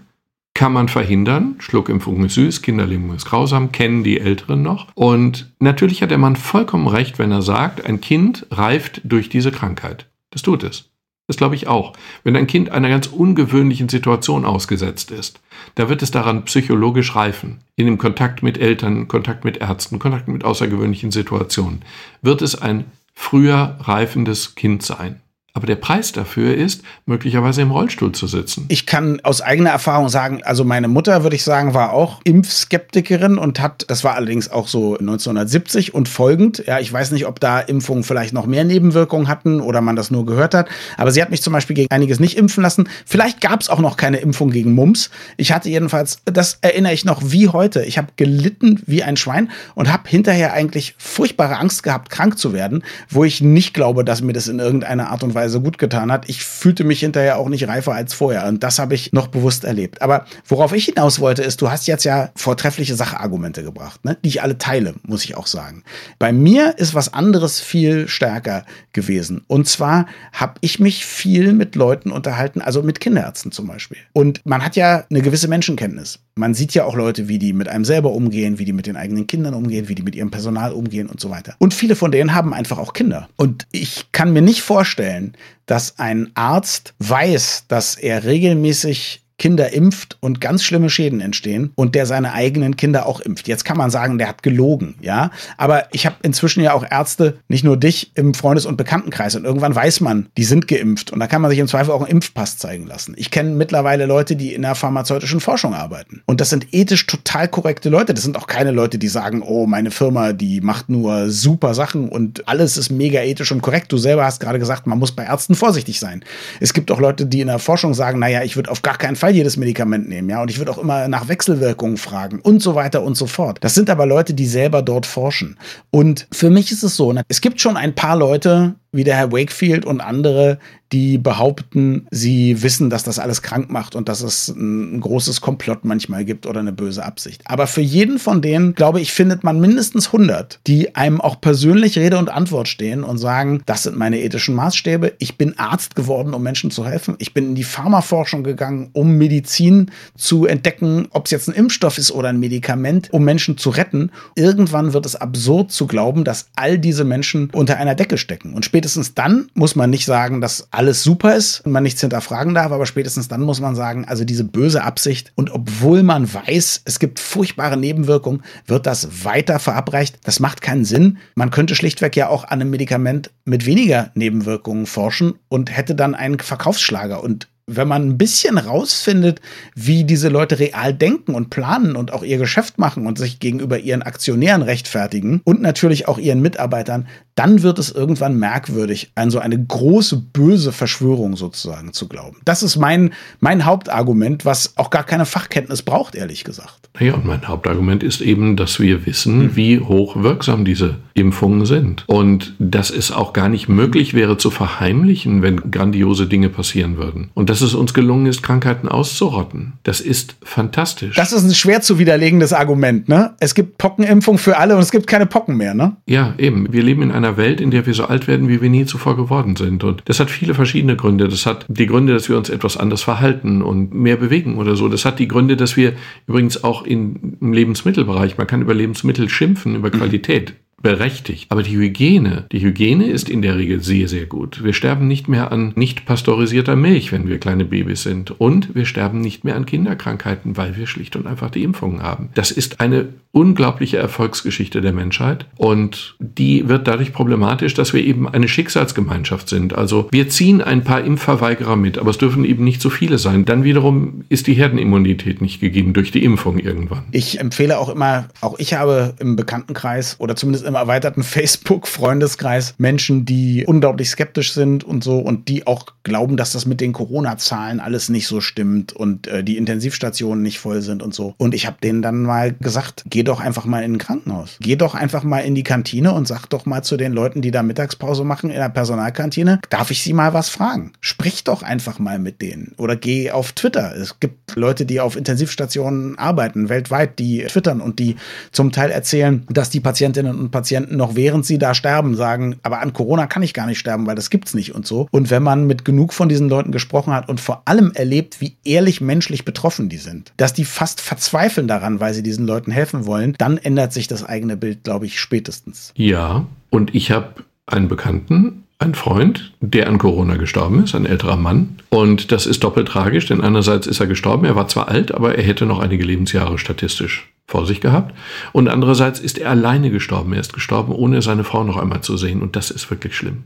kann 0.54 0.72
man 0.72 0.90
verhindern. 0.90 1.56
Schluckimpfung 1.58 2.24
ist 2.24 2.36
süß, 2.36 2.62
Kinderlähmung 2.62 3.16
ist 3.16 3.26
grausam, 3.26 3.72
kennen 3.72 4.04
die 4.04 4.20
Älteren 4.20 4.62
noch. 4.62 4.90
Und 4.94 5.52
natürlich 5.58 6.04
hat 6.04 6.12
der 6.12 6.20
Mann 6.20 6.36
vollkommen 6.36 6.88
recht, 6.88 7.18
wenn 7.18 7.32
er 7.32 7.42
sagt, 7.42 7.84
ein 7.84 8.00
Kind 8.00 8.46
reift 8.52 9.02
durch 9.04 9.30
diese 9.30 9.52
Krankheit. 9.52 10.06
Das 10.30 10.44
tut 10.44 10.62
es. 10.62 10.92
Das 11.28 11.38
glaube 11.38 11.56
ich 11.56 11.68
auch. 11.68 11.94
Wenn 12.24 12.36
ein 12.36 12.48
Kind 12.48 12.70
einer 12.70 12.90
ganz 12.90 13.08
ungewöhnlichen 13.08 13.90
Situation 13.90 14.46
ausgesetzt 14.46 15.10
ist, 15.10 15.40
da 15.74 15.90
wird 15.90 16.04
es 16.04 16.12
daran 16.12 16.46
psychologisch 16.46 17.16
reifen. 17.16 17.62
In 17.76 17.88
dem 17.88 17.98
Kontakt 17.98 18.44
mit 18.44 18.60
Eltern, 18.60 19.08
Kontakt 19.08 19.44
mit 19.44 19.58
Ärzten, 19.58 19.98
Kontakt 19.98 20.28
mit 20.28 20.46
außergewöhnlichen 20.46 21.12
Situationen, 21.12 21.82
wird 22.22 22.42
es 22.42 22.62
ein 22.62 22.86
früher 23.14 23.78
reifendes 23.82 24.56
Kind 24.56 24.84
sein. 24.84 25.22
Aber 25.56 25.68
der 25.68 25.78
Preis 25.78 26.12
dafür 26.12 26.54
ist, 26.54 26.84
möglicherweise 27.06 27.62
im 27.62 27.72
Rollstuhl 27.72 28.12
zu 28.12 28.28
sitzen. 28.28 28.66
Ich 28.68 28.86
kann 28.86 29.22
aus 29.22 29.40
eigener 29.40 29.70
Erfahrung 29.70 30.10
sagen, 30.10 30.42
also 30.44 30.66
meine 30.66 30.90
Mutter, 30.90 31.24
würde 31.24 31.38
ich 31.38 31.46
sagen, 31.46 31.74
war 31.74 31.94
auch 31.94 32.20
Impfskeptikerin 32.26 33.38
und 33.38 33.62
hat, 33.62 33.86
das 33.88 34.04
war 34.04 34.16
allerdings 34.16 34.52
auch 34.52 34.68
so 34.68 34.98
1970 34.98 35.94
und 35.94 36.10
folgend. 36.10 36.62
Ja, 36.68 36.82
ich 36.82 36.92
weiß 36.92 37.12
nicht, 37.12 37.26
ob 37.26 37.40
da 37.40 37.62
Impfungen 37.62 38.04
vielleicht 38.04 38.34
noch 38.34 38.48
mehr 38.48 38.66
Nebenwirkungen 38.66 39.30
hatten 39.30 39.62
oder 39.62 39.80
man 39.80 39.96
das 39.96 40.12
nur 40.12 40.26
gehört 40.26 40.54
hat. 40.54 40.68
Aber 40.98 41.12
sie 41.12 41.22
hat 41.22 41.32
mich 41.32 41.42
zum 41.42 41.54
Beispiel 41.54 41.78
gegen 41.78 41.90
einiges 41.90 42.20
nicht 42.20 42.36
impfen 42.38 42.62
lassen. 42.62 42.90
Vielleicht 43.06 43.40
gab 43.40 43.62
es 43.62 43.70
auch 43.70 43.80
noch 43.80 43.96
keine 43.96 44.18
Impfung 44.18 44.50
gegen 44.50 44.74
Mumps. 44.74 45.10
Ich 45.38 45.54
hatte 45.54 45.70
jedenfalls, 45.70 46.20
das 46.26 46.58
erinnere 46.60 46.92
ich 46.92 47.06
noch 47.06 47.22
wie 47.24 47.48
heute. 47.48 47.86
Ich 47.86 47.98
habe 47.98 48.10
gelitten 48.18 48.82
wie 48.88 49.04
ein 49.04 49.16
Schwein 49.16 49.50
und 49.74 49.90
habe 49.90 50.10
hinterher 50.10 50.52
eigentlich 50.52 50.96
furchtbare 50.98 51.60
Angst 51.60 51.82
gehabt, 51.82 52.10
krank 52.10 52.38
zu 52.38 52.52
werden, 52.52 52.84
wo 53.10 53.24
ich 53.24 53.40
nicht 53.40 53.74
glaube, 53.74 54.04
dass 54.04 54.22
mir 54.22 54.34
das 54.34 54.50
in 54.50 54.60
irgendeiner 54.60 55.12
Art 55.12 55.24
und 55.24 55.34
Weise 55.34 55.45
Weise 55.46 55.62
gut 55.62 55.78
getan 55.78 56.12
hat. 56.12 56.28
Ich 56.28 56.44
fühlte 56.44 56.84
mich 56.84 57.00
hinterher 57.00 57.38
auch 57.38 57.50
nicht 57.50 57.68
reifer 57.68 57.94
als 57.94 58.14
vorher. 58.14 58.48
Und 58.48 58.64
das 58.64 58.80
habe 58.80 58.96
ich 58.96 59.14
noch 59.14 59.28
bewusst 59.28 59.64
erlebt. 59.64 60.02
Aber 60.02 60.26
worauf 60.48 60.74
ich 60.74 60.86
hinaus 60.86 61.20
wollte, 61.20 61.44
ist, 61.44 61.62
du 61.62 61.70
hast 61.70 61.86
jetzt 61.88 62.04
ja 62.04 62.32
vortreffliche 62.36 62.96
Sachargumente 62.96 63.64
gebracht, 63.64 64.04
ne? 64.04 64.18
die 64.24 64.30
ich 64.30 64.42
alle 64.42 64.58
teile, 64.58 64.96
muss 65.04 65.24
ich 65.24 65.38
auch 65.38 65.48
sagen. 65.48 65.84
Bei 66.18 66.34
mir 66.34 66.78
ist 66.78 66.96
was 66.96 67.14
anderes 67.14 67.60
viel 67.60 68.08
stärker 68.08 68.66
gewesen. 68.94 69.44
Und 69.48 69.68
zwar 69.68 70.08
habe 70.34 70.56
ich 70.62 70.80
mich 70.80 71.06
viel 71.06 71.54
mit 71.54 71.76
Leuten 71.76 72.12
unterhalten, 72.12 72.62
also 72.62 72.82
mit 72.82 73.00
Kinderärzten 73.00 73.52
zum 73.52 73.68
Beispiel. 73.68 73.98
Und 74.14 74.42
man 74.46 74.66
hat 74.66 74.76
ja 74.76 75.06
eine 75.10 75.22
gewisse 75.22 75.48
Menschenkenntnis. 75.48 76.20
Man 76.36 76.54
sieht 76.54 76.74
ja 76.74 76.84
auch 76.84 76.96
Leute, 76.96 77.28
wie 77.28 77.40
die 77.40 77.54
mit 77.54 77.70
einem 77.70 77.86
selber 77.86 78.12
umgehen, 78.12 78.60
wie 78.60 78.66
die 78.66 78.74
mit 78.74 78.88
den 78.88 78.98
eigenen 78.98 79.28
Kindern 79.28 79.54
umgehen, 79.54 79.88
wie 79.88 79.96
die 79.96 80.04
mit 80.04 80.16
ihrem 80.16 80.32
Personal 80.32 80.74
umgehen 80.74 81.08
und 81.08 81.22
so 81.22 81.30
weiter. 81.30 81.56
Und 81.60 81.74
viele 81.74 81.96
von 81.96 82.12
denen 82.12 82.34
haben 82.34 82.54
einfach 82.54 82.78
auch 82.78 82.94
Kinder. 82.94 83.30
Und 83.38 83.68
ich 83.72 84.12
kann 84.12 84.34
mir 84.34 84.42
nicht 84.42 84.62
vorstellen, 84.62 85.35
dass 85.66 86.00
ein 86.00 86.32
Arzt 86.36 86.94
weiß, 87.00 87.66
dass 87.68 87.96
er 87.96 88.24
regelmäßig 88.24 89.25
Kinder 89.38 89.74
impft 89.74 90.18
und 90.22 90.40
ganz 90.40 90.64
schlimme 90.64 90.90
Schäden 90.90 91.20
entstehen 91.20 91.72
und 91.76 91.96
der 91.96 92.06
seine 92.06 92.34
eigenen 92.34 92.78
Kinder 92.78 93.06
auch 93.06 93.20
impft. 93.20 93.48
Jetzt 93.48 93.66
kann 93.66 93.78
man 93.78 93.90
sagen, 93.90 94.18
der 94.18 94.30
hat 94.30 94.44
gelogen, 94.44 94.96
ja. 95.02 95.32
Aber 95.58 95.88
ich 95.92 96.06
habe 96.06 96.16
inzwischen 96.24 96.64
ja 96.64 96.74
auch 96.74 96.86
Ärzte, 96.90 97.38
nicht 97.48 97.64
nur 97.64 97.78
dich 97.78 98.12
im 98.16 98.34
Freundes- 98.34 98.66
und 98.66 98.78
Bekanntenkreis. 98.78 99.36
Und 99.36 99.46
irgendwann 99.46 99.76
weiß 99.76 100.00
man, 100.02 100.28
die 100.38 100.46
sind 100.46 100.68
geimpft. 100.68 101.12
Und 101.12 101.20
da 101.20 101.28
kann 101.28 101.42
man 101.42 101.52
sich 101.52 101.60
im 101.60 101.68
Zweifel 101.68 101.92
auch 101.92 102.02
einen 102.02 102.12
Impfpass 102.12 102.58
zeigen 102.58 102.88
lassen. 102.88 103.14
Ich 103.18 103.32
kenne 103.32 103.52
mittlerweile 103.52 104.06
Leute, 104.06 104.36
die 104.36 104.54
in 104.54 104.62
der 104.62 104.76
pharmazeutischen 104.76 105.42
Forschung 105.42 105.74
arbeiten. 105.74 106.22
Und 106.26 106.40
das 106.40 106.50
sind 106.50 106.74
ethisch 106.74 107.06
total 107.06 107.48
korrekte 107.48 107.90
Leute. 107.90 108.14
Das 108.14 108.24
sind 108.24 108.38
auch 108.38 108.48
keine 108.48 108.72
Leute, 108.72 108.98
die 108.98 109.08
sagen, 109.10 109.42
oh, 109.42 109.66
meine 109.66 109.92
Firma, 109.92 110.32
die 110.34 110.62
macht 110.62 110.90
nur 110.90 111.30
super 111.30 111.74
Sachen 111.74 112.10
und 112.10 112.48
alles 112.48 112.78
ist 112.78 112.90
mega 112.90 113.22
ethisch 113.22 113.52
und 113.52 113.62
korrekt. 113.62 113.92
Du 113.92 113.98
selber 113.98 114.26
hast 114.26 114.40
gerade 114.40 114.60
gesagt, 114.60 114.88
man 114.88 115.00
muss 115.00 115.12
bei 115.12 115.26
Ärzten 115.26 115.56
vorsichtig 115.56 116.00
sein. 116.00 116.24
Es 116.60 116.74
gibt 116.74 116.92
auch 116.92 117.00
Leute, 117.00 117.26
die 117.26 117.42
in 117.42 117.48
der 117.48 117.60
Forschung 117.60 117.94
sagen, 117.94 118.20
naja, 118.20 118.44
ich 118.44 118.56
würde 118.56 118.72
auf 118.72 118.82
gar 118.82 118.98
keinen 118.98 119.16
Fall 119.16 119.25
Fall 119.26 119.36
jedes 119.36 119.58
Medikament 119.58 120.08
nehmen, 120.08 120.30
ja. 120.30 120.40
Und 120.40 120.52
ich 120.52 120.60
würde 120.60 120.70
auch 120.72 120.78
immer 120.78 121.08
nach 121.08 121.28
Wechselwirkungen 121.28 121.98
fragen 121.98 122.40
und 122.40 122.62
so 122.62 122.76
weiter 122.76 123.02
und 123.02 123.18
so 123.18 123.26
fort. 123.26 123.58
Das 123.62 123.74
sind 123.74 123.90
aber 123.90 124.06
Leute, 124.06 124.36
die 124.36 124.46
selber 124.46 124.84
dort 124.84 125.08
forschen. 125.08 125.58
Und 125.90 126.28
für 126.32 126.52
mich 126.52 126.72
ist 126.72 126.84
es 126.84 126.96
so, 126.96 127.12
ne, 127.12 127.24
es 127.28 127.42
gibt 127.42 127.60
schon 127.60 127.76
ein 127.76 127.96
paar 127.96 128.16
Leute, 128.16 128.76
wie 128.96 129.04
der 129.04 129.18
Herr 129.18 129.32
Wakefield 129.32 129.86
und 129.86 130.02
andere, 130.02 130.60
die 130.92 131.18
behaupten, 131.18 132.08
sie 132.12 132.62
wissen, 132.62 132.90
dass 132.90 133.04
das 133.04 133.20
alles 133.20 133.42
krank 133.42 133.70
macht 133.70 133.96
und 133.96 134.08
dass 134.08 134.22
es 134.22 134.50
ein 134.50 135.02
großes 135.02 135.42
Komplott 135.42 135.84
manchmal 135.84 136.24
gibt 136.26 136.46
oder 136.46 136.60
eine 136.60 136.72
böse 136.72 137.04
Absicht. 137.04 137.42
Aber 137.46 137.68
für 137.68 137.82
jeden 137.82 138.20
von 138.20 138.42
denen, 138.42 138.76
glaube 138.76 139.02
ich, 139.02 139.12
findet 139.12 139.44
man 139.44 139.60
mindestens 139.60 140.08
100, 140.08 140.60
die 140.68 140.96
einem 140.96 141.22
auch 141.22 141.42
persönlich 141.42 141.98
Rede 141.98 142.18
und 142.18 142.30
Antwort 142.30 142.68
stehen 142.68 143.04
und 143.04 143.18
sagen, 143.18 143.62
das 143.66 143.84
sind 143.84 143.98
meine 143.98 144.22
ethischen 144.22 144.56
Maßstäbe. 144.56 145.14
Ich 145.18 145.38
bin 145.38 145.58
Arzt 145.58 145.96
geworden, 145.96 146.34
um 146.34 146.44
Menschen 146.44 146.72
zu 146.72 146.86
helfen. 146.86 147.16
Ich 147.18 147.34
bin 147.34 147.50
in 147.50 147.56
die 147.56 147.64
Pharmaforschung 147.64 148.44
gegangen, 148.44 148.90
um 148.94 149.18
Medizin 149.18 149.92
zu 150.16 150.46
entdecken, 150.46 151.08
ob 151.10 151.26
es 151.26 151.32
jetzt 151.32 151.50
ein 151.50 151.56
Impfstoff 151.56 151.98
ist 151.98 152.12
oder 152.12 152.30
ein 152.30 152.40
Medikament, 152.40 153.12
um 153.12 153.26
Menschen 153.26 153.58
zu 153.58 153.72
retten. 153.72 154.12
Irgendwann 154.36 154.94
wird 154.94 155.06
es 155.06 155.16
absurd 155.16 155.72
zu 155.72 155.88
glauben, 155.88 156.24
dass 156.24 156.48
all 156.56 156.78
diese 156.78 157.04
Menschen 157.04 157.50
unter 157.52 157.78
einer 157.78 157.96
Decke 157.96 158.18
stecken. 158.18 158.54
Und 158.54 158.66
spätestens 158.86 159.16
dann 159.16 159.50
muss 159.56 159.76
man 159.76 159.90
nicht 159.90 160.06
sagen, 160.06 160.42
dass 160.42 160.68
alles 160.70 161.02
super 161.02 161.36
ist 161.36 161.62
und 161.62 161.72
man 161.72 161.82
nichts 161.82 162.02
hinterfragen 162.02 162.54
darf, 162.54 162.72
aber 162.72 162.86
spätestens 162.86 163.28
dann 163.28 163.42
muss 163.42 163.60
man 163.60 163.76
sagen, 163.76 164.06
also 164.06 164.26
diese 164.26 164.44
böse 164.44 164.84
Absicht 164.84 165.32
und 165.34 165.50
obwohl 165.50 166.04
man 166.04 166.32
weiß, 166.32 166.84
es 166.86 167.00
gibt 167.00 167.20
furchtbare 167.20 167.78
Nebenwirkungen, 167.78 168.44
wird 168.68 168.86
das 168.86 169.26
weiter 169.26 169.58
verabreicht. 169.58 170.20
Das 170.24 170.40
macht 170.40 170.62
keinen 170.62 170.86
Sinn. 170.86 171.18
Man 171.34 171.50
könnte 171.50 171.74
schlichtweg 171.74 172.16
ja 172.16 172.30
auch 172.30 172.44
an 172.44 172.62
einem 172.62 172.70
Medikament 172.70 173.32
mit 173.44 173.66
weniger 173.66 174.12
Nebenwirkungen 174.14 174.86
forschen 174.86 175.34
und 175.48 175.76
hätte 175.76 175.96
dann 175.96 176.14
einen 176.14 176.38
Verkaufsschlager 176.38 177.24
und 177.24 177.48
wenn 177.68 177.88
man 177.88 178.08
ein 178.08 178.18
bisschen 178.18 178.58
rausfindet, 178.58 179.42
wie 179.74 180.04
diese 180.04 180.30
Leute 180.30 180.60
real 180.60 180.94
denken 180.94 181.34
und 181.34 181.50
planen 181.50 181.96
und 181.96 182.14
auch 182.14 182.24
ihr 182.24 182.38
Geschäft 182.38 182.78
machen 182.78 183.08
und 183.08 183.18
sich 183.18 183.40
gegenüber 183.40 183.80
ihren 183.80 184.04
Aktionären 184.04 184.62
rechtfertigen 184.62 185.42
und 185.44 185.62
natürlich 185.62 186.08
auch 186.08 186.20
ihren 186.20 186.42
Mitarbeitern, 186.42 187.08
dann 187.36 187.64
wird 187.64 187.80
es 187.80 187.92
irgendwann 187.92 188.40
merkwürdig, 188.40 189.12
an 189.16 189.30
so 189.30 189.40
eine 189.40 189.62
große 189.62 190.18
böse 190.18 190.72
Verschwörung 190.72 191.36
sozusagen 191.36 191.94
zu 191.94 192.08
glauben. 192.08 192.38
Das 192.46 192.64
ist 192.64 192.78
mein, 192.78 193.14
mein 193.40 193.66
Hauptargument, 193.66 194.46
was 194.46 194.78
auch 194.78 194.90
gar 194.90 195.04
keine 195.04 195.26
Fachkenntnis 195.26 195.82
braucht, 195.82 196.16
ehrlich 196.16 196.46
gesagt. 196.46 196.90
Ja, 197.00 197.14
und 197.14 197.26
mein 197.26 197.46
Hauptargument 197.48 198.04
ist 198.04 198.22
eben, 198.22 198.56
dass 198.56 198.80
wir 198.80 199.06
wissen, 199.06 199.42
hm. 199.42 199.56
wie 199.56 199.80
hoch 199.80 200.22
wirksam 200.24 200.64
diese 200.64 200.96
Impfungen 201.14 201.66
sind. 201.66 202.06
Und 202.08 202.54
dass 202.60 202.90
es 202.90 203.12
auch 203.12 203.34
gar 203.34 203.50
nicht 203.50 203.68
möglich 203.68 204.14
wäre 204.14 204.38
zu 204.38 204.50
verheimlichen, 204.50 205.42
wenn 205.42 205.72
grandiose 205.72 206.28
Dinge 206.28 206.50
passieren 206.50 206.98
würden. 206.98 207.32
Und 207.34 207.50
dass 207.50 207.62
es 207.62 207.74
uns 207.74 207.94
gelungen 207.94 208.28
ist, 208.28 208.44
Krankheiten 208.44 208.88
auszurotten. 208.88 209.74
Das 209.84 210.00
ist 210.00 210.36
fantastisch. 210.44 211.16
Das 211.16 211.34
ist 211.34 211.44
ein 211.44 211.54
schwer 211.54 211.82
zu 211.82 212.00
widerlegendes 212.00 212.54
Argument, 212.54 213.10
ne? 213.10 213.34
Es 213.40 213.56
gibt 213.56 213.78
Pockenimpfung 213.78 214.38
für 214.38 214.58
alle 214.58 214.76
und 214.76 214.82
es 214.82 214.92
gibt 214.92 215.08
keine 215.08 215.26
Pocken 215.26 215.58
mehr, 215.58 215.74
ne? 215.74 215.98
Ja, 216.06 216.34
eben. 216.38 216.72
Wir 216.72 216.84
leben 216.84 217.02
in 217.02 217.12
einer 217.12 217.25
Welt, 217.38 217.62
in 217.62 217.72
der 217.72 217.86
wir 217.86 217.94
so 217.94 218.06
alt 218.06 218.28
werden, 218.28 218.48
wie 218.48 218.62
wir 218.62 218.70
nie 218.70 218.86
zuvor 218.86 219.16
geworden 219.16 219.56
sind. 219.56 219.84
Und 219.84 220.04
das 220.06 220.20
hat 220.20 220.30
viele 220.30 220.54
verschiedene 220.54 220.96
Gründe. 220.96 221.28
Das 221.28 221.46
hat 221.46 221.66
die 221.68 221.88
Gründe, 221.88 222.14
dass 222.14 222.30
wir 222.30 222.38
uns 222.38 222.50
etwas 222.50 222.78
anders 222.78 223.04
verhalten 223.04 223.62
und 223.62 223.94
mehr 223.94 224.18
bewegen 224.18 224.58
oder 224.58 224.76
so. 224.76 224.88
Das 224.88 225.06
hat 225.06 225.20
die 225.20 225.28
Gründe, 225.28 225.58
dass 225.58 225.78
wir 225.78 225.94
übrigens 226.28 226.64
auch 226.64 226.86
in, 226.86 227.38
im 227.42 227.54
Lebensmittelbereich, 227.54 228.38
man 228.38 228.48
kann 228.48 228.62
über 228.62 228.74
Lebensmittel 228.74 229.30
schimpfen, 229.30 229.76
über 229.76 229.90
Qualität 229.90 230.54
berechtigt. 230.82 231.48
Aber 231.50 231.64
die 231.64 231.76
Hygiene, 231.76 232.46
die 232.52 232.62
Hygiene 232.62 233.08
ist 233.08 233.30
in 233.30 233.42
der 233.42 233.58
Regel 233.58 233.82
sehr, 233.82 234.08
sehr 234.08 234.26
gut. 234.26 234.64
Wir 234.64 234.74
sterben 234.74 235.08
nicht 235.08 235.28
mehr 235.28 235.52
an 235.52 235.74
nicht 235.76 236.06
pasteurisierter 236.06 236.76
Milch, 236.76 237.12
wenn 237.12 237.28
wir 237.28 237.40
kleine 237.40 237.66
Babys 237.66 238.04
sind. 238.04 238.40
Und 238.40 238.76
wir 238.76 238.86
sterben 238.86 239.20
nicht 239.20 239.44
mehr 239.44 239.56
an 239.56 239.66
Kinderkrankheiten, 239.66 240.58
weil 240.58 240.78
wir 240.78 240.86
schlicht 240.86 241.16
und 241.16 241.28
einfach 241.28 241.50
die 241.50 241.64
Impfungen 241.64 242.04
haben. 242.04 242.30
Das 242.36 242.52
ist 242.52 242.82
eine 242.82 243.08
unglaubliche 243.32 243.98
Erfolgsgeschichte 243.98 244.80
der 244.80 244.94
Menschheit. 244.94 245.46
Und 245.58 246.16
die 246.20 246.70
wird 246.70 246.88
dadurch 246.88 247.12
problematisch, 247.12 247.74
dass 247.74 247.94
wir 247.94 248.02
eben 248.02 248.30
eine 248.30 248.48
Schicksalsgemeinschaft 248.48 249.50
sind. 249.50 249.76
Also 249.76 250.08
wir 250.12 250.30
ziehen 250.30 250.62
ein 250.62 250.84
paar 250.86 251.04
Impfverweigerer 251.04 251.76
mit, 251.76 251.98
aber 251.98 252.12
es 252.12 252.18
dürfen 252.18 252.46
eben 252.46 252.64
nicht 252.64 252.82
so 252.82 252.90
viele 252.90 253.18
sein. 253.18 253.44
Dann 253.44 253.66
wiederum 253.66 254.24
ist 254.30 254.48
die 254.48 254.54
Herdenimmunität 254.54 255.42
nicht 255.42 255.60
gegeben 255.60 255.94
durch 255.94 256.12
die 256.12 256.24
Impfung 256.24 256.60
irgendwann. 256.60 257.04
Ich 257.12 257.40
empfehle 257.40 257.78
auch 257.78 257.90
immer, 257.90 258.30
auch 258.40 258.58
ich 258.58 258.74
habe 258.74 259.16
im 259.20 259.36
Bekanntenkreis 259.36 260.16
oder 260.20 260.38
zumindest 260.38 260.65
im 260.66 260.76
erweiterten 260.76 261.24
Facebook-Freundeskreis 261.24 262.76
Menschen, 262.78 263.26
die 263.26 263.66
unglaublich 263.66 264.10
skeptisch 264.10 264.54
sind 264.54 264.84
und 264.84 265.04
so 265.04 265.20
und 265.20 265.48
die 265.48 265.68
auch 265.68 265.86
glauben, 266.04 266.38
dass 266.38 266.52
das 266.52 266.66
mit 266.66 266.82
den 266.82 266.94
Corona-Zahlen 266.94 267.80
alles 267.80 268.10
nicht 268.10 268.28
so 268.28 268.42
stimmt 268.42 268.94
und 268.94 269.28
äh, 269.28 269.44
die 269.44 269.58
Intensivstationen 269.58 270.42
nicht 270.42 270.60
voll 270.60 270.82
sind 270.82 271.04
und 271.04 271.14
so. 271.14 271.34
Und 271.38 271.54
ich 271.54 271.66
habe 271.66 271.78
denen 271.84 272.02
dann 272.02 272.22
mal 272.22 272.54
gesagt, 272.54 273.04
geh 273.08 273.24
doch 273.24 273.40
einfach 273.40 273.66
mal 273.66 273.84
in 273.84 273.94
ein 273.94 273.98
Krankenhaus. 273.98 274.58
Geh 274.60 274.76
doch 274.76 274.96
einfach 274.96 275.24
mal 275.24 275.40
in 275.40 275.56
die 275.56 275.64
Kantine 275.64 276.14
und 276.14 276.28
sag 276.28 276.46
doch 276.48 276.66
mal 276.66 276.84
zu 276.84 276.98
den 276.98 277.14
Leuten, 277.14 277.42
die 277.42 277.52
da 277.52 277.64
Mittagspause 277.64 278.24
machen 278.24 278.50
in 278.50 278.58
der 278.58 278.70
Personalkantine, 278.70 279.60
darf 279.70 279.92
ich 279.92 280.04
sie 280.04 280.14
mal 280.14 280.34
was 280.34 280.50
fragen? 280.50 280.94
Sprich 281.02 281.44
doch 281.44 281.64
einfach 281.64 282.00
mal 282.00 282.20
mit 282.20 282.42
denen 282.42 282.74
oder 282.78 282.96
geh 282.96 283.32
auf 283.32 283.54
Twitter. 283.54 283.96
Es 283.96 284.20
gibt 284.20 284.56
Leute, 284.56 284.86
die 284.86 285.00
auf 285.00 285.16
Intensivstationen 285.16 286.18
arbeiten, 286.18 286.70
weltweit, 286.70 287.20
die 287.20 287.44
twittern 287.46 287.82
und 287.82 288.00
die 288.00 288.16
zum 288.52 288.72
Teil 288.72 288.92
erzählen, 288.92 289.46
dass 289.50 289.70
die 289.70 289.80
Patientinnen 289.80 290.38
und 290.40 290.52
Patienten 290.56 290.96
noch 290.96 291.16
während 291.16 291.46
sie 291.46 291.58
da 291.58 291.74
sterben 291.74 292.16
sagen, 292.16 292.56
aber 292.64 292.80
an 292.80 292.94
Corona 292.94 293.28
kann 293.28 293.44
ich 293.44 293.54
gar 293.54 293.66
nicht 293.66 293.78
sterben, 293.78 294.08
weil 294.08 294.16
das 294.16 294.30
gibt's 294.30 294.54
nicht 294.54 294.74
und 294.74 294.88
so. 294.88 295.10
Und 295.12 295.30
wenn 295.30 295.44
man 295.44 295.68
mit 295.68 295.84
genug 295.84 296.14
von 296.14 296.30
diesen 296.30 296.48
Leuten 296.48 296.72
gesprochen 296.72 297.14
hat 297.14 297.28
und 297.28 297.42
vor 297.42 297.64
allem 297.66 297.92
erlebt, 297.94 298.40
wie 298.40 298.56
ehrlich 298.64 299.02
menschlich 299.02 299.44
betroffen 299.44 299.90
die 299.90 299.98
sind, 299.98 300.32
dass 300.38 300.54
die 300.54 300.64
fast 300.64 301.02
verzweifeln 301.02 301.68
daran, 301.68 302.00
weil 302.00 302.14
sie 302.14 302.24
diesen 302.24 302.48
Leuten 302.48 302.72
helfen 302.72 303.06
wollen, 303.06 303.36
dann 303.38 303.58
ändert 303.58 303.92
sich 303.92 304.08
das 304.08 304.24
eigene 304.24 304.56
Bild, 304.56 304.86
glaube 304.86 305.06
ich, 305.08 305.20
spätestens. 305.20 305.92
Ja, 305.96 306.46
und 306.70 306.96
ich 306.96 307.12
habe 307.12 307.44
einen 307.66 307.90
Bekannten, 307.90 308.64
ein 308.78 308.94
Freund, 308.94 309.54
der 309.62 309.88
an 309.88 309.98
Corona 309.98 310.36
gestorben 310.36 310.84
ist, 310.84 310.96
ein 310.96 311.06
älterer 311.06 311.38
Mann. 311.38 311.78
Und 311.90 312.32
das 312.32 312.46
ist 312.46 312.64
doppelt 312.64 312.88
tragisch, 312.88 313.26
denn 313.26 313.42
einerseits 313.42 313.88
ist 313.88 314.00
er 314.00 314.08
gestorben, 314.08 314.46
er 314.46 314.56
war 314.56 314.68
zwar 314.68 314.90
alt, 314.90 315.14
aber 315.14 315.36
er 315.36 315.44
hätte 315.44 315.66
noch 315.66 315.80
einige 315.80 316.04
Lebensjahre 316.04 316.58
statistisch 316.58 317.30
vor 317.48 317.66
sich 317.66 317.80
gehabt. 317.80 318.16
Und 318.54 318.68
andererseits 318.68 319.20
ist 319.20 319.38
er 319.38 319.52
alleine 319.52 319.92
gestorben. 319.92 320.34
Er 320.34 320.40
ist 320.40 320.54
gestorben, 320.54 320.92
ohne 320.92 321.22
seine 321.22 321.44
Frau 321.44 321.64
noch 321.64 321.78
einmal 321.78 322.02
zu 322.02 322.18
sehen. 322.18 322.42
Und 322.42 322.56
das 322.56 322.72
ist 322.72 322.90
wirklich 322.90 323.16
schlimm. 323.16 323.44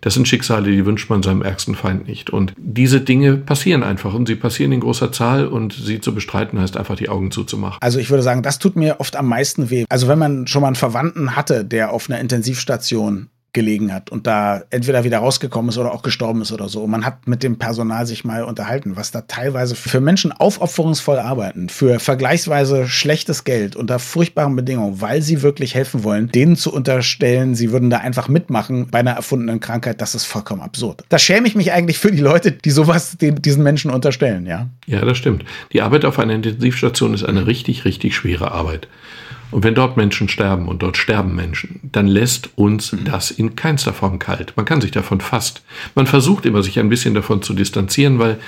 Das 0.00 0.14
sind 0.14 0.28
Schicksale, 0.28 0.70
die 0.70 0.86
wünscht 0.86 1.10
man 1.10 1.22
seinem 1.22 1.42
ärgsten 1.42 1.74
Feind 1.74 2.06
nicht. 2.06 2.30
Und 2.30 2.52
diese 2.56 3.00
Dinge 3.00 3.36
passieren 3.36 3.82
einfach 3.82 4.14
und 4.14 4.28
sie 4.28 4.36
passieren 4.36 4.70
in 4.70 4.80
großer 4.80 5.10
Zahl 5.10 5.46
und 5.46 5.72
sie 5.72 6.00
zu 6.00 6.14
bestreiten 6.14 6.60
heißt 6.60 6.76
einfach 6.76 6.94
die 6.94 7.08
Augen 7.08 7.30
zuzumachen. 7.32 7.78
Also 7.80 7.98
ich 7.98 8.10
würde 8.10 8.22
sagen, 8.22 8.42
das 8.42 8.58
tut 8.60 8.76
mir 8.76 9.00
oft 9.00 9.16
am 9.16 9.26
meisten 9.26 9.70
weh. 9.70 9.86
Also 9.88 10.06
wenn 10.06 10.18
man 10.18 10.46
schon 10.46 10.62
mal 10.62 10.68
einen 10.68 10.76
Verwandten 10.76 11.34
hatte, 11.34 11.64
der 11.64 11.92
auf 11.92 12.08
einer 12.08 12.20
Intensivstation 12.20 13.28
gelegen 13.54 13.92
hat 13.94 14.10
und 14.10 14.26
da 14.26 14.62
entweder 14.70 15.04
wieder 15.04 15.18
rausgekommen 15.18 15.70
ist 15.70 15.78
oder 15.78 15.92
auch 15.92 16.02
gestorben 16.02 16.42
ist 16.42 16.52
oder 16.52 16.68
so. 16.68 16.82
Und 16.82 16.90
man 16.90 17.06
hat 17.06 17.26
mit 17.26 17.42
dem 17.42 17.58
Personal 17.58 18.06
sich 18.06 18.24
mal 18.24 18.44
unterhalten, 18.44 18.96
was 18.96 19.10
da 19.10 19.22
teilweise 19.22 19.74
für 19.74 20.00
Menschen 20.00 20.32
aufopferungsvoll 20.32 21.18
arbeiten, 21.18 21.70
für 21.70 21.98
vergleichsweise 21.98 22.86
schlechtes 22.86 23.44
Geld 23.44 23.74
unter 23.74 23.98
furchtbaren 23.98 24.54
Bedingungen, 24.54 25.00
weil 25.00 25.22
sie 25.22 25.40
wirklich 25.40 25.74
helfen 25.74 26.04
wollen, 26.04 26.28
denen 26.28 26.56
zu 26.56 26.72
unterstellen, 26.72 27.54
sie 27.54 27.72
würden 27.72 27.88
da 27.88 27.98
einfach 27.98 28.28
mitmachen 28.28 28.88
bei 28.90 28.98
einer 28.98 29.12
erfundenen 29.12 29.60
Krankheit, 29.60 30.02
das 30.02 30.14
ist 30.14 30.24
vollkommen 30.24 30.60
absurd. 30.60 31.04
Da 31.08 31.18
schäme 31.18 31.48
ich 31.48 31.54
mich 31.54 31.72
eigentlich 31.72 31.98
für 31.98 32.12
die 32.12 32.20
Leute, 32.20 32.52
die 32.52 32.70
sowas 32.70 33.16
den, 33.16 33.40
diesen 33.40 33.62
Menschen 33.62 33.90
unterstellen, 33.90 34.44
ja. 34.44 34.68
Ja, 34.86 35.04
das 35.04 35.16
stimmt. 35.16 35.44
Die 35.72 35.80
Arbeit 35.80 36.04
auf 36.04 36.18
einer 36.18 36.34
Intensivstation 36.34 37.14
ist 37.14 37.24
eine 37.24 37.46
richtig, 37.46 37.86
richtig 37.86 38.14
schwere 38.14 38.52
Arbeit. 38.52 38.88
Und 39.50 39.64
wenn 39.64 39.74
dort 39.74 39.96
Menschen 39.96 40.28
sterben 40.28 40.68
und 40.68 40.82
dort 40.82 40.96
sterben 40.96 41.34
Menschen, 41.34 41.80
dann 41.82 42.06
lässt 42.06 42.50
uns 42.56 42.94
das 43.04 43.30
in 43.30 43.56
keinster 43.56 43.92
Form 43.92 44.18
kalt. 44.18 44.52
Man 44.56 44.66
kann 44.66 44.80
sich 44.80 44.90
davon 44.90 45.20
fast, 45.20 45.62
man 45.94 46.06
versucht 46.06 46.46
immer 46.46 46.62
sich 46.62 46.78
ein 46.78 46.88
bisschen 46.88 47.14
davon 47.14 47.42
zu 47.42 47.54
distanzieren, 47.54 48.18
weil 48.18 48.38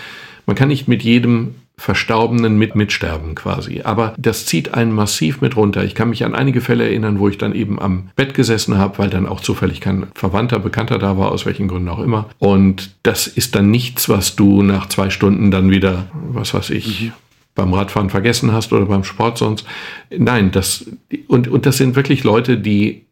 man 0.47 0.57
kann 0.57 0.69
nicht 0.69 0.89
mit 0.89 1.03
jedem 1.03 1.55
Verstorbenen 1.81 2.59
mit 2.59 2.75
mitsterben 2.75 3.35
quasi. 3.35 3.81
Aber 3.85 4.13
das 4.19 4.45
zieht 4.45 4.75
einen 4.75 4.93
massiv 4.93 5.41
mit 5.41 5.57
runter. 5.57 5.83
Ich 5.83 5.95
kann 5.95 6.11
mich 6.11 6.27
an 6.27 6.35
einige 6.35 6.61
Fälle 6.61 6.85
erinnern, 6.85 7.19
wo 7.19 7.29
ich 7.29 7.39
dann 7.39 7.55
eben 7.55 7.81
am 7.81 8.11
Bett 8.17 8.35
gesessen 8.35 8.77
habe, 8.77 8.99
weil 8.99 9.09
dann 9.09 9.27
auch 9.27 9.41
zufällig 9.41 9.81
kein 9.81 10.09
Verwandter, 10.15 10.59
Bekannter 10.59 10.99
da 10.99 11.17
war, 11.17 11.33
aus 11.33 11.47
welchen 11.47 11.69
Gründen 11.69 11.89
auch 11.89 12.01
immer. 12.01 12.29
Und 12.39 12.91
das 13.03 13.27
ist 13.27 13.55
dann 13.55 13.71
nichts, 13.71 14.11
was 14.11 14.37
du 14.37 14.63
nach 14.63 14.91
zwei 14.91 15.09
Stunden 15.09 15.51
dann 15.51 15.71
wieder, 15.71 16.09
was 16.13 16.53
weiß 16.53 16.69
ich, 16.69 17.03
mhm 17.03 17.13
beim 17.55 17.73
Radfahren 17.75 18.11
vergessen 18.11 18.53
hast 18.53 18.73
oder 18.73 18.87
beim 18.87 19.05
Sport 19.05 19.39
sonst. 19.39 19.67
Nein, 20.11 20.51
das, 20.51 20.87
und, 21.29 21.49
und 21.49 21.67
das 21.67 21.77
sind 21.77 21.97
wirklich 21.97 22.25
Leute, 22.25 22.59
die 22.59 23.07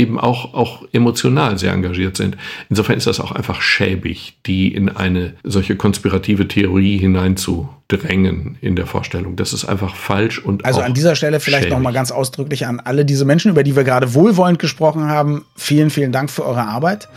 eben 0.00 0.18
auch, 0.18 0.54
auch 0.54 0.84
emotional 0.92 1.58
sehr 1.58 1.72
engagiert 1.72 2.16
sind. 2.16 2.36
Insofern 2.70 2.96
ist 2.96 3.06
das 3.06 3.20
auch 3.20 3.32
einfach 3.32 3.60
schäbig, 3.60 4.38
die 4.46 4.74
in 4.74 4.88
eine 4.88 5.34
solche 5.44 5.76
konspirative 5.76 6.48
Theorie 6.48 6.96
hineinzudrängen 6.96 8.56
in 8.62 8.76
der 8.76 8.86
Vorstellung. 8.86 9.36
Das 9.36 9.52
ist 9.52 9.66
einfach 9.66 9.94
falsch 9.94 10.38
und 10.38 10.64
Also 10.64 10.80
an 10.80 10.94
dieser 10.94 11.16
Stelle 11.16 11.38
vielleicht 11.38 11.68
nochmal 11.68 11.92
ganz 11.92 12.10
ausdrücklich 12.10 12.66
an 12.66 12.80
alle 12.80 13.04
diese 13.04 13.26
Menschen, 13.26 13.50
über 13.50 13.62
die 13.62 13.76
wir 13.76 13.84
gerade 13.84 14.14
wohlwollend 14.14 14.58
gesprochen 14.58 15.04
haben. 15.08 15.44
Vielen, 15.54 15.90
vielen 15.90 16.12
Dank 16.12 16.30
für 16.30 16.46
eure 16.46 16.62
Arbeit. 16.62 17.08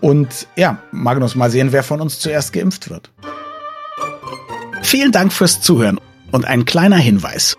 Und 0.00 0.46
ja, 0.56 0.78
Magnus, 0.92 1.34
mal 1.34 1.50
sehen, 1.50 1.72
wer 1.72 1.82
von 1.82 2.00
uns 2.00 2.18
zuerst 2.20 2.54
geimpft 2.54 2.88
wird. 2.88 3.10
Vielen 4.82 5.12
Dank 5.12 5.32
fürs 5.32 5.60
Zuhören 5.60 6.00
und 6.32 6.44
ein 6.44 6.64
kleiner 6.64 6.96
Hinweis. 6.96 7.56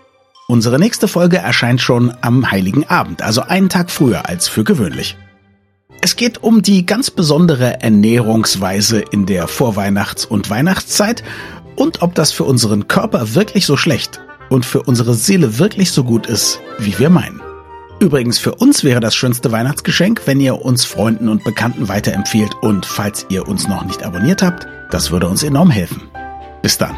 Unsere 0.48 0.78
nächste 0.78 1.08
Folge 1.08 1.38
erscheint 1.38 1.80
schon 1.80 2.12
am 2.20 2.50
Heiligen 2.50 2.84
Abend, 2.88 3.22
also 3.22 3.42
einen 3.42 3.68
Tag 3.68 3.90
früher 3.90 4.28
als 4.28 4.48
für 4.48 4.64
gewöhnlich. 4.64 5.16
Es 6.02 6.16
geht 6.16 6.42
um 6.42 6.62
die 6.62 6.84
ganz 6.84 7.10
besondere 7.10 7.80
Ernährungsweise 7.80 9.00
in 9.00 9.24
der 9.24 9.46
Vorweihnachts- 9.46 10.26
und 10.26 10.50
Weihnachtszeit 10.50 11.22
und 11.76 12.02
ob 12.02 12.14
das 12.14 12.32
für 12.32 12.44
unseren 12.44 12.88
Körper 12.88 13.34
wirklich 13.34 13.66
so 13.66 13.76
schlecht 13.76 14.20
und 14.50 14.66
für 14.66 14.82
unsere 14.82 15.14
Seele 15.14 15.58
wirklich 15.58 15.92
so 15.92 16.04
gut 16.04 16.26
ist, 16.26 16.60
wie 16.78 16.98
wir 16.98 17.08
meinen. 17.08 17.40
Übrigens, 18.00 18.38
für 18.38 18.56
uns 18.56 18.82
wäre 18.82 18.98
das 18.98 19.14
schönste 19.14 19.52
Weihnachtsgeschenk, 19.52 20.22
wenn 20.26 20.40
ihr 20.40 20.60
uns 20.60 20.84
Freunden 20.84 21.28
und 21.28 21.44
Bekannten 21.44 21.88
weiterempfehlt 21.88 22.52
und 22.60 22.84
falls 22.84 23.26
ihr 23.28 23.46
uns 23.46 23.68
noch 23.68 23.84
nicht 23.84 24.02
abonniert 24.02 24.42
habt, 24.42 24.66
das 24.90 25.12
würde 25.12 25.28
uns 25.28 25.44
enorm 25.44 25.70
helfen. 25.70 26.02
Bis 26.62 26.76
dann. 26.78 26.96